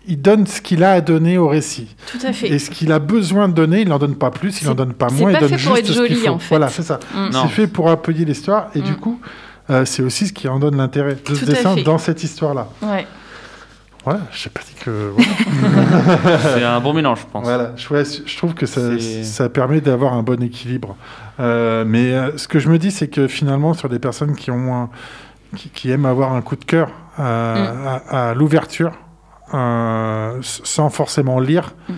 il 0.08 0.22
donne 0.22 0.46
ce 0.48 0.62
qu'il 0.62 0.84
a 0.84 0.92
à 0.94 1.02
donner 1.02 1.38
au 1.38 1.48
récit. 1.48 1.96
Tout 2.12 2.20
à 2.26 2.32
fait. 2.34 2.48
Et 2.48 2.60
ce 2.60 2.70
qu'il 2.70 2.92
a 2.92 3.00
besoin 3.00 3.48
de 3.50 3.54
donner, 3.54 3.82
il 3.82 3.90
n'en 3.90 4.00
donne 4.00 4.16
pas 4.16 4.32
plus, 4.32 4.62
il 4.62 4.68
n'en 4.68 4.76
donne 4.76 4.94
pas 4.94 5.10
c'est 5.10 5.16
moins, 5.22 5.32
il 5.32 5.34
pas 5.34 5.40
donne 5.42 5.50
fait 5.50 5.58
juste 5.58 5.68
pour 5.70 5.78
être 5.78 5.88
ce 5.88 5.94
joli, 5.94 6.16
faut. 6.16 6.28
en 6.30 6.40
fait. 6.40 6.50
Voilà, 6.50 6.70
c'est 6.70 6.84
ça. 6.84 7.00
Mm. 7.14 7.30
Non. 7.32 7.42
C'est 7.44 7.50
fait 7.54 7.68
pour 7.68 7.90
appuyer 7.90 8.26
l'histoire, 8.26 8.68
et 8.76 8.82
du 8.82 8.92
Mm. 8.92 8.96
coup, 8.98 9.20
euh, 9.70 9.86
c'est 9.86 10.04
aussi 10.04 10.28
ce 10.28 10.34
qui 10.34 10.48
en 10.48 10.60
donne 10.60 10.78
l'intérêt 10.78 11.16
de 11.16 11.20
Tout 11.20 11.36
ce 11.36 11.44
à 11.46 11.48
dessin 11.48 11.76
fait. 11.76 11.84
dans 11.84 11.98
cette 11.98 12.24
histoire-là. 12.24 12.68
Ouais. 12.84 13.06
Voilà, 14.04 14.20
je 14.32 14.48
n'ai 14.48 14.52
pas 14.54 14.62
dit 14.62 14.76
que. 14.84 15.12
Voilà, 16.22 16.40
C'est 16.40 16.64
un 16.64 16.80
bon 16.80 16.94
mélange, 16.94 17.22
je 17.22 17.26
pense. 17.32 17.44
Voilà, 17.44 17.72
je, 17.76 17.92
ouais, 17.92 18.04
je 18.26 18.38
trouve 18.38 18.54
que 18.54 18.68
ça, 18.68 18.82
ça 19.24 19.50
permet 19.50 19.82
d'avoir 19.82 20.14
un 20.14 20.22
bon 20.22 20.42
équilibre. 20.44 20.96
Euh, 21.40 21.84
mais 21.88 22.14
euh, 22.14 22.38
ce 22.38 22.48
que 22.48 22.60
je 22.60 22.70
me 22.70 22.78
dis, 22.78 22.92
c'est 22.92 23.08
que 23.08 23.28
finalement, 23.28 23.74
sur 23.74 23.90
des 23.90 23.98
personnes 24.00 24.36
qui, 24.36 24.52
ont 24.52 24.76
un- 24.76 24.90
qui, 25.56 25.70
qui 25.70 25.90
aiment 25.90 26.06
avoir 26.06 26.34
un 26.34 26.42
coup 26.42 26.56
de 26.56 26.66
cœur 26.66 26.90
euh, 27.20 27.56
Mm. 27.56 27.88
à, 28.10 28.30
à 28.30 28.34
l'ouverture, 28.36 28.92
euh, 29.56 30.40
sans 30.42 30.90
forcément 30.90 31.40
lire, 31.40 31.74
Mm. 31.90 31.94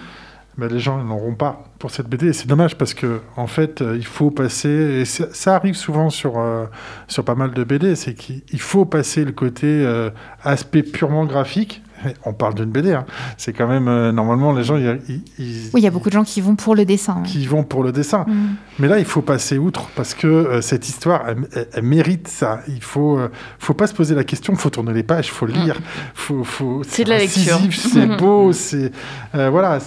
ben, 0.57 0.67
les 0.71 0.79
gens 0.79 1.03
n'auront 1.03 1.35
pas 1.35 1.63
pour 1.79 1.91
cette 1.91 2.07
BD. 2.07 2.27
Et 2.27 2.33
c'est 2.33 2.47
dommage 2.47 2.77
parce 2.77 2.93
que 2.93 3.21
en 3.35 3.47
fait, 3.47 3.81
euh, 3.81 3.95
il 3.95 4.05
faut 4.05 4.31
passer, 4.31 4.69
et 4.69 5.05
ça, 5.05 5.55
arrive 5.55 5.75
souvent 5.75 6.09
sur, 6.09 6.39
euh, 6.39 6.65
sur 7.07 7.23
pas 7.23 7.35
mal 7.35 7.51
de 7.51 7.63
BD, 7.63 7.95
c'est 7.95 8.13
qu'il 8.13 8.41
il 8.51 8.61
faut 8.61 8.85
passer 8.85 9.25
le 9.25 9.31
côté 9.31 9.67
euh, 9.67 10.09
aspect 10.43 10.83
purement 10.83 11.25
graphique. 11.25 11.81
On 12.25 12.33
parle 12.33 12.53
d'une 12.53 12.65
BD, 12.71 12.93
hein. 12.93 13.05
c'est 13.37 13.53
quand 13.53 13.67
même 13.67 13.87
euh, 13.87 14.11
normalement 14.11 14.53
les 14.53 14.63
gens 14.63 14.77
ils, 14.77 14.99
ils- 15.09 15.21
ils- 15.39 15.69
Oui, 15.73 15.81
il 15.81 15.83
y 15.83 15.87
a 15.87 15.91
beaucoup 15.91 16.09
de 16.09 16.13
gens 16.13 16.23
qui 16.23 16.41
vont 16.41 16.55
pour 16.55 16.75
le 16.75 16.85
dessin. 16.85 17.23
qui 17.23 17.45
vont 17.47 17.63
pour 17.63 17.83
le 17.83 17.91
dessin. 17.91 18.25
Mm. 18.27 18.55
Mais 18.79 18.87
là, 18.87 18.99
il 18.99 19.05
faut 19.05 19.21
passer 19.21 19.57
outre 19.57 19.89
parce 19.95 20.13
que 20.13 20.27
euh, 20.27 20.61
cette 20.61 20.87
histoire, 20.87 21.23
elle, 21.27 21.37
elle- 21.55 21.67
elle 21.73 21.83
mérite 21.83 22.27
ça. 22.27 22.59
Il 22.67 22.83
faut, 22.83 23.17
euh, 23.17 23.29
faut 23.59 23.73
pas 23.73 23.87
se 23.87 23.93
poser 23.93 24.13
la 24.15 24.23
question. 24.23 24.53
Il 24.53 24.59
faut 24.59 24.69
tourner 24.69 24.93
les 24.93 25.03
pages, 25.03 25.27
il 25.27 25.31
faut 25.31 25.45
lire. 25.47 25.77
Faut, 26.13 26.43
faut, 26.43 26.79
Mm. 26.79 26.83
C'est 26.87 27.03
de 27.03 27.09
la 27.09 27.17
lecture. 27.17 27.59
C'est 27.71 28.05
beau. 28.17 28.53
C'est 28.53 28.91
voilà. 29.33 29.79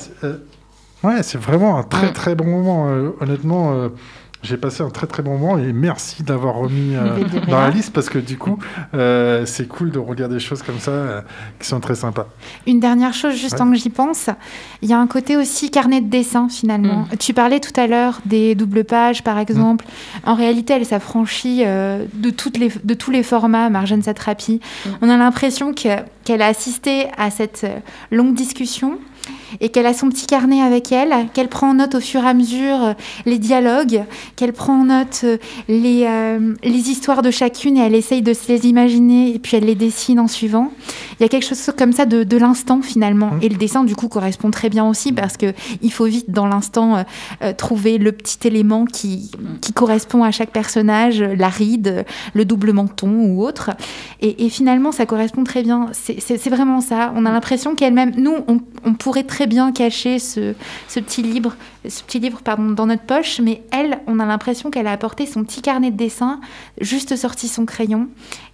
ouais, 1.04 1.22
c'est 1.22 1.38
vraiment 1.40 1.78
un 1.78 1.82
très 1.84 2.10
Mm. 2.10 2.12
très 2.12 2.34
bon 2.34 2.44
moment. 2.46 2.86
honnêtement. 3.20 3.88
J'ai 4.42 4.56
passé 4.56 4.82
un 4.82 4.88
très 4.90 5.06
très 5.06 5.22
bon 5.22 5.36
moment 5.38 5.58
et 5.58 5.72
merci 5.72 6.22
d'avoir 6.22 6.54
remis 6.56 6.94
euh, 6.96 7.18
dans 7.48 7.60
la 7.60 7.70
liste 7.70 7.92
parce 7.92 8.08
que 8.08 8.18
du 8.18 8.38
coup 8.38 8.58
euh, 8.94 9.44
c'est 9.44 9.68
cool 9.68 9.90
de 9.90 9.98
regarder 9.98 10.36
des 10.36 10.40
choses 10.40 10.62
comme 10.62 10.78
ça 10.78 10.90
euh, 10.90 11.20
qui 11.58 11.66
sont 11.68 11.78
très 11.80 11.94
sympas. 11.94 12.26
Une 12.66 12.80
dernière 12.80 13.12
chose, 13.12 13.34
juste 13.34 13.52
Ouais. 13.52 13.58
tant 13.58 13.70
que 13.70 13.76
j'y 13.76 13.90
pense, 13.90 14.30
il 14.82 14.88
y 14.88 14.92
a 14.92 14.98
un 14.98 15.06
côté 15.06 15.36
aussi 15.36 15.70
carnet 15.70 16.00
de 16.00 16.08
dessin 16.08 16.48
finalement. 16.48 17.00
Mm. 17.12 17.16
Tu 17.18 17.34
parlais 17.34 17.60
tout 17.60 17.78
à 17.78 17.86
l'heure 17.86 18.20
des 18.24 18.54
doubles 18.54 18.84
pages 18.84 19.22
par 19.22 19.38
exemple. 19.38 19.84
En 20.24 20.34
réalité, 20.34 20.72
elle 20.74 20.86
s'affranchit 20.86 21.62
euh, 21.66 22.04
de, 22.14 22.30
toutes 22.30 22.56
les, 22.58 22.70
de 22.82 22.94
tous 22.94 23.10
les 23.10 23.22
formats, 23.22 23.68
Marjane 23.70 24.02
Satrapi. 24.02 24.60
Mm. 24.86 24.88
On 25.02 25.08
a 25.10 25.16
l'impression 25.16 25.74
que- 25.74 26.00
qu'elle 26.24 26.42
a 26.42 26.46
assisté 26.46 27.08
à 27.18 27.30
cette 27.30 27.66
longue 28.10 28.34
discussion 28.34 28.98
et 29.60 29.68
qu'elle 29.68 29.86
a 29.86 29.94
son 29.94 30.08
petit 30.08 30.26
carnet 30.26 30.60
avec 30.60 30.92
elle, 30.92 31.14
qu'elle 31.34 31.48
prend 31.48 31.70
en 31.70 31.74
note 31.74 31.94
au 31.94 32.00
fur 32.00 32.22
et 32.24 32.28
à 32.28 32.34
mesure 32.34 32.82
euh, 32.82 32.92
les 33.26 33.38
dialogues, 33.38 34.04
qu'elle 34.36 34.52
prend 34.52 34.80
en 34.80 34.84
note 34.84 35.20
euh, 35.24 35.36
les, 35.68 36.04
euh, 36.06 36.54
les 36.62 36.90
histoires 36.90 37.22
de 37.22 37.30
chacune 37.30 37.76
et 37.76 37.80
elle 37.80 37.94
essaye 37.94 38.22
de 38.22 38.32
se 38.32 38.48
les 38.48 38.66
imaginer 38.66 39.34
et 39.34 39.38
puis 39.38 39.56
elle 39.56 39.64
les 39.64 39.74
dessine 39.74 40.20
en 40.20 40.28
suivant. 40.28 40.70
Il 41.18 41.22
y 41.22 41.26
a 41.26 41.28
quelque 41.28 41.46
chose 41.46 41.70
comme 41.76 41.92
ça 41.92 42.06
de, 42.06 42.24
de 42.24 42.36
l'instant 42.36 42.82
finalement. 42.82 43.30
Mm. 43.32 43.38
Et 43.42 43.48
le 43.48 43.56
dessin 43.56 43.84
du 43.84 43.94
coup 43.94 44.08
correspond 44.08 44.50
très 44.50 44.68
bien 44.68 44.86
aussi 44.86 45.12
parce 45.12 45.36
que 45.36 45.52
il 45.82 45.92
faut 45.92 46.06
vite 46.06 46.30
dans 46.30 46.46
l'instant 46.46 47.04
euh, 47.42 47.52
trouver 47.52 47.98
le 47.98 48.12
petit 48.12 48.46
élément 48.46 48.84
qui, 48.84 49.30
qui 49.60 49.72
correspond 49.72 50.24
à 50.24 50.30
chaque 50.30 50.50
personnage, 50.50 51.20
la 51.22 51.48
ride, 51.48 52.04
le 52.34 52.44
double 52.44 52.72
menton 52.72 53.26
ou 53.26 53.44
autre. 53.44 53.70
Et, 54.20 54.46
et 54.46 54.48
finalement 54.48 54.92
ça 54.92 55.06
correspond 55.06 55.44
très 55.44 55.62
bien. 55.62 55.88
C'est 55.92 56.50
vraiment 56.50 56.80
ça. 56.80 57.12
On 57.16 57.26
a 57.26 57.32
l'impression 57.32 57.74
qu'elle-même, 57.74 58.12
nous, 58.16 58.34
on, 58.48 58.60
on 58.84 58.94
pourrait 58.94 59.19
très 59.26 59.46
bien 59.46 59.72
cacher 59.72 60.18
ce, 60.18 60.54
ce 60.88 61.00
petit 61.00 61.22
livre, 61.22 61.54
ce 61.88 62.02
petit 62.02 62.18
livre 62.20 62.40
pardon, 62.42 62.70
dans 62.70 62.86
notre 62.86 63.02
poche, 63.04 63.40
mais 63.40 63.62
elle, 63.72 64.00
on 64.06 64.18
a 64.20 64.26
l'impression 64.26 64.70
qu'elle 64.70 64.86
a 64.86 64.92
apporté 64.92 65.26
son 65.26 65.44
petit 65.44 65.62
carnet 65.62 65.90
de 65.90 65.96
dessin, 65.96 66.40
juste 66.80 67.16
sorti 67.16 67.48
son 67.48 67.64
crayon, 67.66 68.08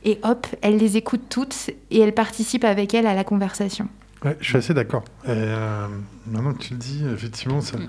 et 0.05 0.19
hop, 0.23 0.47
elle 0.62 0.77
les 0.77 0.97
écoute 0.97 1.23
toutes 1.29 1.71
et 1.91 2.01
elle 2.01 2.12
participe 2.14 2.64
avec 2.64 2.95
elle 2.95 3.07
à 3.07 3.14
la 3.14 3.25
conversation. 3.25 3.89
Ouais, 4.25 4.37
je 4.41 4.47
suis 4.49 4.57
assez 4.57 4.75
d'accord. 4.75 5.05
Euh, 5.29 5.87
maintenant 6.27 6.53
que 6.55 6.62
tu 6.62 6.73
le 6.75 6.79
dis, 6.79 7.05
effectivement, 7.12 7.61
ça, 7.61 7.77
Mm. 7.77 7.87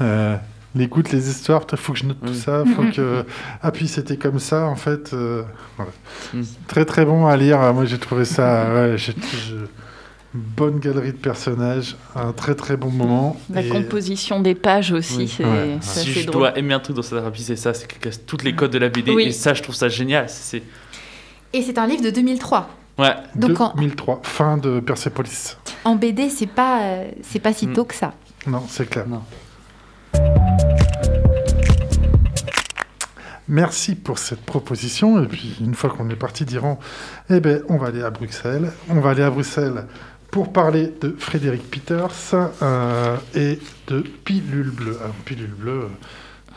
euh, 0.00 0.36
il 0.74 0.82
écoute 0.82 1.10
les 1.12 1.28
histoires, 1.30 1.62
il 1.70 1.78
faut 1.78 1.92
que 1.92 1.98
je 1.98 2.04
note 2.06 2.20
tout 2.20 2.28
Oui. 2.32 2.38
ça, 2.38 2.64
faut 2.74 2.82
que... 2.94 3.24
Ah 3.62 3.70
puis 3.70 3.88
c'était 3.88 4.16
comme 4.16 4.38
ça, 4.38 4.66
en 4.66 4.76
fait. 4.76 5.12
euh. 5.12 5.42
Mm. 6.34 6.42
Très 6.66 6.84
très 6.84 7.04
bon 7.04 7.26
à 7.26 7.36
lire, 7.36 7.58
moi 7.74 7.84
j'ai 7.84 7.98
trouvé 7.98 8.24
ça... 8.24 8.72
ouais, 8.74 8.94
j'ai- 8.98 9.14
je- 9.48 9.66
Bonne 10.38 10.80
galerie 10.80 11.12
de 11.12 11.16
personnages, 11.16 11.96
un 12.14 12.32
très 12.32 12.54
très 12.54 12.76
bon 12.76 12.90
moment. 12.90 13.36
La 13.48 13.62
et- 13.62 13.68
composition 13.70 14.40
des 14.40 14.54
pages 14.54 14.92
aussi, 14.92 15.16
Oui. 15.16 15.34
c'est 15.34 15.44
Ouais. 15.44 15.78
Si 15.80 16.12
je 16.12 16.26
drôle. 16.26 16.32
dois 16.42 16.58
aimer 16.58 16.74
un 16.74 16.80
truc 16.80 16.94
dans 16.94 17.00
cette 17.02 17.18
thérapie, 17.18 17.42
c'est 17.42 17.56
ça, 17.56 17.72
c'est 17.72 17.86
qu'elle 17.86 18.00
casse 18.00 18.20
toutes 18.26 18.42
les 18.44 18.54
codes 18.54 18.70
de 18.70 18.78
la 18.78 18.90
BD. 18.90 19.12
Oui. 19.12 19.24
Et 19.24 19.32
ça, 19.32 19.54
je 19.54 19.62
trouve 19.62 19.74
ça 19.74 19.88
génial. 19.88 20.28
C'est... 20.28 20.62
Et 21.54 21.62
c'est 21.62 21.78
un 21.78 21.86
livre 21.86 22.02
de 22.02 22.10
2003. 22.10 22.68
Ouais. 22.98 23.14
Donc 23.34 23.58
en, 23.60 23.72
2003, 23.76 24.20
fin 24.24 24.58
de 24.58 24.80
Persepolis. 24.80 25.56
en 25.84 25.94
BD, 25.96 26.28
c'est 26.28 26.46
pas, 26.46 26.82
euh, 26.82 27.10
c'est 27.22 27.38
pas 27.40 27.52
si 27.54 27.66
Mm. 27.68 27.72
tôt 27.72 27.84
que 27.84 27.94
ça. 27.94 28.12
Non, 28.46 28.62
c'est 28.68 28.88
clair. 28.90 29.06
Non. 29.08 29.22
Merci 33.48 33.94
pour 33.94 34.18
cette 34.18 34.40
proposition. 34.44 35.22
Et 35.22 35.26
puis, 35.26 35.56
une 35.60 35.74
fois 35.74 35.90
qu'on 35.90 36.10
est 36.10 36.16
parti 36.16 36.44
d'Iran, 36.44 36.80
eh 37.30 37.38
ben, 37.38 37.62
on 37.68 37.76
va 37.76 37.88
aller 37.88 38.02
à 38.02 38.10
Bruxelles. 38.10 38.72
On 38.90 38.98
va 39.00 39.10
aller 39.10 39.22
à 39.22 39.30
Bruxelles 39.30 39.84
pour 40.36 40.52
parler 40.52 40.92
de 41.00 41.16
Frédéric 41.18 41.62
Peters 41.70 42.10
euh, 42.60 43.16
et 43.34 43.58
de 43.86 44.00
Pilule 44.02 44.70
Bleue. 44.70 44.98
Alors, 45.00 45.14
Pilule 45.24 45.54
Bleue, 45.54 45.88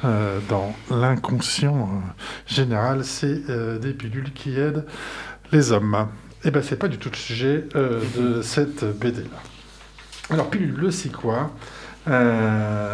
euh, 0.04 0.40
dans 0.50 0.76
l'inconscient 0.92 1.84
euh, 1.84 2.12
général, 2.46 3.06
c'est 3.06 3.42
des 3.80 3.94
pilules 3.94 4.34
qui 4.34 4.60
aident 4.60 4.86
les 5.54 5.72
hommes. 5.72 6.10
Eh 6.44 6.52
ben, 6.52 6.62
c'est 6.62 6.76
pas 6.76 6.90
du 6.90 6.98
tout 6.98 7.08
le 7.10 7.16
sujet 7.16 7.70
de 7.74 8.42
cette 8.42 8.84
BD-là. 9.00 9.40
Alors, 10.30 10.50
Pilule 10.50 10.74
Bleue, 10.74 10.92
c'est 10.92 11.14
quoi? 11.14 11.50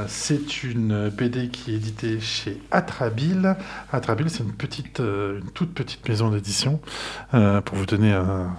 C'est 0.08 0.64
une 0.64 1.10
BD 1.10 1.50
qui 1.50 1.72
est 1.72 1.78
éditée 1.78 2.20
chez 2.20 2.62
Atrabile. 2.70 3.56
Atrabile, 3.92 4.30
c'est 4.30 4.44
une 4.44 4.54
petite, 4.54 5.00
une 5.00 5.50
toute 5.56 5.74
petite 5.74 6.08
maison 6.08 6.30
d'édition. 6.30 6.80
Pour 7.32 7.76
vous 7.76 7.88
donner 7.88 8.14
un- 8.14 8.56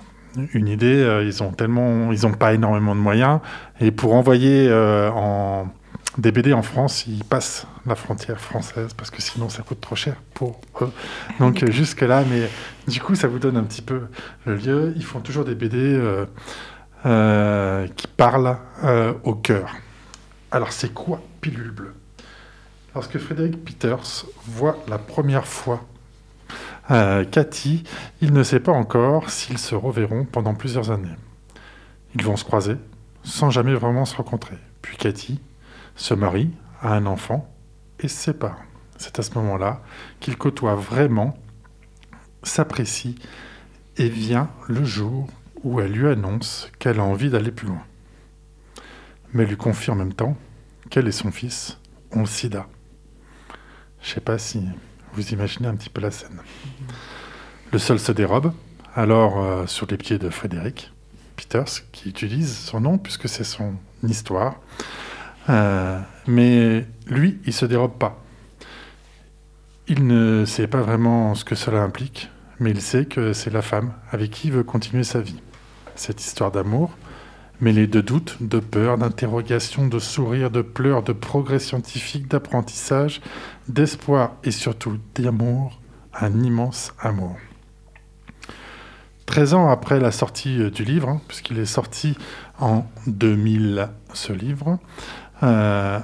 une 0.53 0.69
idée, 0.69 1.03
euh, 1.03 1.25
ils 1.25 1.43
ont 1.43 1.53
tellement, 1.53 2.13
ils 2.13 2.27
ont 2.27 2.33
pas 2.33 2.55
énormément 2.55 2.95
de 2.95 3.01
moyens, 3.01 3.41
et 3.81 3.91
pour 3.91 4.15
envoyer 4.15 4.69
euh, 4.69 5.11
des 6.19 6.33
BD 6.33 6.53
en 6.53 6.63
France, 6.63 7.07
ils 7.07 7.25
passent 7.25 7.67
la 7.85 7.95
frontière 7.95 8.41
française 8.41 8.95
parce 8.95 9.11
que 9.11 9.21
sinon 9.21 9.49
ça 9.49 9.63
coûte 9.63 9.81
trop 9.81 9.97
cher 9.97 10.17
pour 10.35 10.61
eux. 10.81 10.91
Donc 11.41 11.63
euh, 11.63 11.71
jusque 11.71 12.01
là, 12.03 12.25
mais 12.29 12.49
du 12.89 13.01
coup, 13.01 13.15
ça 13.15 13.29
vous 13.29 13.39
donne 13.39 13.57
un 13.57 13.65
petit 13.65 13.83
peu 13.83 14.03
le 14.45 14.57
lieu. 14.57 14.93
Ils 14.97 15.05
font 15.05 15.21
toujours 15.21 15.45
des 15.45 15.55
BD 15.55 16.01
qui 17.05 18.07
parlent 18.17 18.57
au 19.25 19.35
cœur. 19.35 19.77
Alors, 20.51 20.73
c'est 20.73 20.93
quoi 20.95 21.21
Pilule 21.41 21.71
Bleue? 21.71 21.95
Lorsque 22.95 23.19
Frédéric 23.19 23.63
Peters 23.65 24.25
voit 24.47 24.79
la 24.89 24.97
première 24.97 25.47
fois 25.47 25.85
Cathy, 26.89 27.85
il 28.21 28.33
ne 28.33 28.43
sait 28.43 28.61
pas 28.61 28.73
encore 28.73 29.31
s'ils 29.31 29.59
se 29.59 29.75
reverront 29.75 30.25
pendant 30.25 30.55
plusieurs 30.55 30.91
années. 30.91 31.17
Ils 32.15 32.25
vont 32.25 32.37
se 32.37 32.45
croiser 32.45 32.77
sans 33.25 33.51
jamais 33.51 33.75
vraiment 33.75 34.05
se 34.05 34.17
rencontrer. 34.17 34.57
Puis 34.83 34.97
Cathy 34.97 35.41
se 35.97 36.15
marie, 36.15 36.51
a 36.81 36.95
un 36.95 37.07
enfant 37.07 37.53
et 37.99 38.09
se 38.09 38.17
sépare. 38.17 38.61
C'est 38.99 39.19
à 39.19 39.23
ce 39.23 39.35
moment-là 39.35 39.83
qu'ils 40.21 40.37
côtoient 40.37 40.77
vraiment, 40.77 41.37
s'apprécient 42.43 43.15
et 43.97 44.09
vient 44.09 44.49
le 44.69 44.85
jour 44.85 45.27
où 45.65 45.81
elle 45.81 45.93
lui 45.93 46.07
annonce 46.07 46.71
qu'elle 46.79 47.01
a 47.01 47.05
envie 47.05 47.31
d'aller 47.31 47.51
plus 47.51 47.67
loin 47.67 47.83
mais 49.37 49.45
lui 49.45 49.57
confie 49.57 49.91
en 49.91 49.95
même 49.95 50.15
temps 50.15 50.37
qu'elle 50.91 51.09
et 51.09 51.13
son 51.13 51.31
fils 51.31 51.79
ont 52.13 52.21
le 52.21 52.27
sida. 52.27 52.67
Je 54.01 54.15
sais 54.15 54.21
pas 54.21 54.39
si 54.39 54.63
vous 55.17 55.31
imaginez 55.31 55.67
un 55.67 55.75
petit 55.75 55.89
peu 55.89 56.03
la 56.03 56.11
scène. 56.11 56.43
Le 57.73 57.79
sol 57.79 57.99
se 57.99 58.13
dérobe, 58.13 58.53
alors 58.95 59.43
euh, 59.43 59.67
sur 59.67 59.87
les 59.87 59.97
pieds 59.97 60.19
de 60.19 60.29
Frédéric 60.29 60.93
Peters, 61.37 61.91
qui 61.91 62.11
utilise 62.11 62.55
son 62.55 62.81
nom 62.81 62.99
puisque 62.99 63.29
c'est 63.29 63.45
son 63.45 63.75
histoire. 64.03 64.57
Euh, 65.49 65.99
mais 66.27 66.87
lui, 67.07 67.39
il 67.47 67.53
se 67.55 67.65
dérobe 67.65 67.97
pas. 67.99 68.23
Il 69.89 70.07
ne 70.07 70.45
sait 70.45 70.67
pas 70.67 70.83
vraiment 70.83 71.35
ce 71.35 71.45
que 71.45 71.55
cela 71.55 71.83
implique, 71.83 72.29
mais 72.61 72.71
il 72.71 72.83
sait 72.83 73.07
que 73.07 73.33
c'est 73.33 73.53
la 73.53 73.63
femme 73.63 73.95
avec 74.11 74.31
qui 74.31 74.49
il 74.49 74.53
veut 74.53 74.65
continuer 74.65 75.05
sa 75.05 75.21
vie. 75.21 75.41
Cette 75.95 76.21
histoire 76.21 76.51
d'amour, 76.51 76.91
mêlée 77.61 77.87
de 77.87 78.01
doutes, 78.01 78.37
de 78.41 78.59
peurs, 78.59 78.99
d'interrogations, 78.99 79.87
de 79.87 79.99
sourires, 79.99 80.51
de 80.51 80.63
pleurs, 80.63 81.03
de 81.03 81.13
progrès 81.13 81.59
scientifiques, 81.59 82.29
d'apprentissage, 82.29 83.21
d'espoir 83.69 84.33
et 84.45 84.51
surtout 84.51 84.99
d'amour, 85.15 85.81
un 86.15 86.43
immense 86.43 86.93
amour. 87.01 87.37
13 89.27 89.55
ans 89.55 89.69
après 89.71 89.99
la 90.01 90.13
sortie 90.13 90.61
euh, 90.61 90.71
du 90.71 90.85
livre, 90.85 91.09
hein, 91.09 91.21
puisqu'il 91.29 91.59
est 91.59 91.67
sorti 91.67 92.17
en 92.61 92.87
2000, 93.07 93.89
ce 94.13 94.33
livre, 94.33 94.79
euh, 95.43 95.99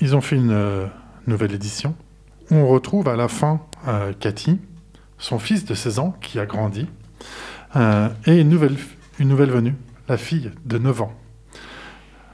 ils 0.00 0.14
ont 0.14 0.20
fait 0.20 0.36
une 0.36 0.52
euh, 0.52 0.86
nouvelle 1.26 1.52
édition 1.52 1.94
on 2.50 2.66
retrouve 2.66 3.08
à 3.08 3.16
la 3.16 3.28
fin 3.28 3.60
Cathy, 4.20 4.58
son 5.18 5.38
fils 5.38 5.66
de 5.66 5.74
16 5.74 5.98
ans 5.98 6.16
qui 6.22 6.38
a 6.38 6.46
grandi, 6.46 6.86
et 7.76 8.40
une 8.40 8.48
nouvelle 8.48 9.50
venue, 9.50 9.74
la 10.08 10.16
fille 10.16 10.50
de 10.64 10.78
9 10.78 11.02
ans, 11.02 11.12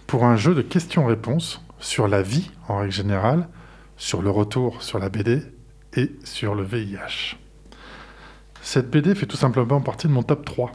pour 0.06 0.24
un 0.24 0.36
jeu 0.36 0.54
de 0.54 0.62
questions-réponses 0.62 1.60
sur 1.80 2.06
la 2.06 2.22
vie 2.22 2.50
en 2.68 2.78
règle 2.78 2.92
générale, 2.92 3.48
sur 3.96 4.22
le 4.22 4.30
retour 4.30 4.82
sur 4.82 4.98
la 4.98 5.08
BD 5.08 5.42
et 5.96 6.12
sur 6.24 6.54
le 6.54 6.62
VIH. 6.62 7.36
Cette 8.62 8.90
BD 8.90 9.14
fait 9.14 9.26
tout 9.26 9.36
simplement 9.36 9.80
partie 9.80 10.06
de 10.06 10.12
mon 10.12 10.22
top 10.22 10.44
3. 10.44 10.72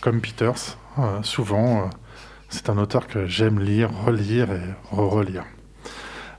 Comme 0.00 0.20
Peters, 0.20 0.76
euh, 0.98 1.22
souvent, 1.22 1.82
euh, 1.82 1.86
c'est 2.48 2.70
un 2.70 2.78
auteur 2.78 3.06
que 3.06 3.26
j'aime 3.26 3.60
lire, 3.60 3.90
relire 4.04 4.50
et 4.50 4.62
re-relire. 4.90 5.44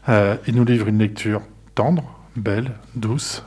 Euh, 0.09 0.38
il 0.47 0.55
nous 0.55 0.66
livre 0.66 0.88
une 0.88 0.97
lecture 0.97 1.41
tendre, 1.76 2.20
belle, 2.36 2.72
douce, 2.95 3.43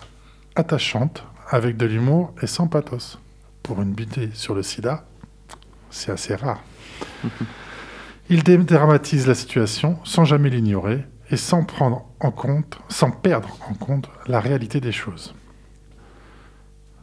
attachante, 0.55 1.25
avec 1.51 1.77
de 1.77 1.87
l'humour 1.87 2.33
et 2.41 2.47
sans 2.47 2.69
pathos. 2.69 3.19
Pour 3.63 3.83
une 3.83 3.93
BD 3.93 4.31
sur 4.33 4.55
le 4.55 4.63
sida, 4.63 5.05
c'est 5.95 6.13
assez 6.13 6.35
rare. 6.35 6.61
Il 8.29 8.43
dédramatise 8.43 9.27
la 9.27 9.35
situation 9.35 9.99
sans 10.05 10.25
jamais 10.25 10.51
l'ignorer 10.51 11.05
et 11.31 11.37
sans 11.37 11.65
prendre 11.65 12.07
en 12.21 12.31
compte, 12.31 12.79
sans 12.89 13.11
perdre 13.11 13.57
en 13.69 13.75
compte 13.75 14.09
la 14.27 14.41
réalité 14.41 14.81
des 14.81 14.93
choses. 14.93 15.35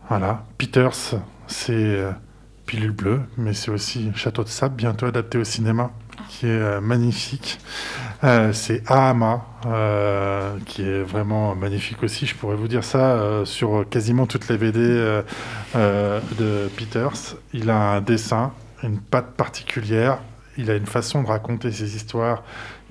Voilà, 0.09 0.45
Peters, 0.57 1.15
c'est 1.47 1.73
euh, 1.73 2.11
Pilule 2.65 2.91
Bleue, 2.91 3.21
mais 3.37 3.53
c'est 3.53 3.71
aussi 3.71 4.11
Château 4.15 4.43
de 4.43 4.49
Sable, 4.49 4.75
bientôt 4.75 5.05
adapté 5.05 5.37
au 5.37 5.43
cinéma, 5.43 5.91
qui 6.27 6.47
est 6.47 6.49
euh, 6.49 6.81
magnifique. 6.81 7.59
Euh, 8.23 8.51
c'est 8.51 8.83
Ahama, 8.91 9.45
qui 10.65 10.81
est 10.81 11.03
vraiment 11.03 11.55
magnifique 11.55 12.03
aussi. 12.03 12.25
Je 12.25 12.35
pourrais 12.35 12.55
vous 12.55 12.67
dire 12.67 12.83
ça 12.83 13.45
sur 13.45 13.87
quasiment 13.89 14.25
toutes 14.25 14.47
les 14.49 14.57
BD 14.57 15.21
de 15.75 16.67
Peters. 16.75 17.35
Il 17.53 17.69
a 17.69 17.93
un 17.93 18.01
dessin, 18.01 18.51
une 18.83 18.99
patte 18.99 19.33
particulière, 19.35 20.19
il 20.57 20.69
a 20.69 20.75
une 20.75 20.85
façon 20.85 21.23
de 21.23 21.27
raconter 21.27 21.71
ses 21.71 21.95
histoires 21.95 22.43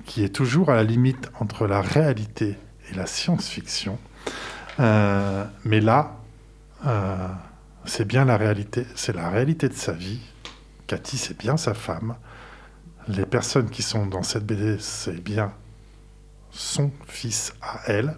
qui 0.05 0.23
est 0.23 0.29
toujours 0.29 0.69
à 0.69 0.75
la 0.75 0.83
limite 0.83 1.31
entre 1.39 1.67
la 1.67 1.81
réalité 1.81 2.57
et 2.89 2.95
la 2.95 3.05
science-fiction. 3.05 3.99
Euh, 4.79 5.45
mais 5.63 5.79
là, 5.79 6.17
euh, 6.85 7.27
c'est 7.85 8.05
bien 8.05 8.25
la 8.25 8.37
réalité, 8.37 8.85
c'est 8.95 9.15
la 9.15 9.29
réalité 9.29 9.69
de 9.69 9.73
sa 9.73 9.91
vie. 9.91 10.19
Cathy, 10.87 11.17
c'est 11.17 11.37
bien 11.37 11.57
sa 11.57 11.73
femme. 11.73 12.15
Les 13.07 13.25
personnes 13.25 13.69
qui 13.69 13.81
sont 13.81 14.05
dans 14.05 14.23
cette 14.23 14.45
BD, 14.45 14.77
c'est 14.79 15.21
bien 15.21 15.53
son 16.51 16.91
fils 17.07 17.53
à 17.61 17.79
elle, 17.87 18.17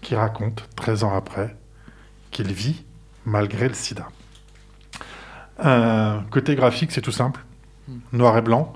qui 0.00 0.14
raconte, 0.14 0.68
13 0.76 1.04
ans 1.04 1.14
après, 1.14 1.56
qu'il 2.30 2.52
vit 2.52 2.84
malgré 3.24 3.68
le 3.68 3.74
sida. 3.74 4.08
Euh, 5.64 6.18
côté 6.30 6.54
graphique, 6.54 6.90
c'est 6.92 7.00
tout 7.00 7.12
simple. 7.12 7.44
Noir 8.12 8.38
et 8.38 8.42
blanc, 8.42 8.72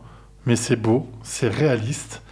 mais 0.47 0.55
c'est 0.55 0.77
beau, 0.77 1.11
c'est 1.23 1.49
réaliste. 1.49 2.23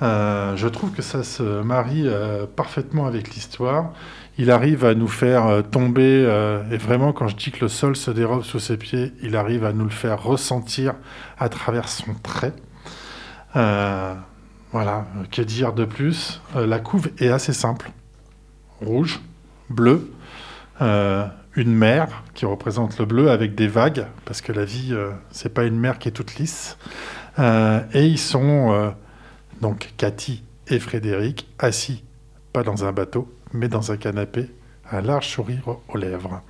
Euh, 0.00 0.56
je 0.56 0.68
trouve 0.68 0.92
que 0.92 1.02
ça 1.02 1.22
se 1.22 1.62
marie 1.62 2.04
euh, 2.06 2.46
parfaitement 2.46 3.06
avec 3.06 3.34
l'histoire. 3.34 3.92
Il 4.38 4.50
arrive 4.50 4.84
à 4.86 4.94
nous 4.94 5.08
faire 5.08 5.62
tomber, 5.70 6.22
et 6.70 6.76
vraiment 6.78 7.12
quand 7.12 7.28
je 7.28 7.36
dis 7.36 7.50
que 7.50 7.60
le 7.60 7.68
sol 7.68 7.94
se 7.94 8.10
dérobe 8.10 8.42
sous 8.42 8.58
ses 8.58 8.78
pieds, 8.78 9.12
il 9.22 9.36
arrive 9.36 9.66
à 9.66 9.74
nous 9.74 9.84
le 9.84 9.90
faire 9.90 10.22
ressentir 10.22 10.94
à 11.38 11.50
travers 11.50 11.88
son 11.88 12.14
trait. 12.14 12.54
Voilà, 13.52 15.04
que 15.30 15.42
dire 15.42 15.74
de 15.74 15.84
plus? 15.84 16.40
La 16.54 16.78
couve 16.78 17.10
est 17.18 17.28
assez 17.28 17.52
simple. 17.52 17.90
Rouge, 18.80 19.20
bleu, 19.68 20.10
une 21.56 21.74
mer 21.74 22.22
qui 22.34 22.46
représente 22.46 22.98
le 22.98 23.04
bleu 23.04 23.30
avec 23.30 23.54
des 23.54 23.68
vagues, 23.68 24.06
parce 24.24 24.40
que 24.40 24.52
la 24.52 24.64
vie, 24.64 24.90
euh, 24.92 25.10
c'est 25.30 25.52
pas 25.52 25.64
une 25.64 25.78
mer 25.78 25.98
qui 25.98 26.08
est 26.08 26.12
toute 26.12 26.36
lisse. 26.36 26.76
Euh, 27.38 27.80
et 27.92 28.06
ils 28.06 28.18
sont, 28.18 28.72
euh, 28.72 28.90
donc 29.60 29.92
Cathy 29.96 30.44
et 30.68 30.78
Frédéric 30.78 31.48
assis, 31.58 32.04
pas 32.52 32.62
dans 32.62 32.84
un 32.84 32.92
bateau, 32.92 33.32
mais 33.52 33.68
dans 33.68 33.92
un 33.92 33.96
canapé, 33.96 34.50
un 34.90 35.00
large 35.00 35.28
sourire 35.28 35.76
aux 35.88 35.98
lèvres. 35.98 36.42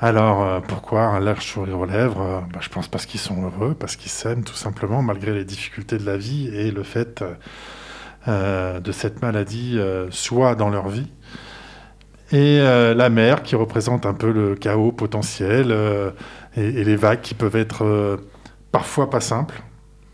Alors, 0.00 0.42
euh, 0.42 0.60
pourquoi 0.60 1.02
un 1.02 1.20
large 1.20 1.44
sourire 1.44 1.78
aux 1.78 1.86
lèvres? 1.86 2.44
Bah, 2.52 2.60
Je 2.60 2.68
pense 2.68 2.88
parce 2.88 3.06
qu'ils 3.06 3.20
sont 3.20 3.42
heureux, 3.42 3.74
parce 3.74 3.96
qu'ils 3.96 4.10
s'aiment 4.10 4.44
tout 4.44 4.54
simplement, 4.54 5.02
malgré 5.02 5.32
les 5.32 5.44
difficultés 5.44 5.98
de 5.98 6.06
la 6.06 6.16
vie 6.16 6.48
et 6.48 6.70
le 6.70 6.82
fait 6.82 7.24
de 8.26 8.92
cette 8.92 9.22
maladie 9.22 9.80
soit 10.10 10.54
dans 10.54 10.68
leur 10.68 10.88
vie. 10.88 11.10
Et 12.30 12.60
euh, 12.60 12.92
la 12.94 13.08
mer 13.08 13.42
qui 13.42 13.56
représente 13.56 14.04
un 14.04 14.12
peu 14.12 14.30
le 14.30 14.54
chaos 14.54 14.92
potentiel 14.92 15.68
euh, 15.70 16.10
et, 16.56 16.84
les 16.84 16.96
vagues 16.96 17.22
qui 17.22 17.32
peuvent 17.32 17.56
être 17.56 17.86
euh, 17.86 18.18
parfois 18.70 19.08
pas 19.08 19.20
simples, 19.20 19.62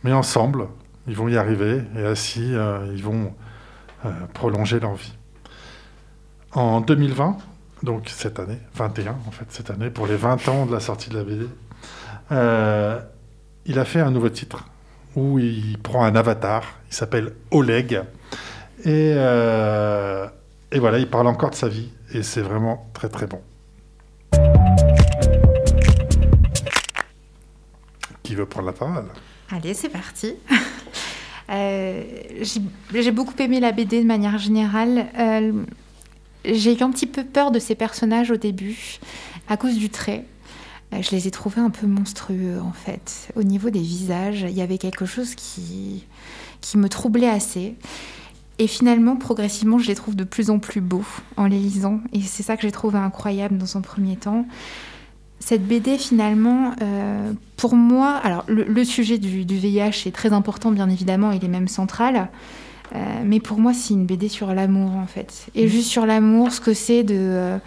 mais 0.04 0.12
ensemble, 0.12 0.68
ils 1.08 1.16
vont 1.16 1.26
y 1.26 1.36
arriver 1.36 1.82
et 1.98 2.04
ainsi, 2.04 2.54
euh, 2.54 2.86
ils 2.94 3.02
vont 3.02 3.32
prolonger 4.34 4.80
leur 4.80 4.94
vie. 4.94 5.14
En 6.52 6.82
2020, 6.82 7.38
donc 7.82 8.10
cette 8.10 8.38
année, 8.38 8.58
21 8.74 9.16
en 9.26 9.30
fait, 9.30 9.46
cette 9.48 9.70
année, 9.70 9.88
pour 9.88 10.06
les 10.06 10.16
20 10.16 10.46
ans 10.48 10.66
de 10.66 10.72
la 10.72 10.80
sortie 10.80 11.08
de 11.08 11.16
la 11.16 11.24
BD, 11.24 11.46
il 13.64 13.78
a 13.78 13.84
fait 13.86 14.00
un 14.00 14.10
nouveau 14.10 14.28
titre 14.28 14.66
où 15.16 15.38
il 15.38 15.78
prend 15.78 16.04
un 16.04 16.14
avatar, 16.16 16.64
il 16.90 16.94
s'appelle 16.94 17.32
Oleg, 17.50 18.02
et, 18.84 19.12
et 19.12 20.78
voilà, 20.78 20.98
il 20.98 21.08
parle 21.08 21.26
encore 21.28 21.48
de 21.48 21.54
sa 21.54 21.68
vie, 21.68 21.90
et 22.14 22.22
c'est 22.22 22.42
vraiment 22.42 22.86
très 22.94 23.08
très 23.08 23.26
bon. 23.26 23.40
Qui 28.22 28.34
veut 28.34 28.46
prendre 28.46 28.66
la 28.66 28.72
parole? 28.72 29.08
Allez, 29.50 29.74
c'est 29.74 29.88
parti. 29.88 30.34
Euh, 31.50 32.02
j'ai 32.90 33.10
beaucoup 33.10 33.34
aimé 33.38 33.60
la 33.60 33.70
BD 33.70 34.00
de 34.00 34.06
manière 34.06 34.38
générale. 34.38 35.08
Euh, 35.18 35.52
j'ai 36.46 36.72
eu 36.72 36.82
un 36.82 36.90
petit 36.90 37.04
peu 37.04 37.22
peur 37.22 37.50
de 37.50 37.58
ces 37.58 37.74
personnages 37.74 38.30
au 38.30 38.38
début, 38.38 38.98
à 39.46 39.58
cause 39.58 39.76
du 39.76 39.90
trait. 39.90 40.24
Euh, 40.94 41.02
je 41.02 41.10
les 41.10 41.28
ai 41.28 41.30
trouvés 41.30 41.60
un 41.60 41.68
peu 41.68 41.86
monstrueux, 41.86 42.58
en 42.62 42.72
fait. 42.72 43.28
Au 43.36 43.42
niveau 43.42 43.68
des 43.68 43.82
visages, 43.82 44.40
il 44.40 44.56
y 44.56 44.62
avait 44.62 44.78
quelque 44.78 45.04
chose 45.04 45.34
qui, 45.34 46.06
qui 46.62 46.78
me 46.78 46.88
troublait 46.88 47.28
assez. 47.28 47.74
Et 48.58 48.66
finalement, 48.66 49.16
progressivement, 49.16 49.78
je 49.78 49.88
les 49.88 49.94
trouve 49.94 50.14
de 50.14 50.24
plus 50.24 50.50
en 50.50 50.58
plus 50.58 50.80
beaux 50.80 51.04
en 51.36 51.46
les 51.46 51.58
lisant. 51.58 52.00
Et 52.12 52.20
c'est 52.20 52.44
ça 52.44 52.56
que 52.56 52.62
j'ai 52.62 52.72
trouvé 52.72 52.98
incroyable 52.98 53.58
dans 53.58 53.76
un 53.76 53.80
premier 53.80 54.16
temps. 54.16 54.46
Cette 55.40 55.66
BD, 55.66 55.98
finalement, 55.98 56.72
euh, 56.80 57.32
pour 57.56 57.74
moi, 57.74 58.12
alors 58.22 58.44
le, 58.46 58.84
sujet 58.84 59.18
du, 59.18 59.44
du 59.44 59.56
VIH 59.56 60.06
est 60.06 60.14
très 60.14 60.32
important, 60.32 60.70
bien 60.70 60.88
évidemment, 60.88 61.32
il 61.32 61.44
est 61.44 61.48
même 61.48 61.68
central. 61.68 62.28
Euh, 62.94 62.98
mais 63.24 63.40
pour 63.40 63.58
moi, 63.58 63.74
c'est 63.74 63.92
une 63.92 64.06
BD 64.06 64.28
sur 64.28 64.54
l'amour, 64.54 64.92
en 64.92 65.06
fait. 65.06 65.46
Et 65.56 65.66
juste 65.66 65.88
sur 65.88 66.06
l'amour, 66.06 66.52
ce 66.52 66.60
que 66.60 66.74
c'est 66.74 67.02
de, 67.02 67.16
euh, 67.18 67.58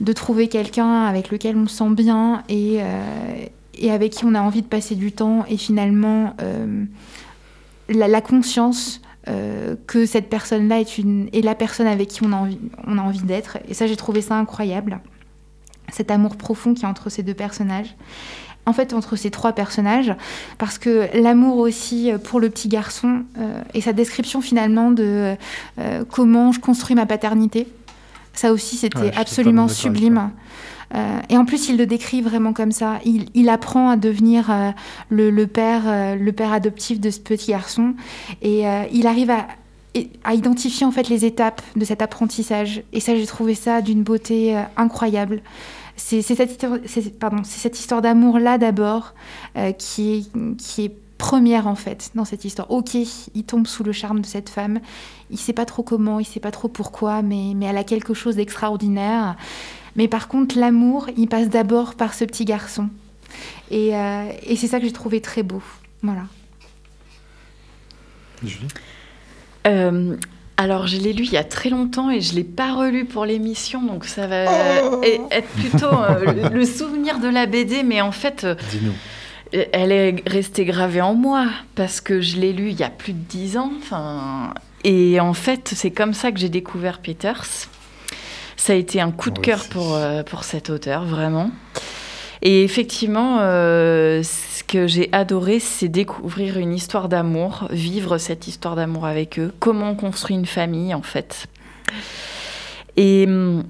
de 0.00 0.12
trouver 0.12 0.48
quelqu'un 0.48 1.04
avec 1.04 1.30
lequel 1.30 1.56
on 1.56 1.66
se 1.66 1.78
sent 1.78 1.90
bien 1.90 2.42
et, 2.50 2.80
et 3.78 3.90
avec 3.90 4.12
qui 4.12 4.26
on 4.26 4.34
a 4.34 4.40
envie 4.42 4.62
de 4.62 4.66
passer 4.66 4.94
du 4.94 5.10
temps. 5.10 5.46
Et 5.48 5.56
finalement, 5.56 6.36
la 7.88 8.20
conscience 8.20 9.00
euh, 9.28 9.74
que 9.86 10.04
cette 10.04 10.28
personne-là 10.28 10.80
est, 10.80 10.98
une, 10.98 11.28
est 11.32 11.40
la 11.40 11.54
personne 11.54 11.86
avec 11.86 12.08
qui 12.08 12.24
on 12.24 12.32
a 12.32 12.36
envie, 12.36 12.58
on 12.86 12.98
a 12.98 13.02
envie 13.02 13.22
d'être. 13.22 13.58
Et 13.68 13.74
ça, 13.74 13.86
j'ai 13.86 13.96
trouvé 13.96 14.20
ça 14.20 14.36
incroyable. 14.36 15.00
Cet 15.92 16.10
amour 16.10 16.36
profond 16.36 16.74
qui 16.74 16.84
est 16.84 16.88
entre 16.88 17.10
ces 17.10 17.22
deux 17.22 17.34
personnages. 17.34 17.94
En 18.66 18.72
fait, 18.72 18.94
entre 18.94 19.16
ces 19.16 19.30
trois 19.30 19.52
personnages, 19.52 20.14
parce 20.56 20.78
que 20.78 21.08
l'amour 21.14 21.58
aussi 21.58 22.10
pour 22.24 22.40
le 22.40 22.48
petit 22.48 22.68
garçon 22.68 23.24
euh, 23.38 23.62
et 23.74 23.82
sa 23.82 23.92
description 23.92 24.40
finalement 24.40 24.90
de 24.90 25.36
euh, 25.78 26.04
comment 26.10 26.50
je 26.50 26.60
construis 26.60 26.96
ma 26.96 27.04
paternité, 27.04 27.68
ça 28.32 28.52
aussi 28.52 28.76
c'était 28.76 28.98
Ouais, 28.98 29.12
absolument 29.16 29.68
sublime. 29.68 30.30
Euh, 30.94 31.20
et 31.28 31.36
en 31.36 31.44
plus, 31.44 31.68
il 31.68 31.76
le 31.76 31.86
décrit 31.86 32.20
vraiment 32.20 32.52
comme 32.52 32.72
ça. 32.72 32.98
Il, 33.04 33.48
apprend 33.48 33.90
à 33.90 33.96
devenir 33.96 34.50
euh, 34.50 34.70
le, 35.10 35.46
père, 35.46 35.82
euh, 35.86 36.14
le 36.16 36.32
père 36.32 36.52
adoptif 36.52 37.00
de 37.00 37.10
ce 37.10 37.20
petit 37.20 37.50
garçon, 37.50 37.94
et 38.42 38.64
il 38.92 39.06
arrive 39.06 39.30
à, 39.30 39.46
identifier 40.32 40.84
en 40.84 40.90
fait 40.90 41.08
les 41.08 41.24
étapes 41.24 41.62
de 41.76 41.84
cet 41.84 42.02
apprentissage. 42.02 42.82
Et 42.92 43.00
ça, 43.00 43.14
j'ai 43.14 43.26
trouvé 43.26 43.54
ça 43.54 43.80
d'une 43.80 44.02
beauté 44.02 44.60
incroyable. 44.76 45.42
C'est 45.96 46.22
cette, 46.22 46.50
histoire- 46.50 48.02
d'amour-là 48.02 48.58
d'abord 48.58 49.14
qui, 49.78 50.28
est, 50.78 50.92
première 51.16 51.68
en 51.68 51.76
fait 51.76 52.10
dans 52.16 52.24
cette 52.24 52.44
histoire. 52.44 52.72
Ok, 52.72 52.94
il 52.94 53.44
tombe 53.44 53.68
sous 53.68 53.84
le 53.84 53.92
charme 53.92 54.20
de 54.20 54.26
cette 54.26 54.48
femme. 54.48 54.80
Il 55.30 55.38
sait 55.38 55.52
pas 55.52 55.64
trop 55.64 55.84
comment, 55.84 56.18
il 56.18 56.24
sait 56.24 56.40
pas 56.40 56.50
trop 56.50 56.68
pourquoi, 56.68 57.22
mais 57.22 57.52
elle 57.62 57.78
a 57.78 57.84
quelque 57.84 58.14
chose 58.14 58.34
d'extraordinaire. 58.34 59.36
Mais 59.96 60.08
par 60.08 60.28
contre, 60.28 60.58
l'amour, 60.58 61.08
il 61.16 61.28
passe 61.28 61.48
d'abord 61.48 61.94
par 61.94 62.14
ce 62.14 62.24
petit 62.24 62.44
garçon. 62.44 62.88
Et, 63.70 63.96
euh, 63.96 64.24
et 64.44 64.56
c'est 64.56 64.66
ça 64.66 64.78
que 64.78 64.84
j'ai 64.86 64.92
trouvé 64.92 65.20
très 65.20 65.42
beau. 65.42 65.62
Voilà. 66.02 66.22
Julie 68.42 68.68
Euh, 69.66 70.16
alors, 70.56 70.86
je 70.86 70.98
l'ai 70.98 71.12
lu 71.12 71.24
il 71.24 71.32
y 71.32 71.36
a 71.36 71.44
très 71.44 71.70
longtemps 71.70 72.10
et 72.10 72.20
je 72.20 72.34
l'ai 72.34 72.44
pas 72.44 72.74
relu 72.74 73.06
pour 73.06 73.24
l'émission, 73.24 73.82
donc 73.82 74.04
ça 74.04 74.26
va 74.26 74.44
e- 74.44 75.20
être 75.30 75.48
plutôt 75.48 75.86
euh, 75.86 76.50
le, 76.50 76.64
souvenir 76.64 77.18
de 77.18 77.28
la 77.28 77.46
BD, 77.46 77.82
mais 77.82 78.00
en 78.00 78.12
fait, 78.12 78.44
euh, 78.44 78.54
elle 79.72 79.90
est 79.90 80.22
restée 80.28 80.64
gravée 80.64 81.00
en 81.00 81.14
moi 81.14 81.46
parce 81.74 82.00
que 82.00 82.20
je 82.20 82.36
l'ai 82.36 82.52
lu 82.52 82.70
il 82.70 82.78
y 82.78 82.84
a 82.84 82.90
plus 82.90 83.14
de 83.14 83.18
dix 83.18 83.56
ans. 83.56 83.72
Et 84.84 85.18
en 85.18 85.34
fait, 85.34 85.72
c'est 85.74 85.90
comme 85.90 86.12
ça 86.12 86.30
que 86.30 86.38
j'ai 86.38 86.50
découvert 86.50 87.00
Peters. 87.00 87.68
Ça 88.56 88.72
a 88.72 88.76
été 88.76 89.00
un 89.00 89.10
coup 89.10 89.30
de 89.30 89.38
cœur 89.38 89.64
pour, 89.68 89.94
euh, 89.94 90.22
pour 90.22 90.44
cet 90.44 90.70
auteur, 90.70 91.04
vraiment. 91.04 91.50
Et 92.44 92.62
effectivement, 92.62 93.38
euh, 93.40 94.22
ce 94.22 94.62
que 94.62 94.86
j'ai 94.86 95.08
adoré, 95.12 95.60
c'est 95.60 95.88
découvrir 95.88 96.58
une 96.58 96.74
histoire 96.74 97.08
d'amour, 97.08 97.66
vivre 97.70 98.18
cette 98.18 98.46
histoire 98.46 98.76
d'amour 98.76 99.06
avec 99.06 99.38
eux, 99.38 99.50
comment 99.60 99.90
on 99.90 99.94
construit 99.94 100.36
une 100.36 100.44
famille, 100.44 100.92
en 100.92 101.00
fait. 101.00 101.46
Et 102.98 103.24
hum, 103.26 103.64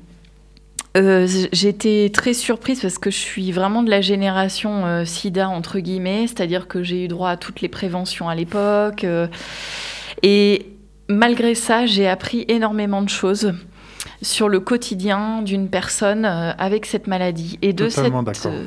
euh, 0.96 1.28
été 1.52 2.10
très 2.12 2.34
surprise 2.34 2.80
parce 2.80 2.98
que 2.98 3.12
je 3.12 3.16
suis 3.16 3.52
vraiment 3.52 3.84
de 3.84 3.90
la 3.90 4.00
génération 4.00 4.86
euh, 4.86 5.04
sida, 5.04 5.48
entre 5.48 5.78
guillemets, 5.78 6.26
c'est-à-dire 6.26 6.66
que 6.66 6.82
j'ai 6.82 7.04
eu 7.04 7.08
droit 7.08 7.30
à 7.30 7.36
toutes 7.36 7.60
les 7.60 7.68
préventions 7.68 8.28
à 8.28 8.34
l'époque. 8.34 9.06
et 10.24 10.66
malgré 11.08 11.54
ça, 11.54 11.86
j'ai 11.86 12.08
appris 12.08 12.44
énormément 12.48 13.02
de 13.02 13.08
choses 13.08 13.52
sur 14.24 14.48
le 14.48 14.58
quotidien 14.58 15.42
d'une 15.42 15.68
personne 15.68 16.24
euh, 16.24 16.50
avec 16.58 16.86
cette 16.86 17.06
maladie. 17.06 17.58
Et 17.62 17.72
de 17.72 17.88
Totalement 17.88 18.24
cette 18.32 18.46
euh, 18.46 18.64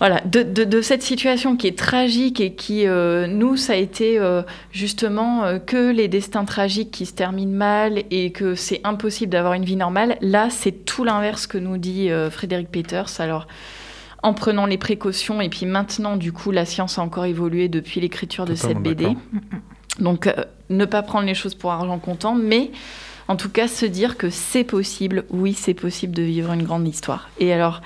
voilà 0.00 0.20
de, 0.24 0.42
de- 0.42 0.64
de 0.64 0.80
cette 0.80 1.02
situation 1.04 1.56
qui 1.56 1.68
est 1.68 1.78
tragique 1.78 2.40
et 2.40 2.54
qui 2.54 2.86
euh, 2.88 3.28
nous 3.28 3.56
ça 3.56 3.74
a 3.74 3.76
été 3.76 4.18
euh, 4.18 4.42
justement 4.72 5.44
euh, 5.44 5.58
que 5.60 5.92
les 5.92 6.08
destins 6.08 6.44
tragiques 6.44 6.90
qui 6.90 7.06
se 7.06 7.12
terminent 7.12 7.56
mal 7.56 8.02
et 8.10 8.32
que 8.32 8.56
c'est 8.56 8.80
impossible 8.82 9.30
d'avoir 9.30 9.52
une 9.54 9.64
vie 9.64 9.76
normale 9.76 10.16
là 10.20 10.48
c'est 10.50 10.72
tout 10.84 11.04
l'inverse 11.04 11.46
que 11.46 11.58
nous 11.58 11.76
dit 11.76 12.08
Frédéric 12.30 12.68
Peters. 12.72 13.20
Alors 13.20 13.46
en 14.24 14.34
prenant 14.34 14.66
les 14.66 14.78
précautions 14.78 15.40
et 15.40 15.48
puis 15.48 15.66
maintenant 15.66 16.16
du 16.16 16.32
coup 16.32 16.50
la 16.50 16.64
science 16.64 16.98
a 16.98 17.02
encore 17.02 17.26
évolué 17.26 17.68
depuis 17.68 18.00
l'écriture 18.00 18.44
de 18.44 18.54
cette 18.56 18.78
BD 18.78 19.16
donc, 19.98 20.28
ne 20.70 20.84
pas 20.86 21.02
prendre 21.02 21.26
les 21.26 21.34
choses 21.34 21.54
pour 21.54 21.70
argent 21.70 21.98
comptant, 21.98 22.34
mais 22.34 22.70
en 23.28 23.36
tout 23.36 23.48
cas 23.50 23.68
se 23.68 23.86
dire 23.86 24.16
que 24.16 24.30
c'est 24.30 24.64
possible, 24.64 25.24
oui, 25.30 25.54
c'est 25.54 25.74
possible 25.74 26.14
de 26.14 26.22
vivre 26.22 26.52
une 26.52 26.62
grande 26.64 26.86
histoire. 26.86 27.28
Et 27.38 27.52
alors, 27.52 27.80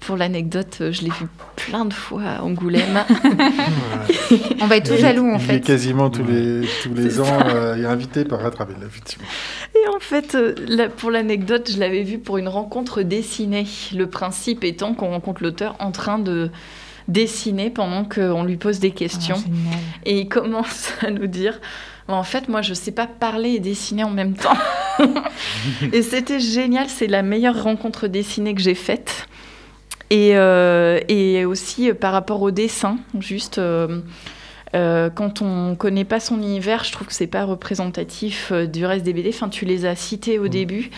pour 0.00 0.16
l'anecdote, 0.18 0.78
euh, 0.82 0.92
je 0.92 1.00
l'ai 1.02 1.08
vu 1.10 1.26
plein 1.56 1.86
de 1.86 1.94
fois 1.94 2.22
à 2.22 2.42
Angoulême. 2.42 3.04
On 4.60 4.66
va 4.66 4.76
être 4.76 4.88
tout 4.88 4.94
Il- 4.94 5.00
jaloux 5.00 5.30
en 5.30 5.38
il 5.38 5.40
fait. 5.40 5.56
est 5.56 5.60
quasiment 5.60 6.10
tous 6.10 6.24
les, 6.24 6.62
tous 6.82 6.92
les 6.94 7.20
ans 7.20 7.38
euh, 7.48 7.74
il 7.78 7.84
est 7.84 7.86
invité 7.86 8.24
par 8.24 8.40
Rattrabel, 8.40 8.76
effectivement. 8.86 9.26
Et 9.74 9.88
en 9.88 10.00
fait, 10.00 10.34
euh, 10.34 10.54
là, 10.68 10.88
pour 10.88 11.10
l'anecdote, 11.10 11.70
je 11.72 11.78
l'avais 11.80 12.02
vu 12.02 12.18
pour 12.18 12.38
une 12.38 12.48
rencontre 12.48 13.02
dessinée. 13.02 13.66
Le 13.94 14.06
principe 14.06 14.64
étant 14.64 14.94
qu'on 14.94 15.08
rencontre 15.10 15.42
l'auteur 15.42 15.74
en 15.78 15.90
train 15.90 16.18
de 16.18 16.50
dessiner 17.08 17.70
pendant 17.70 18.04
qu'on 18.04 18.44
lui 18.44 18.56
pose 18.56 18.80
des 18.80 18.90
questions. 18.90 19.36
Ah. 19.72 19.76
Et 20.06 20.20
il 20.20 20.28
commence 20.28 20.90
à 21.02 21.10
nous 21.10 21.26
dire 21.26 21.60
en 22.08 22.22
fait, 22.22 22.48
moi, 22.48 22.60
je 22.62 22.74
sais 22.74 22.92
pas 22.92 23.06
parler 23.06 23.50
et 23.50 23.60
dessiner 23.60 24.04
en 24.04 24.10
même 24.10 24.34
temps. 24.34 24.56
et 25.92 26.02
c'était 26.02 26.40
génial. 26.40 26.88
C'est 26.88 27.06
la 27.06 27.22
meilleure 27.22 27.62
rencontre 27.62 28.08
dessinée 28.08 28.54
que 28.54 28.60
j'ai 28.60 28.74
faite. 28.74 29.26
Et, 30.10 30.36
euh, 30.36 31.00
et 31.08 31.44
aussi 31.46 31.90
euh, 31.90 31.94
par 31.94 32.12
rapport 32.12 32.42
au 32.42 32.50
dessin, 32.50 32.98
juste. 33.18 33.58
euh, 33.58 34.00
euh, 34.74 35.08
quand 35.08 35.40
on 35.40 35.76
connaît 35.76 36.04
pas 36.04 36.18
son 36.18 36.38
univers, 36.38 36.82
je 36.82 36.90
trouve 36.92 37.06
que 37.06 37.14
c'est 37.14 37.28
pas 37.28 37.44
représentatif 37.44 38.52
du 38.52 38.84
reste 38.84 39.04
des 39.04 39.12
BD. 39.12 39.28
Enfin, 39.28 39.48
tu 39.48 39.64
les 39.64 39.86
as 39.86 39.94
cités 39.94 40.38
au 40.38 40.48
début. 40.48 40.90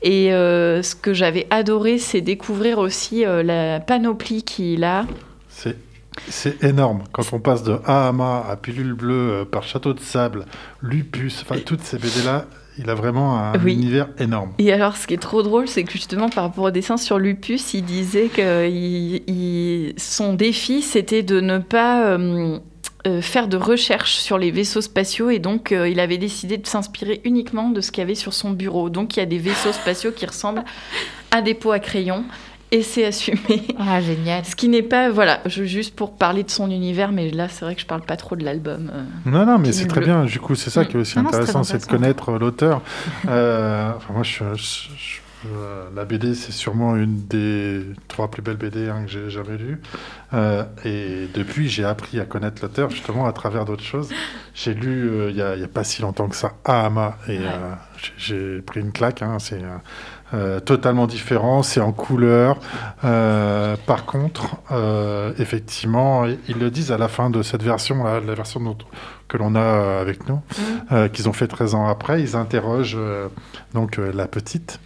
Et 0.00 0.30
ce 0.30 0.94
que 0.94 1.12
j'avais 1.12 1.46
adoré, 1.50 1.98
c'est 1.98 2.22
découvrir 2.22 2.78
aussi 2.78 3.22
la 3.24 3.80
panoplie 3.80 4.42
qu'il 4.42 4.82
a. 4.82 5.04
C'est 5.48 5.76
C'est 6.28 6.62
énorme. 6.62 7.04
Quand 7.12 7.32
on 7.32 7.40
passe 7.40 7.62
de 7.62 7.78
Ahama 7.86 8.44
à 8.48 8.56
Pilule 8.56 8.92
Bleue, 8.94 9.30
euh, 9.32 9.44
par 9.44 9.62
Château 9.62 9.94
de 9.94 10.00
Sable, 10.00 10.44
Lupus, 10.82 11.42
enfin 11.42 11.58
toutes 11.64 11.82
ces 11.82 11.96
BD-là, 11.98 12.46
il 12.78 12.88
a 12.90 12.94
vraiment 12.94 13.38
un 13.38 13.58
Oui. 13.62 13.74
univers 13.74 14.08
énorme. 14.18 14.52
Et 14.58 14.72
alors, 14.72 14.96
ce 14.96 15.06
qui 15.06 15.14
est 15.14 15.18
trop 15.22 15.42
drôle, 15.42 15.68
c'est 15.68 15.84
que 15.84 15.92
justement, 15.92 16.28
par 16.28 16.44
rapport 16.44 16.64
au 16.64 16.70
dessin 16.70 16.96
sur 16.96 17.18
Lupus, 17.18 17.74
il 17.74 17.84
disait 17.84 18.28
que 18.28 18.68
il- 18.68 19.22
il- 19.26 19.94
son 19.98 20.34
défi, 20.34 20.82
c'était 20.82 21.22
de 21.22 21.40
ne 21.40 21.58
pas 21.58 22.06
euh, 22.06 22.58
euh, 23.06 23.20
faire 23.20 23.48
de 23.48 23.56
recherche 23.56 24.14
sur 24.14 24.38
les 24.38 24.50
vaisseaux 24.52 24.80
spatiaux. 24.80 25.28
Et 25.30 25.38
donc, 25.40 25.72
euh, 25.72 25.88
il 25.88 25.98
avait 25.98 26.18
décidé 26.18 26.56
de 26.56 26.66
s'inspirer 26.66 27.20
uniquement 27.24 27.68
de 27.70 27.80
ce 27.80 27.90
qu'il 27.90 28.00
y 28.00 28.04
avait 28.04 28.14
sur 28.14 28.32
son 28.32 28.50
bureau. 28.52 28.90
Donc, 28.90 29.16
il 29.16 29.20
y 29.20 29.22
a 29.22 29.26
des 29.26 29.38
vaisseaux 29.38 29.72
spatiaux 29.72 30.12
qui 30.12 30.24
ressemblent 30.24 30.62
à 31.32 31.42
des 31.42 31.54
pots 31.54 31.72
à 31.72 31.78
crayon. 31.80 32.24
Et 32.74 32.82
c'est 32.82 33.04
assumé. 33.04 33.38
Ah, 33.78 34.00
génial. 34.00 34.44
Ce 34.46 34.56
qui 34.56 34.68
n'est 34.68 34.82
pas, 34.82 35.10
voilà, 35.10 35.40
je, 35.46 35.64
juste 35.64 35.94
pour 35.94 36.16
parler 36.16 36.42
de 36.42 36.50
son 36.50 36.70
univers, 36.70 37.12
mais 37.12 37.30
là, 37.30 37.48
c'est 37.48 37.64
vrai 37.66 37.74
que 37.74 37.82
je 37.82 37.86
parle 37.86 38.00
pas 38.00 38.16
trop 38.16 38.34
de 38.34 38.44
l'album. 38.44 38.90
euh. 38.94 39.02
Non, 39.30 39.44
non, 39.44 39.58
mais 39.58 39.72
c'est 39.72 39.86
très 39.86 40.00
bien. 40.00 40.24
Du 40.24 40.40
coup, 40.40 40.54
c'est 40.54 40.70
ça 40.70 40.84
qui 40.86 40.96
est 40.96 41.00
aussi 41.00 41.18
Non, 41.18 41.28
intéressant, 41.28 41.62
c'est 41.64 41.78
de 41.78 41.84
connaître 41.86 42.30
euh, 42.30 42.38
l'auteur. 42.38 42.80
Euh, 43.28 43.92
enfin, 43.96 44.14
moi, 44.14 44.22
je, 44.22 44.30
suis- 44.30 44.44
je- 44.56 44.88
je- 44.96 45.20
euh, 45.54 45.84
la 45.94 46.04
BD, 46.06 46.34
c'est 46.34 46.52
sûrement 46.52 46.96
une 46.96 47.26
des 47.26 47.82
trois 48.08 48.30
plus 48.30 48.40
belles 48.42 48.56
BD 48.56 48.88
hein, 48.88 49.02
que 49.04 49.10
j'ai 49.10 49.28
jamais 49.28 49.58
lues. 49.58 49.80
Euh, 50.32 50.62
et 50.84 51.28
depuis, 51.34 51.68
j'ai 51.68 51.84
appris 51.84 52.20
à 52.20 52.24
connaître 52.24 52.62
l'auteur 52.62 52.88
justement 52.90 53.26
à 53.26 53.32
travers 53.32 53.64
d'autres 53.66 53.82
choses. 53.84 54.08
J'ai 54.54 54.72
lu 54.72 55.10
euh, 55.10 55.30
il 55.30 55.36
y 55.36 55.42
a- 55.42 55.56
il 55.56 55.60
y 55.60 55.64
a, 55.64 55.68
pas 55.68 55.84
si 55.84 56.00
longtemps 56.00 56.28
que 56.28 56.36
ça 56.36 56.52
Ahama 56.64 57.18
et 57.28 57.38
Ouais. 57.38 57.44
euh, 57.44 57.74
j'ai- 58.00 58.12
j'ai 58.56 58.62
pris 58.62 58.80
une 58.80 58.92
claque. 58.92 59.20
hein, 59.22 59.36
c'est 59.40 59.60
euh, 60.34 60.60
totalement 60.60 61.06
différent, 61.06 61.62
c'est 61.62 61.80
en 61.80 61.92
couleur. 61.92 62.58
Euh, 63.04 63.76
par 63.86 64.04
contre, 64.06 64.56
euh, 64.70 65.32
effectivement, 65.38 66.24
ils 66.48 66.58
le 66.58 66.70
disent 66.70 66.92
à 66.92 66.98
la 66.98 67.08
fin 67.08 67.30
de 67.30 67.42
cette 67.42 67.62
version, 67.62 68.04
là, 68.04 68.20
la 68.20 68.34
version 68.34 68.60
dont- 68.60 68.76
que 69.28 69.36
l'on 69.38 69.54
a 69.54 69.98
avec 70.00 70.28
nous, 70.28 70.40
euh, 70.92 71.08
qu'ils 71.08 71.26
ont 71.28 71.32
fait 71.32 71.46
13 71.48 71.74
ans 71.74 71.86
après, 71.88 72.20
ils 72.22 72.36
interrogent 72.36 72.98
donc 73.72 73.96
la 73.96 74.26
petite, 74.28 74.78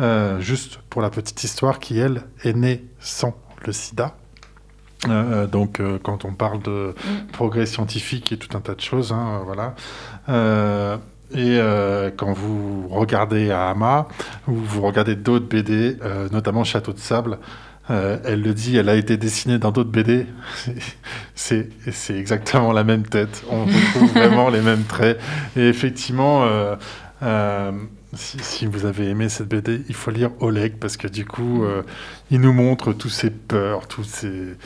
euh, 0.00 0.38
juste 0.40 0.80
pour 0.90 1.00
la 1.00 1.08
petite 1.08 1.42
histoire, 1.44 1.78
qui 1.78 1.98
elle 1.98 2.22
est 2.44 2.52
née 2.52 2.84
sans 3.00 3.34
le 3.64 3.72
sida. 3.72 4.14
Euh, 5.08 5.46
donc, 5.46 5.80
euh, 5.80 5.98
quand 6.02 6.24
on 6.24 6.32
parle 6.32 6.60
de 6.62 6.94
progrès 7.32 7.64
scientifique 7.66 8.32
et 8.32 8.36
tout 8.38 8.54
un 8.56 8.60
tas 8.60 8.74
de 8.74 8.80
choses, 8.80 9.12
hein, 9.12 9.42
voilà. 9.44 9.74
Euh, 10.28 10.96
et 11.32 11.58
euh, 11.58 12.10
quand 12.16 12.32
vous 12.32 12.86
regardez 12.88 13.50
Ahama, 13.50 14.06
ou 14.46 14.54
vous 14.54 14.82
regardez 14.82 15.16
d'autres 15.16 15.46
BD, 15.46 15.96
euh, 16.02 16.28
notamment 16.30 16.62
Château 16.62 16.92
de 16.92 16.98
Sable, 16.98 17.38
euh, 17.90 18.18
elle 18.24 18.42
le 18.42 18.54
dit, 18.54 18.76
elle 18.76 18.88
a 18.88 18.94
été 18.94 19.16
dessinée 19.16 19.58
dans 19.58 19.72
d'autres 19.72 19.90
BD. 19.90 20.26
C'est 21.34 21.68
exactement 22.10 22.72
la 22.72 22.84
même 22.84 23.04
tête. 23.04 23.44
On 23.50 23.64
retrouve 23.64 24.12
vraiment 24.14 24.50
les 24.50 24.60
mêmes 24.60 24.84
traits. 24.84 25.20
Et 25.56 25.68
effectivement, 25.68 26.46
si, 28.14 28.38
si 28.38 28.66
vous 28.66 28.86
avez 28.86 29.08
aimé 29.08 29.28
cette 29.28 29.48
BD, 29.48 29.82
il 29.88 29.94
faut 29.94 30.10
lire 30.10 30.30
Oleg 30.40 30.76
parce 30.78 30.96
que 30.96 31.08
du 31.08 31.24
coup, 31.24 31.64
il 32.30 32.40
nous 32.40 32.52
montre 32.52 32.92
tous 32.92 33.10
ses 33.10 33.30
peurs, 33.30 33.86
tous 33.88 34.04
ses. 34.04 34.56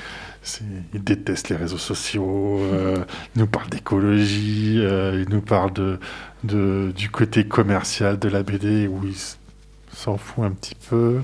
Il 0.95 1.05
déteste 1.05 1.49
les 1.51 1.57
réseaux 1.57 1.79
sociaux, 1.79 2.61
euh, 2.61 2.97
il 3.35 3.41
nous 3.41 3.47
parle 3.47 3.69
d'écologie, 3.69 4.77
euh, 4.79 5.23
il 5.27 5.33
nous 5.33 5.43
parle 5.43 5.73
de, 5.73 5.99
de, 6.45 6.93
du 6.97 7.11
côté 7.11 7.45
commercial 7.45 8.19
de 8.19 8.29
la 8.29 8.43
BD 8.43 8.89
où 8.89 9.01
il 9.05 9.17
s'en 9.95 10.17
fout 10.17 10.45
un 10.45 10.51
petit 10.51 10.77
peu. 10.89 11.21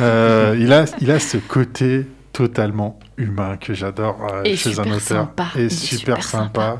Euh, 0.00 0.56
il, 0.58 0.72
a, 0.72 0.84
il 1.00 1.10
a 1.10 1.18
ce 1.18 1.38
côté 1.38 2.06
totalement 2.32 2.98
humain 3.18 3.56
que 3.56 3.74
j'adore 3.74 4.26
euh, 4.32 4.44
chez 4.56 4.78
un 4.78 4.84
super 4.84 4.96
auteur. 4.96 5.28
Et 5.56 5.68
super, 5.68 5.98
super 5.98 6.22
sympa. 6.22 6.78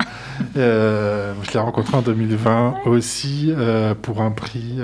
Euh, 0.56 1.34
je 1.42 1.52
l'ai 1.52 1.58
rencontré 1.58 1.96
en 1.96 2.02
2020 2.02 2.76
aussi 2.86 3.52
euh, 3.56 3.94
pour 3.94 4.22
un 4.22 4.30
prix 4.30 4.78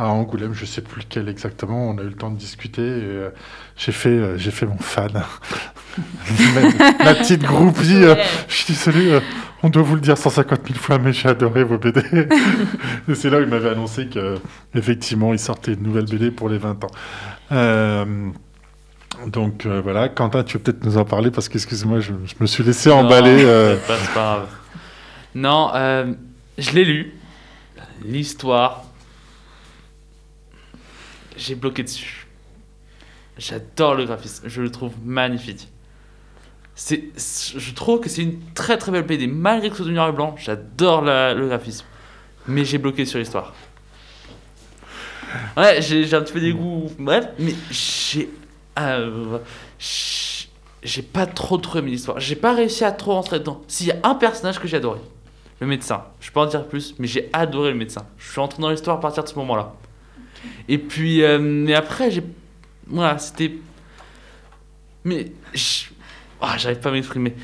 à 0.00 0.08
Angoulême, 0.08 0.54
je 0.54 0.64
sais 0.64 0.80
plus 0.80 1.02
lequel 1.02 1.28
exactement. 1.28 1.90
On 1.90 1.98
a 1.98 2.02
eu 2.02 2.06
le 2.06 2.14
temps 2.14 2.30
de 2.30 2.38
discuter. 2.38 2.80
euh, 2.82 3.30
j'ai 3.76 3.92
fait, 3.92 4.08
euh, 4.08 4.38
j'ai 4.38 4.50
fait 4.50 4.66
mon 4.66 4.78
fan. 4.78 5.10
La 7.04 7.14
petite 7.14 7.42
groupie. 7.42 8.02
euh, 8.04 8.14
je 8.48 8.54
suis 8.54 8.72
désolé, 8.74 9.10
euh, 9.12 9.20
on 9.62 9.68
doit 9.68 9.82
vous 9.82 9.96
le 9.96 10.00
dire 10.00 10.16
150 10.16 10.60
000 10.66 10.78
fois, 10.78 10.98
mais 10.98 11.12
j'ai 11.12 11.28
adoré 11.28 11.64
vos 11.64 11.76
BD. 11.78 12.00
Et 13.08 13.14
c'est 13.14 13.28
là 13.28 13.38
où 13.38 13.42
il 13.42 13.48
m'avait 13.48 13.70
annoncé 13.70 14.06
que 14.06 14.36
effectivement, 14.74 15.32
il 15.32 15.38
sortait 15.38 15.74
une 15.74 15.82
nouvelle 15.82 16.06
BD 16.06 16.30
pour 16.30 16.48
les 16.48 16.58
20 16.58 16.84
ans. 16.84 18.06
Donc 19.26 19.66
voilà, 19.66 20.08
Quentin, 20.08 20.44
tu 20.44 20.56
veux 20.56 20.62
peut-être 20.62 20.84
nous 20.84 20.96
en 20.96 21.04
parler 21.04 21.30
parce 21.30 21.48
que, 21.48 21.54
excuse-moi, 21.54 22.00
je, 22.00 22.12
je 22.24 22.34
me 22.40 22.46
suis 22.46 22.64
laissé 22.64 22.90
emballer. 22.90 23.44
Non, 23.44 23.76
c'est 23.76 23.86
pas, 23.86 23.98
c'est 24.00 24.14
pas 24.14 24.20
grave. 24.20 24.48
Non, 25.34 25.70
je 26.56 26.70
l'ai 26.72 26.84
lu. 26.84 27.12
L'histoire. 28.04 28.84
J'ai 31.40 31.54
bloqué 31.54 31.82
dessus. 31.82 32.26
J'adore 33.38 33.94
le 33.94 34.04
graphisme. 34.04 34.46
Je 34.46 34.60
le 34.60 34.70
trouve 34.70 34.92
magnifique. 35.02 35.68
C'est, 36.74 37.04
je 37.16 37.72
trouve 37.74 38.00
que 38.00 38.08
c'est 38.10 38.22
une 38.22 38.40
très 38.54 38.76
très 38.76 38.92
belle 38.92 39.04
BD. 39.04 39.26
Malgré 39.26 39.70
que 39.70 39.76
ce 39.76 39.82
soit 39.82 39.90
du 39.90 39.94
noir 39.94 40.10
et 40.10 40.12
blanc, 40.12 40.34
j'adore 40.38 41.00
le 41.02 41.46
graphisme. 41.48 41.86
Mais 42.46 42.64
j'ai 42.64 42.76
bloqué 42.78 43.06
sur 43.06 43.18
l'histoire. 43.18 43.54
Ouais, 45.56 45.80
j'ai, 45.80 46.12
un 46.14 46.20
petit 46.22 46.32
peu 46.32 46.40
des 46.40 46.52
goûts. 46.52 46.90
Bref, 46.98 47.28
mais 47.38 47.54
j'ai. 47.70 48.28
euh, 48.78 49.38
j'ai- 49.78 50.48
j'ai 50.82 51.02
pas 51.02 51.26
trop 51.26 51.58
trop 51.58 51.78
aimé 51.78 51.90
l'histoire. 51.90 52.18
J'ai 52.20 52.36
pas 52.36 52.54
réussi 52.54 52.84
à 52.84 52.92
trop 52.92 53.12
rentrer 53.12 53.38
dedans. 53.38 53.62
S'il 53.68 53.86
y 53.86 53.90
a 53.92 53.96
un 54.02 54.14
personnage 54.14 54.58
que 54.58 54.66
j'ai 54.66 54.78
adoré, 54.78 54.98
le 55.60 55.66
médecin. 55.66 56.04
Je 56.20 56.30
peux 56.30 56.40
en 56.40 56.46
dire 56.46 56.66
plus, 56.66 56.94
mais 56.98 57.06
j'ai 57.06 57.28
adoré 57.34 57.70
le 57.70 57.76
médecin. 57.76 58.06
Je 58.18 58.30
suis 58.30 58.40
entré 58.40 58.60
dans 58.62 58.70
l'histoire 58.70 58.96
à 58.96 59.00
partir 59.00 59.22
de 59.22 59.28
ce 59.28 59.34
moment-là. 59.36 59.74
Et 60.68 60.78
puis, 60.78 61.22
euh, 61.22 61.66
et 61.66 61.74
après, 61.74 62.10
j'ai. 62.10 62.22
Voilà, 62.86 63.18
c'était. 63.18 63.52
Mais. 65.04 65.32
Ah, 66.40 66.56
j'arrive 66.58 66.80
pas 66.80 66.88
à 66.90 66.92
m'exprimer. 66.92 67.34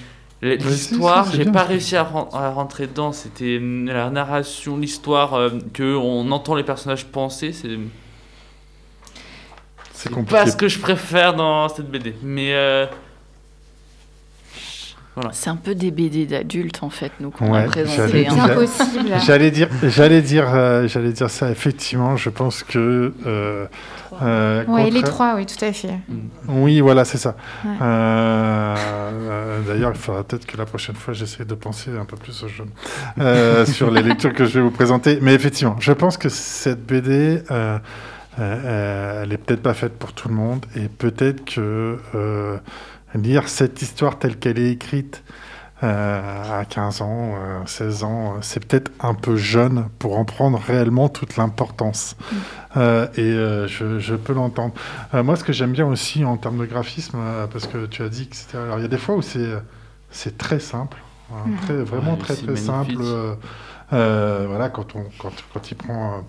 si, 0.43 0.57
L'histoire, 0.69 1.31
j'ai 1.33 1.45
pas 1.47 1.65
réussi 1.65 1.97
à, 1.97 2.03
ren- 2.05 2.29
à 2.33 2.51
rentrer 2.51 2.87
dedans. 2.87 3.13
C'était 3.13 3.59
hum, 3.59 3.87
la 3.87 4.11
narration, 4.11 4.77
l'histoire, 4.79 5.35
euh, 5.35 5.51
que 5.73 5.97
on 5.97 6.31
entend 6.31 6.55
les 6.55 6.65
personnages 6.65 7.07
penser. 7.07 7.53
C'est 7.53 7.79
c'est 9.93 10.11
pas 10.27 10.47
ce 10.47 10.57
que 10.57 10.69
je 10.69 10.79
préfère 10.79 11.35
dans 11.35 11.69
cette 11.69 11.91
BD. 11.91 12.15
Mais. 12.23 12.55
euh, 12.55 12.87
C'est 15.33 15.49
un 15.51 15.57
peu 15.57 15.75
des 15.75 15.91
BD 15.91 16.27
d'adultes, 16.27 16.83
en 16.83 16.91
fait, 16.91 17.11
nous, 17.21 17.31
qu'on 17.31 17.53
Ouais, 17.53 17.61
a 17.61 17.65
présenté. 17.65 18.27
hein. 18.27 18.31
C'est 18.31 18.37
J'a- 18.37 18.45
impossible. 18.45 19.09
J'allais 19.25 19.51
dire, 19.51 19.69
j'allais 19.83 20.21
dire, 20.23 20.55
euh, 20.55 20.87
j'allais 20.89 21.13
dire 21.13 21.31
ça. 21.31 21.51
Effectivement, 21.51 22.17
je 22.17 22.29
pense 22.31 22.63
que. 22.63 23.13
euh, 23.27 23.67
euh, 24.23 24.65
Ouais, 24.67 24.91
les 24.91 25.03
trois, 25.03 25.35
oui, 25.37 25.47
tout 25.47 25.65
à 25.65 25.73
fait. 25.73 25.95
Oui, 26.49 26.81
voilà, 26.81 27.05
c'est 27.07 27.19
ça. 27.19 27.35
Ouais. 27.65 27.71
Euh, 27.81 28.75
euh, 28.77 29.61
D'ailleurs, 29.67 29.93
il 29.95 29.99
faudra 29.99 30.23
peut-être 30.23 30.47
que 30.47 30.57
la 30.57 30.67
prochaine 30.67 30.95
fois, 30.97 31.15
j'essaie 31.15 31.45
de 31.45 31.55
penser 31.55 31.91
un 31.99 32.05
peu 32.05 32.17
plus 32.17 32.43
aux 32.45 32.49
jeunes 32.49 32.69
euh, 33.19 33.65
sur 33.67 33.91
les 33.91 34.03
lectures 34.03 34.33
que 34.35 34.45
je 34.45 34.59
vais 34.59 34.65
vous 34.65 34.71
présenter. 34.71 35.19
Mais 35.23 35.35
effectivement, 35.35 35.77
je 35.81 35.93
pense 35.93 36.19
que 36.19 36.29
cette 36.29 36.85
BD, 36.87 37.43
euh, 37.51 37.79
euh, 38.39 39.23
elle 39.25 39.33
est 39.33 39.39
peut-être 39.39 39.63
pas 39.63 39.75
faite 39.75 39.99
pour 39.99 40.13
tout 40.13 40.29
le 40.29 40.35
monde, 40.35 40.65
et 40.77 40.89
peut-être 40.89 41.45
que 41.45 41.99
euh, 42.15 42.57
lire 43.15 43.49
cette 43.49 43.81
histoire 43.83 44.19
telle 44.19 44.37
qu'elle 44.39 44.59
est 44.59 44.71
écrite. 44.73 45.23
euh, 45.83 46.61
à 46.61 46.65
15 46.65 47.03
ans, 47.03 47.35
euh, 47.37 47.61
16 47.67 48.03
ans, 48.05 48.37
euh, 48.37 48.39
c'est 48.41 48.65
peut-être 48.67 48.91
un 49.01 49.13
peu 49.13 49.37
jeune 49.37 49.89
pour 49.99 50.19
en 50.19 50.25
prendre 50.25 50.59
réellement 50.59 51.11
toute 51.11 51.37
l'importance. 51.37 52.17
Euh, 52.79 53.07
et 53.17 53.21
euh, 53.21 53.69
je, 53.69 53.99
je 53.99 54.15
peux 54.15 54.33
l'entendre. 54.33 54.73
Euh, 55.13 55.23
moi, 55.23 55.37
ce 55.37 55.45
que 55.45 55.53
j'aime 55.53 55.73
bien 55.73 55.87
aussi 55.87 56.25
en 56.25 56.39
termes 56.39 56.57
de 56.59 56.65
graphisme, 56.65 57.19
euh, 57.19 57.47
parce 57.47 57.67
que 57.67 57.85
tu 57.87 58.03
as 58.03 58.09
dit 58.09 58.27
que 58.29 58.37
c'était. 58.37 58.57
Alors, 58.57 58.79
il 58.79 58.83
y 58.83 58.85
a 58.87 58.89
des 58.89 58.97
fois 58.99 59.17
où 59.17 59.23
c'est 59.23 59.51
c'est 60.11 60.39
très 60.39 60.61
simple, 60.61 60.97
hein, 61.31 61.51
très, 61.65 61.75
vraiment 61.83 62.13
Ouais, 62.13 62.19
très 62.21 62.37
très 62.37 62.47
magnifique. 62.47 62.67
simple. 62.67 62.97
euh, 63.03 63.35
euh, 63.93 64.47
voilà, 64.49 64.71
quand 64.71 64.97
on 64.97 65.05
quand, 65.19 65.33
quand 65.53 65.71
il 65.71 65.75
prend 65.77 66.15
euh, 66.15 66.21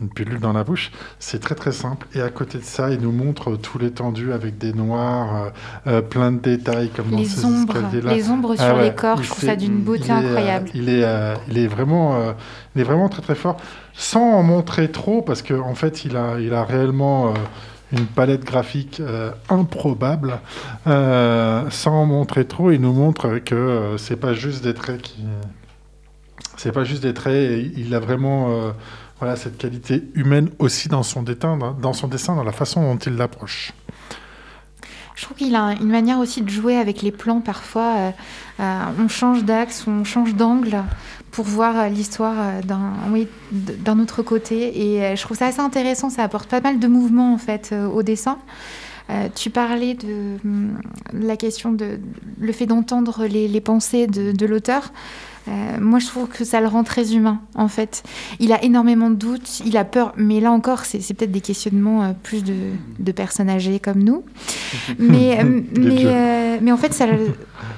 une 0.00 0.08
pilule 0.08 0.40
dans 0.40 0.52
la 0.52 0.64
bouche, 0.64 0.92
c'est 1.18 1.40
très 1.40 1.54
très 1.54 1.72
simple. 1.72 2.06
Et 2.14 2.20
à 2.20 2.28
côté 2.28 2.58
de 2.58 2.64
ça, 2.64 2.90
il 2.90 3.00
nous 3.00 3.12
montre 3.12 3.56
tout 3.56 3.78
l'étendue 3.78 4.32
avec 4.32 4.58
des 4.58 4.72
noirs, 4.72 5.36
euh, 5.36 5.50
euh, 5.86 6.02
plein 6.02 6.32
de 6.32 6.38
détails 6.38 6.90
comme 6.90 7.10
dans 7.10 7.18
Les 7.18 7.24
ces 7.24 7.44
ombres, 7.44 7.76
escaliers-là. 7.76 8.14
les 8.14 8.30
ombres 8.30 8.54
Ah 8.58 8.66
sur 8.68 8.76
ouais, 8.76 8.84
les 8.84 8.94
corps, 8.94 9.22
je 9.22 9.28
trouve 9.30 9.44
ça 9.44 9.56
d'une 9.56 9.78
beauté 9.82 10.04
il 10.06 10.10
est, 10.10 10.12
euh, 10.12 10.18
incroyable. 10.28 10.70
il 10.74 10.88
est, 10.88 11.04
euh, 11.04 11.34
il 11.48 11.58
est 11.58 11.66
vraiment, 11.66 12.34
il 12.74 12.80
est 12.80 12.84
vraiment 12.84 13.08
très 13.08 13.22
très 13.22 13.34
fort, 13.34 13.56
sans 13.94 14.32
en 14.34 14.42
montrer 14.42 14.90
trop, 14.90 15.22
parce 15.22 15.42
qu'en 15.42 15.70
en 15.70 15.74
fait, 15.74 16.04
il 16.04 16.16
a, 16.16 16.38
il 16.40 16.52
a 16.52 16.64
réellement 16.64 17.32
une 17.92 18.06
palette 18.06 18.44
graphique 18.44 19.00
euh, 19.00 19.30
improbable. 19.48 20.40
Euh, 20.86 21.68
sans 21.70 22.02
en 22.02 22.06
montrer 22.06 22.44
trop, 22.46 22.70
il 22.70 22.80
nous 22.80 22.92
montre 22.92 23.38
que 23.38 23.54
euh, 23.54 23.96
c'est 23.98 24.16
pas 24.16 24.34
juste 24.34 24.64
des 24.64 24.74
traits 24.74 25.02
qui, 25.02 25.24
c'est 26.56 26.72
pas 26.72 26.84
juste 26.84 27.02
des 27.02 27.14
traits. 27.14 27.64
Il 27.76 27.94
a 27.94 28.00
vraiment, 28.00 28.72
voilà, 29.18 29.36
cette 29.36 29.56
qualité 29.56 30.02
humaine 30.14 30.50
aussi 30.58 30.88
dans 30.88 31.02
son 31.02 31.22
dessin, 31.22 31.56
dans, 31.80 31.92
son 31.92 32.08
dessin, 32.08 32.36
dans 32.36 32.44
la 32.44 32.52
façon 32.52 32.82
dont 32.82 32.98
il 32.98 33.16
l'approche. 33.16 33.72
Je 35.14 35.24
trouve 35.24 35.38
qu'il 35.38 35.56
a 35.56 35.72
une 35.80 35.88
manière 35.88 36.18
aussi 36.18 36.42
de 36.42 36.50
jouer 36.50 36.76
avec 36.76 37.00
les 37.00 37.10
plans 37.10 37.40
parfois. 37.40 37.96
euh, 37.96 38.10
euh, 38.60 38.84
on 38.98 39.08
change 39.08 39.44
d'axe, 39.44 39.86
on 39.86 40.04
change 40.04 40.34
d'angle 40.34 40.82
pour 41.30 41.46
voir 41.46 41.78
euh, 41.78 41.88
l'histoire 41.88 42.34
d'un 42.62 43.98
autre 43.98 44.22
côté. 44.22 44.78
Et 44.78 45.16
je 45.16 45.22
trouve 45.22 45.38
ça 45.38 45.46
assez 45.46 45.60
intéressant. 45.60 46.10
Ça 46.10 46.22
apporte 46.22 46.50
pas 46.50 46.60
mal 46.60 46.78
de 46.78 46.86
mouvement 46.86 47.32
en 47.32 47.38
fait 47.38 47.74
au 47.92 48.02
dessin. 48.02 48.38
Tu 49.34 49.50
parlais 49.50 49.94
de, 49.94 50.36
hum, 50.44 50.78
la 51.12 51.36
question 51.36 51.72
de 51.72 52.00
le 52.38 52.52
fait 52.52 52.66
d'entendre 52.66 53.24
les, 53.24 53.60
pensées 53.60 54.06
de 54.06 54.46
l'auteur. 54.46 54.92
Euh, 55.48 55.78
moi, 55.80 55.98
je 55.98 56.06
trouve 56.06 56.28
que 56.28 56.44
ça 56.44 56.60
le 56.60 56.66
rend 56.66 56.82
très 56.82 57.14
humain, 57.14 57.40
en 57.54 57.68
fait. 57.68 58.02
Il 58.40 58.52
a 58.52 58.62
énormément 58.64 59.10
de 59.10 59.14
doutes, 59.14 59.60
il 59.64 59.76
a 59.76 59.84
peur, 59.84 60.12
mais 60.16 60.40
là 60.40 60.50
encore, 60.50 60.84
c'est 60.84 60.98
peut-être 61.14 61.30
des 61.30 61.40
questionnements 61.40 62.02
euh, 62.02 62.12
plus 62.20 62.42
de, 62.42 62.54
de 62.98 63.12
personnes 63.12 63.48
âgées 63.48 63.78
comme 63.78 64.02
nous. 64.02 64.24
Mais, 64.98 65.38
euh, 65.42 66.58
mais, 66.60 66.72
en 66.72 66.76
fait, 66.76 66.92
ça, 66.92 67.06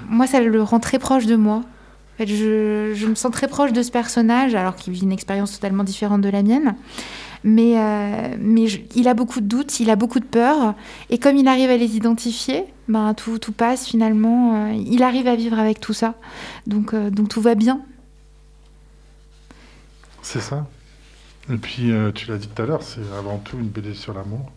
moi, 0.08 0.26
ça 0.26 0.40
le 0.40 0.62
rend 0.62 0.80
très 0.80 0.98
proche 0.98 1.26
de 1.26 1.36
moi. 1.36 1.56
En 1.56 2.18
fait, 2.18 2.26
je, 2.26 2.92
je 2.94 3.06
me 3.06 3.14
sens 3.14 3.30
très 3.30 3.48
proche 3.48 3.72
de 3.72 3.82
ce 3.82 3.90
personnage, 3.90 4.54
alors 4.54 4.74
qu'il 4.74 4.92
vit 4.92 5.02
une 5.02 5.12
expérience 5.12 5.52
totalement 5.52 5.84
différente 5.84 6.20
de 6.20 6.28
la 6.28 6.42
mienne. 6.42 6.74
Mais, 7.44 7.78
euh, 7.78 8.36
mais 8.38 8.64
il 8.94 9.08
a 9.08 9.14
beaucoup 9.14 9.40
de 9.40 9.46
doutes, 9.46 9.80
il 9.80 9.90
a 9.90 9.96
beaucoup 9.96 10.20
de 10.20 10.24
peurs. 10.24 10.74
Et 11.10 11.18
comme 11.18 11.36
il 11.36 11.48
arrive 11.48 11.70
à 11.70 11.76
les 11.76 11.96
identifier, 11.96 12.64
ben, 12.88 13.14
tout, 13.14 13.38
tout 13.38 13.52
passe 13.52 13.86
finalement. 13.86 14.66
euh, 14.66 14.72
il 14.72 15.02
arrive 15.02 15.26
à 15.26 15.36
vivre 15.36 15.58
avec 15.58 15.80
tout 15.80 15.92
ça. 15.92 16.14
Donc, 16.66 16.94
euh, 16.94 17.10
donc 17.10 17.28
tout 17.28 17.40
va 17.40 17.54
bien. 17.54 17.80
C'est 20.22 20.40
ça. 20.40 20.66
Et 21.50 21.56
puis, 21.56 21.90
tu 22.14 22.30
l'as 22.30 22.36
dit 22.36 22.48
tout 22.48 22.62
à 22.62 22.66
l'heure, 22.66 22.82
c'est 22.82 23.00
avant 23.18 23.38
tout 23.38 23.56
une 23.58 23.68
BD 23.68 23.94
sur 23.94 24.12
l'amour. 24.12 24.50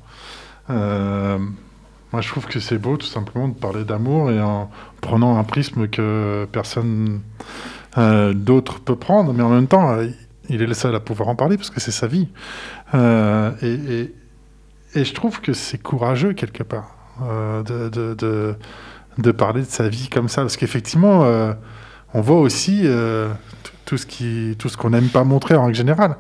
Moi, 0.68 2.20
je 2.20 2.28
trouve 2.28 2.46
que 2.46 2.60
c'est 2.60 2.78
beau, 2.78 2.98
tout 2.98 3.08
simplement, 3.08 3.48
de 3.48 3.54
parler 3.54 3.86
d'amour 3.86 4.30
et 4.30 4.42
en 4.42 4.70
prenant 5.00 5.38
un 5.38 5.46
prisme 5.46 5.88
que 5.88 6.46
personne 6.52 7.22
d'autre 7.96 8.82
peut 8.82 8.98
prendre, 8.98 9.32
mais 9.32 9.44
en 9.44 9.50
même 9.50 9.68
temps, 9.68 9.96
il 10.50 10.62
est 10.62 10.68
le 10.68 10.74
seul 10.74 10.96
à 10.96 11.00
pouvoir 11.00 11.30
en 11.30 11.36
parler 11.36 11.58
parce 11.58 11.70
que 11.70 11.80
c'est 11.80 11.92
sa 11.92 12.08
vie. 12.08 12.28
Euh, 12.94 13.52
et, 13.62 14.12
et- 14.96 15.06
je 15.06 15.14
trouve 15.14 15.39
que 15.39 15.54
c'est 15.54 15.78
courageux, 15.78 16.34
quelque 16.34 16.64
part, 16.64 16.96
euh, 17.24 17.64
de, 17.64 17.88
de, 17.89 18.56
de- 19.18 19.32
parler 19.32 19.62
de 19.62 19.68
sa 19.68 19.88
vie 19.88 20.10
comme 20.10 20.28
ça, 20.28 20.42
parce 20.42 20.58
qu'effectivement, 20.58 21.24
euh, 21.24 21.54
on 22.14 22.20
voit 22.22 22.39
aussi 22.42 22.86
tout 23.86 23.98
ce 23.98 24.78
qu'on 24.78 24.89
n'aime 24.89 25.08
pas 25.10 25.24
montrer 25.24 25.56
en 25.56 25.64
règle 25.66 25.78
générale. 25.78 26.16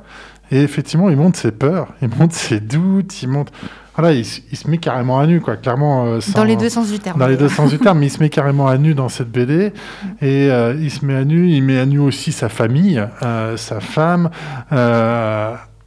Et 0.51 0.61
effectivement, 0.61 1.09
il 1.09 1.15
montre 1.17 1.39
ses 1.39 1.51
peurs, 1.51 1.87
il 2.01 2.09
montre 2.09 2.35
ses 2.35 2.59
doutes, 2.59 3.21
il 3.23 3.29
montre. 3.29 3.51
Voilà, 3.95 4.13
il, 4.13 4.25
se 4.25 4.69
met 4.69 4.77
carrément 4.77 5.19
à 5.19 5.27
nu, 5.27 5.41
quoi. 5.41 5.57
Clairement. 5.57 6.05
euh, 6.05 6.21
sans- 6.21 6.33
Dans 6.39 6.43
les 6.45 6.55
deux 6.55 6.69
sens 6.69 6.89
du 6.91 6.99
terme. 6.99 7.19
Dans 7.19 7.27
les 7.27 7.35
deux 7.37 7.49
sens 7.49 7.69
du 7.71 7.77
terme, 7.77 7.99
mais 7.99 8.07
il 8.07 8.09
se 8.09 8.19
met 8.19 8.29
carrément 8.29 8.67
à 8.67 8.77
nu 8.77 8.93
dans 8.93 9.09
cette 9.09 9.29
BD. 9.29 9.73
Et 10.21 10.49
euh, 10.49 10.73
il 10.79 10.89
se 10.89 11.05
met 11.05 11.15
à 11.15 11.25
nu, 11.25 11.49
il 11.49 11.61
met 11.61 11.77
à 11.77 11.85
nu 11.85 11.99
aussi 11.99 12.31
sa 12.31 12.47
famille, 12.47 13.05
euh, 13.21 13.57
sa 13.57 13.79
femme, 13.81 14.29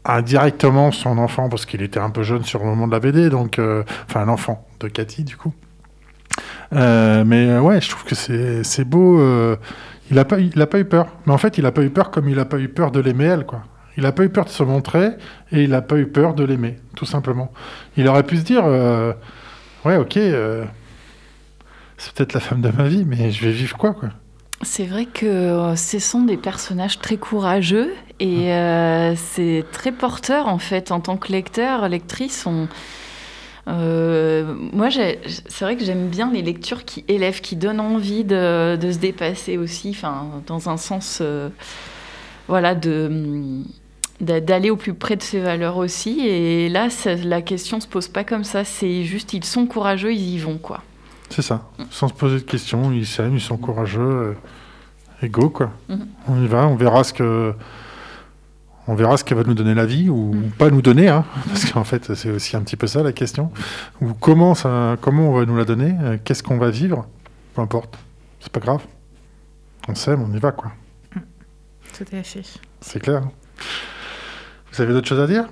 indirectement 0.04 0.92
son 0.92 1.16
enfant, 1.18 1.48
parce 1.48 1.64
qu'il 1.64 1.82
était 1.82 2.00
un 2.00 2.10
peu 2.10 2.22
jeune 2.22 2.44
sur 2.44 2.58
le 2.60 2.66
moment 2.66 2.86
de 2.86 2.92
la 2.92 3.00
BD, 3.00 3.30
donc. 3.30 3.58
euh, 3.58 3.82
Enfin, 4.08 4.24
l'enfant 4.26 4.66
de 4.80 4.88
Cathy, 4.88 5.24
du 5.24 5.36
coup. 5.36 5.52
Euh, 6.74 7.24
mais 7.26 7.58
ouais, 7.58 7.80
je 7.80 7.88
trouve 7.90 8.04
que 8.04 8.14
c'est 8.14 8.64
c'est 8.64 8.84
beau. 8.84 9.18
euh, 9.20 9.56
il 10.10 10.16
n'a 10.16 10.24
pas, 10.26 10.38
il 10.40 10.60
a 10.60 10.66
pas 10.66 10.78
eu 10.78 10.84
peur. 10.84 11.06
Mais 11.26 11.32
en 11.32 11.38
fait, 11.38 11.56
il 11.58 11.64
n'a 11.64 11.72
pas 11.72 11.82
eu 11.82 11.90
peur 11.90 12.10
comme 12.10 12.28
il 12.28 12.36
n'a 12.36 12.44
pas 12.44 12.58
eu 12.58 12.68
peur 12.68 12.90
de 12.90 13.00
l'aimer 13.00 13.24
elle, 13.24 13.46
quoi. 13.46 13.62
Il 13.96 14.02
n'a 14.02 14.12
pas 14.12 14.24
eu 14.24 14.28
peur 14.28 14.44
de 14.44 14.50
se 14.50 14.62
montrer 14.62 15.10
et 15.52 15.62
il 15.62 15.70
n'a 15.70 15.82
pas 15.82 15.96
eu 15.96 16.06
peur 16.06 16.34
de 16.34 16.44
l'aimer, 16.44 16.76
tout 16.96 17.06
simplement. 17.06 17.52
Il 17.96 18.08
aurait 18.08 18.24
pu 18.24 18.36
se 18.36 18.42
dire, 18.42 18.64
euh, 18.64 19.12
ouais, 19.84 19.96
ok, 19.96 20.16
euh, 20.16 20.64
c'est 21.96 22.12
peut-être 22.12 22.32
la 22.32 22.40
femme 22.40 22.60
de 22.60 22.70
ma 22.70 22.88
vie, 22.88 23.04
mais 23.04 23.30
je 23.30 23.44
vais 23.44 23.52
vivre 23.52 23.76
quoi, 23.76 23.94
quoi? 23.94 24.10
C'est 24.62 24.84
vrai 24.86 25.04
que 25.06 25.26
euh, 25.26 25.76
ce 25.76 25.98
sont 25.98 26.22
des 26.22 26.36
personnages 26.36 26.98
très 26.98 27.16
courageux 27.16 27.92
et 28.18 28.52
euh, 28.52 29.14
c'est 29.16 29.64
très 29.72 29.92
porteur 29.92 30.46
en 30.48 30.58
fait 30.58 30.90
en 30.90 31.00
tant 31.00 31.16
que 31.16 31.30
lecteur, 31.32 31.88
lectrice. 31.88 32.46
On... 32.46 32.68
euh, 33.68 34.54
moi, 34.72 34.88
c'est 34.90 35.64
vrai 35.64 35.76
que 35.76 35.84
j'aime 35.84 36.08
bien 36.08 36.30
les 36.32 36.42
lectures 36.42 36.84
qui 36.84 37.04
élèvent, 37.08 37.40
qui 37.42 37.56
donnent 37.56 37.80
envie 37.80 38.24
de, 38.24 38.76
de 38.76 38.92
se 38.92 38.98
dépasser 38.98 39.58
aussi, 39.58 39.90
enfin, 39.90 40.42
dans 40.46 40.68
un 40.68 40.76
sens, 40.78 41.18
euh, 41.20 41.50
voilà, 42.48 42.74
de 42.74 43.10
d'a- 43.10 43.83
d'aller 44.20 44.70
au 44.70 44.76
plus 44.76 44.94
près 44.94 45.16
de 45.16 45.22
ses 45.22 45.40
valeurs 45.40 45.76
aussi. 45.76 46.20
Et 46.26 46.68
là, 46.68 46.88
ça- 46.90 47.14
la 47.16 47.42
question 47.42 47.80
se 47.80 47.86
pose 47.86 48.08
pas 48.08 48.24
comme 48.24 48.44
ça. 48.44 48.64
C'est 48.64 49.04
juste, 49.04 49.32
ils 49.32 49.44
sont 49.44 49.66
courageux, 49.66 50.12
ils 50.14 50.34
y 50.34 50.38
vont, 50.38 50.58
quoi. 50.58 50.82
C'est 51.30 51.42
ça. 51.42 51.68
Sans 51.90 52.08
se 52.08 52.14
poser 52.14 52.36
de 52.36 52.42
questions, 52.44 52.92
ils 52.92 53.06
s'aiment, 53.06 53.34
ils 53.34 53.40
sont 53.40 53.56
courageux. 53.56 54.00
euh, 54.00 54.32
et 55.22 55.28
go, 55.28 55.48
quoi. 55.48 55.70
Mhm. 55.88 56.06
On 56.28 56.42
y 56.42 56.46
va, 56.46 56.66
on 56.66 56.74
verra 56.76 57.02
ce 57.04 57.12
que. 57.12 57.54
On 58.86 58.94
verra 58.94 59.16
ce 59.16 59.24
qu'elle 59.24 59.38
va 59.38 59.44
nous 59.44 59.54
donner 59.54 59.72
la 59.74 59.86
vie 59.86 60.10
ou 60.10 60.34
pas 60.58 60.68
nous 60.68 60.82
donner, 60.82 61.08
hein, 61.08 61.24
parce 61.48 61.64
qu'en 61.72 61.84
fait 61.84 62.12
c'est 62.14 62.28
aussi 62.30 62.54
un 62.54 62.60
petit 62.60 62.76
peu 62.76 62.86
ça 62.86 63.02
la 63.02 63.12
question. 63.12 63.50
Ou 64.02 64.12
comment 64.12 64.54
ça, 64.54 64.98
comment 65.00 65.30
on 65.30 65.32
va 65.38 65.46
nous 65.46 65.56
la 65.56 65.64
donner, 65.64 65.94
euh, 66.02 66.18
qu'est-ce 66.22 66.42
qu'on 66.42 66.58
va 66.58 66.68
vivre, 66.68 67.06
peu 67.54 67.62
importe, 67.62 67.96
c'est 68.40 68.52
pas 68.52 68.60
grave. 68.60 68.82
On 69.88 69.94
s'aime, 69.94 70.20
on 70.22 70.36
y 70.36 70.38
va 70.38 70.52
quoi. 70.52 70.72
Tout 71.96 72.04
à 72.12 72.22
fait. 72.22 72.42
C'est 72.82 73.00
clair. 73.00 73.22
Vous 74.74 74.82
avez 74.82 74.92
d'autres 74.92 75.06
choses 75.08 75.20
à 75.20 75.26
dire? 75.28 75.44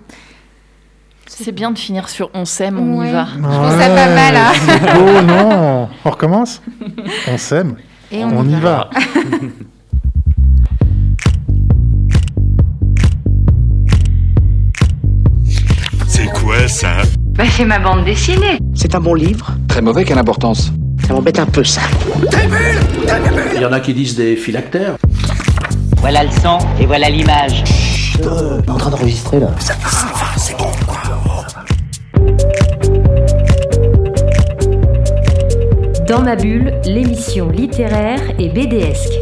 C'est 1.26 1.52
bien 1.52 1.70
de 1.70 1.78
finir 1.78 2.08
sur 2.08 2.30
on 2.34 2.44
s'aime, 2.44 2.78
on 2.78 2.98
Ouais. 2.98 3.08
y 3.08 3.12
va. 3.12 3.26
Je 3.36 3.40
trouve 3.40 3.70
ça 3.70 3.86
pas 3.88 4.14
mal. 4.14 4.36
hein. 4.36 4.52
C'est 4.66 4.94
beau, 4.94 5.20
non? 5.22 5.88
On 6.04 6.10
recommence? 6.10 6.60
On 7.28 7.38
s'aime, 7.38 7.76
Et 8.10 8.24
on, 8.24 8.44
y 8.48 8.54
va. 8.60 8.90
C'est 16.06 16.26
quoi 16.26 16.68
ça? 16.68 16.98
Bah, 17.34 17.44
c'est 17.50 17.64
ma 17.64 17.78
bande 17.78 18.04
dessinée. 18.04 18.58
C'est 18.74 18.94
un 18.94 19.00
bon 19.00 19.14
livre. 19.14 19.52
Très 19.68 19.80
mauvais, 19.82 20.04
quelle 20.04 20.18
importance 20.18 20.72
Ça 21.06 21.14
m'embête 21.14 21.38
un 21.38 21.46
peu, 21.46 21.64
ça. 21.64 21.80
Il 23.54 23.60
y 23.60 23.64
en 23.64 23.72
a 23.72 23.80
qui 23.80 23.94
disent 23.94 24.16
des 24.16 24.36
phylactères. 24.36 24.96
Voilà 26.02 26.24
le 26.24 26.30
son 26.32 26.58
et 26.80 26.86
voilà 26.86 27.08
l'image. 27.08 27.62
Euh, 28.24 28.60
on 28.60 28.62
est 28.64 28.70
en 28.70 28.76
train 28.76 28.90
d'enregistrer, 28.90 29.38
là. 29.38 29.50
Dans 36.08 36.22
ma 36.22 36.34
bulle, 36.34 36.72
l'émission 36.84 37.50
littéraire 37.50 38.18
et 38.36 38.48
BDesque. 38.48 39.21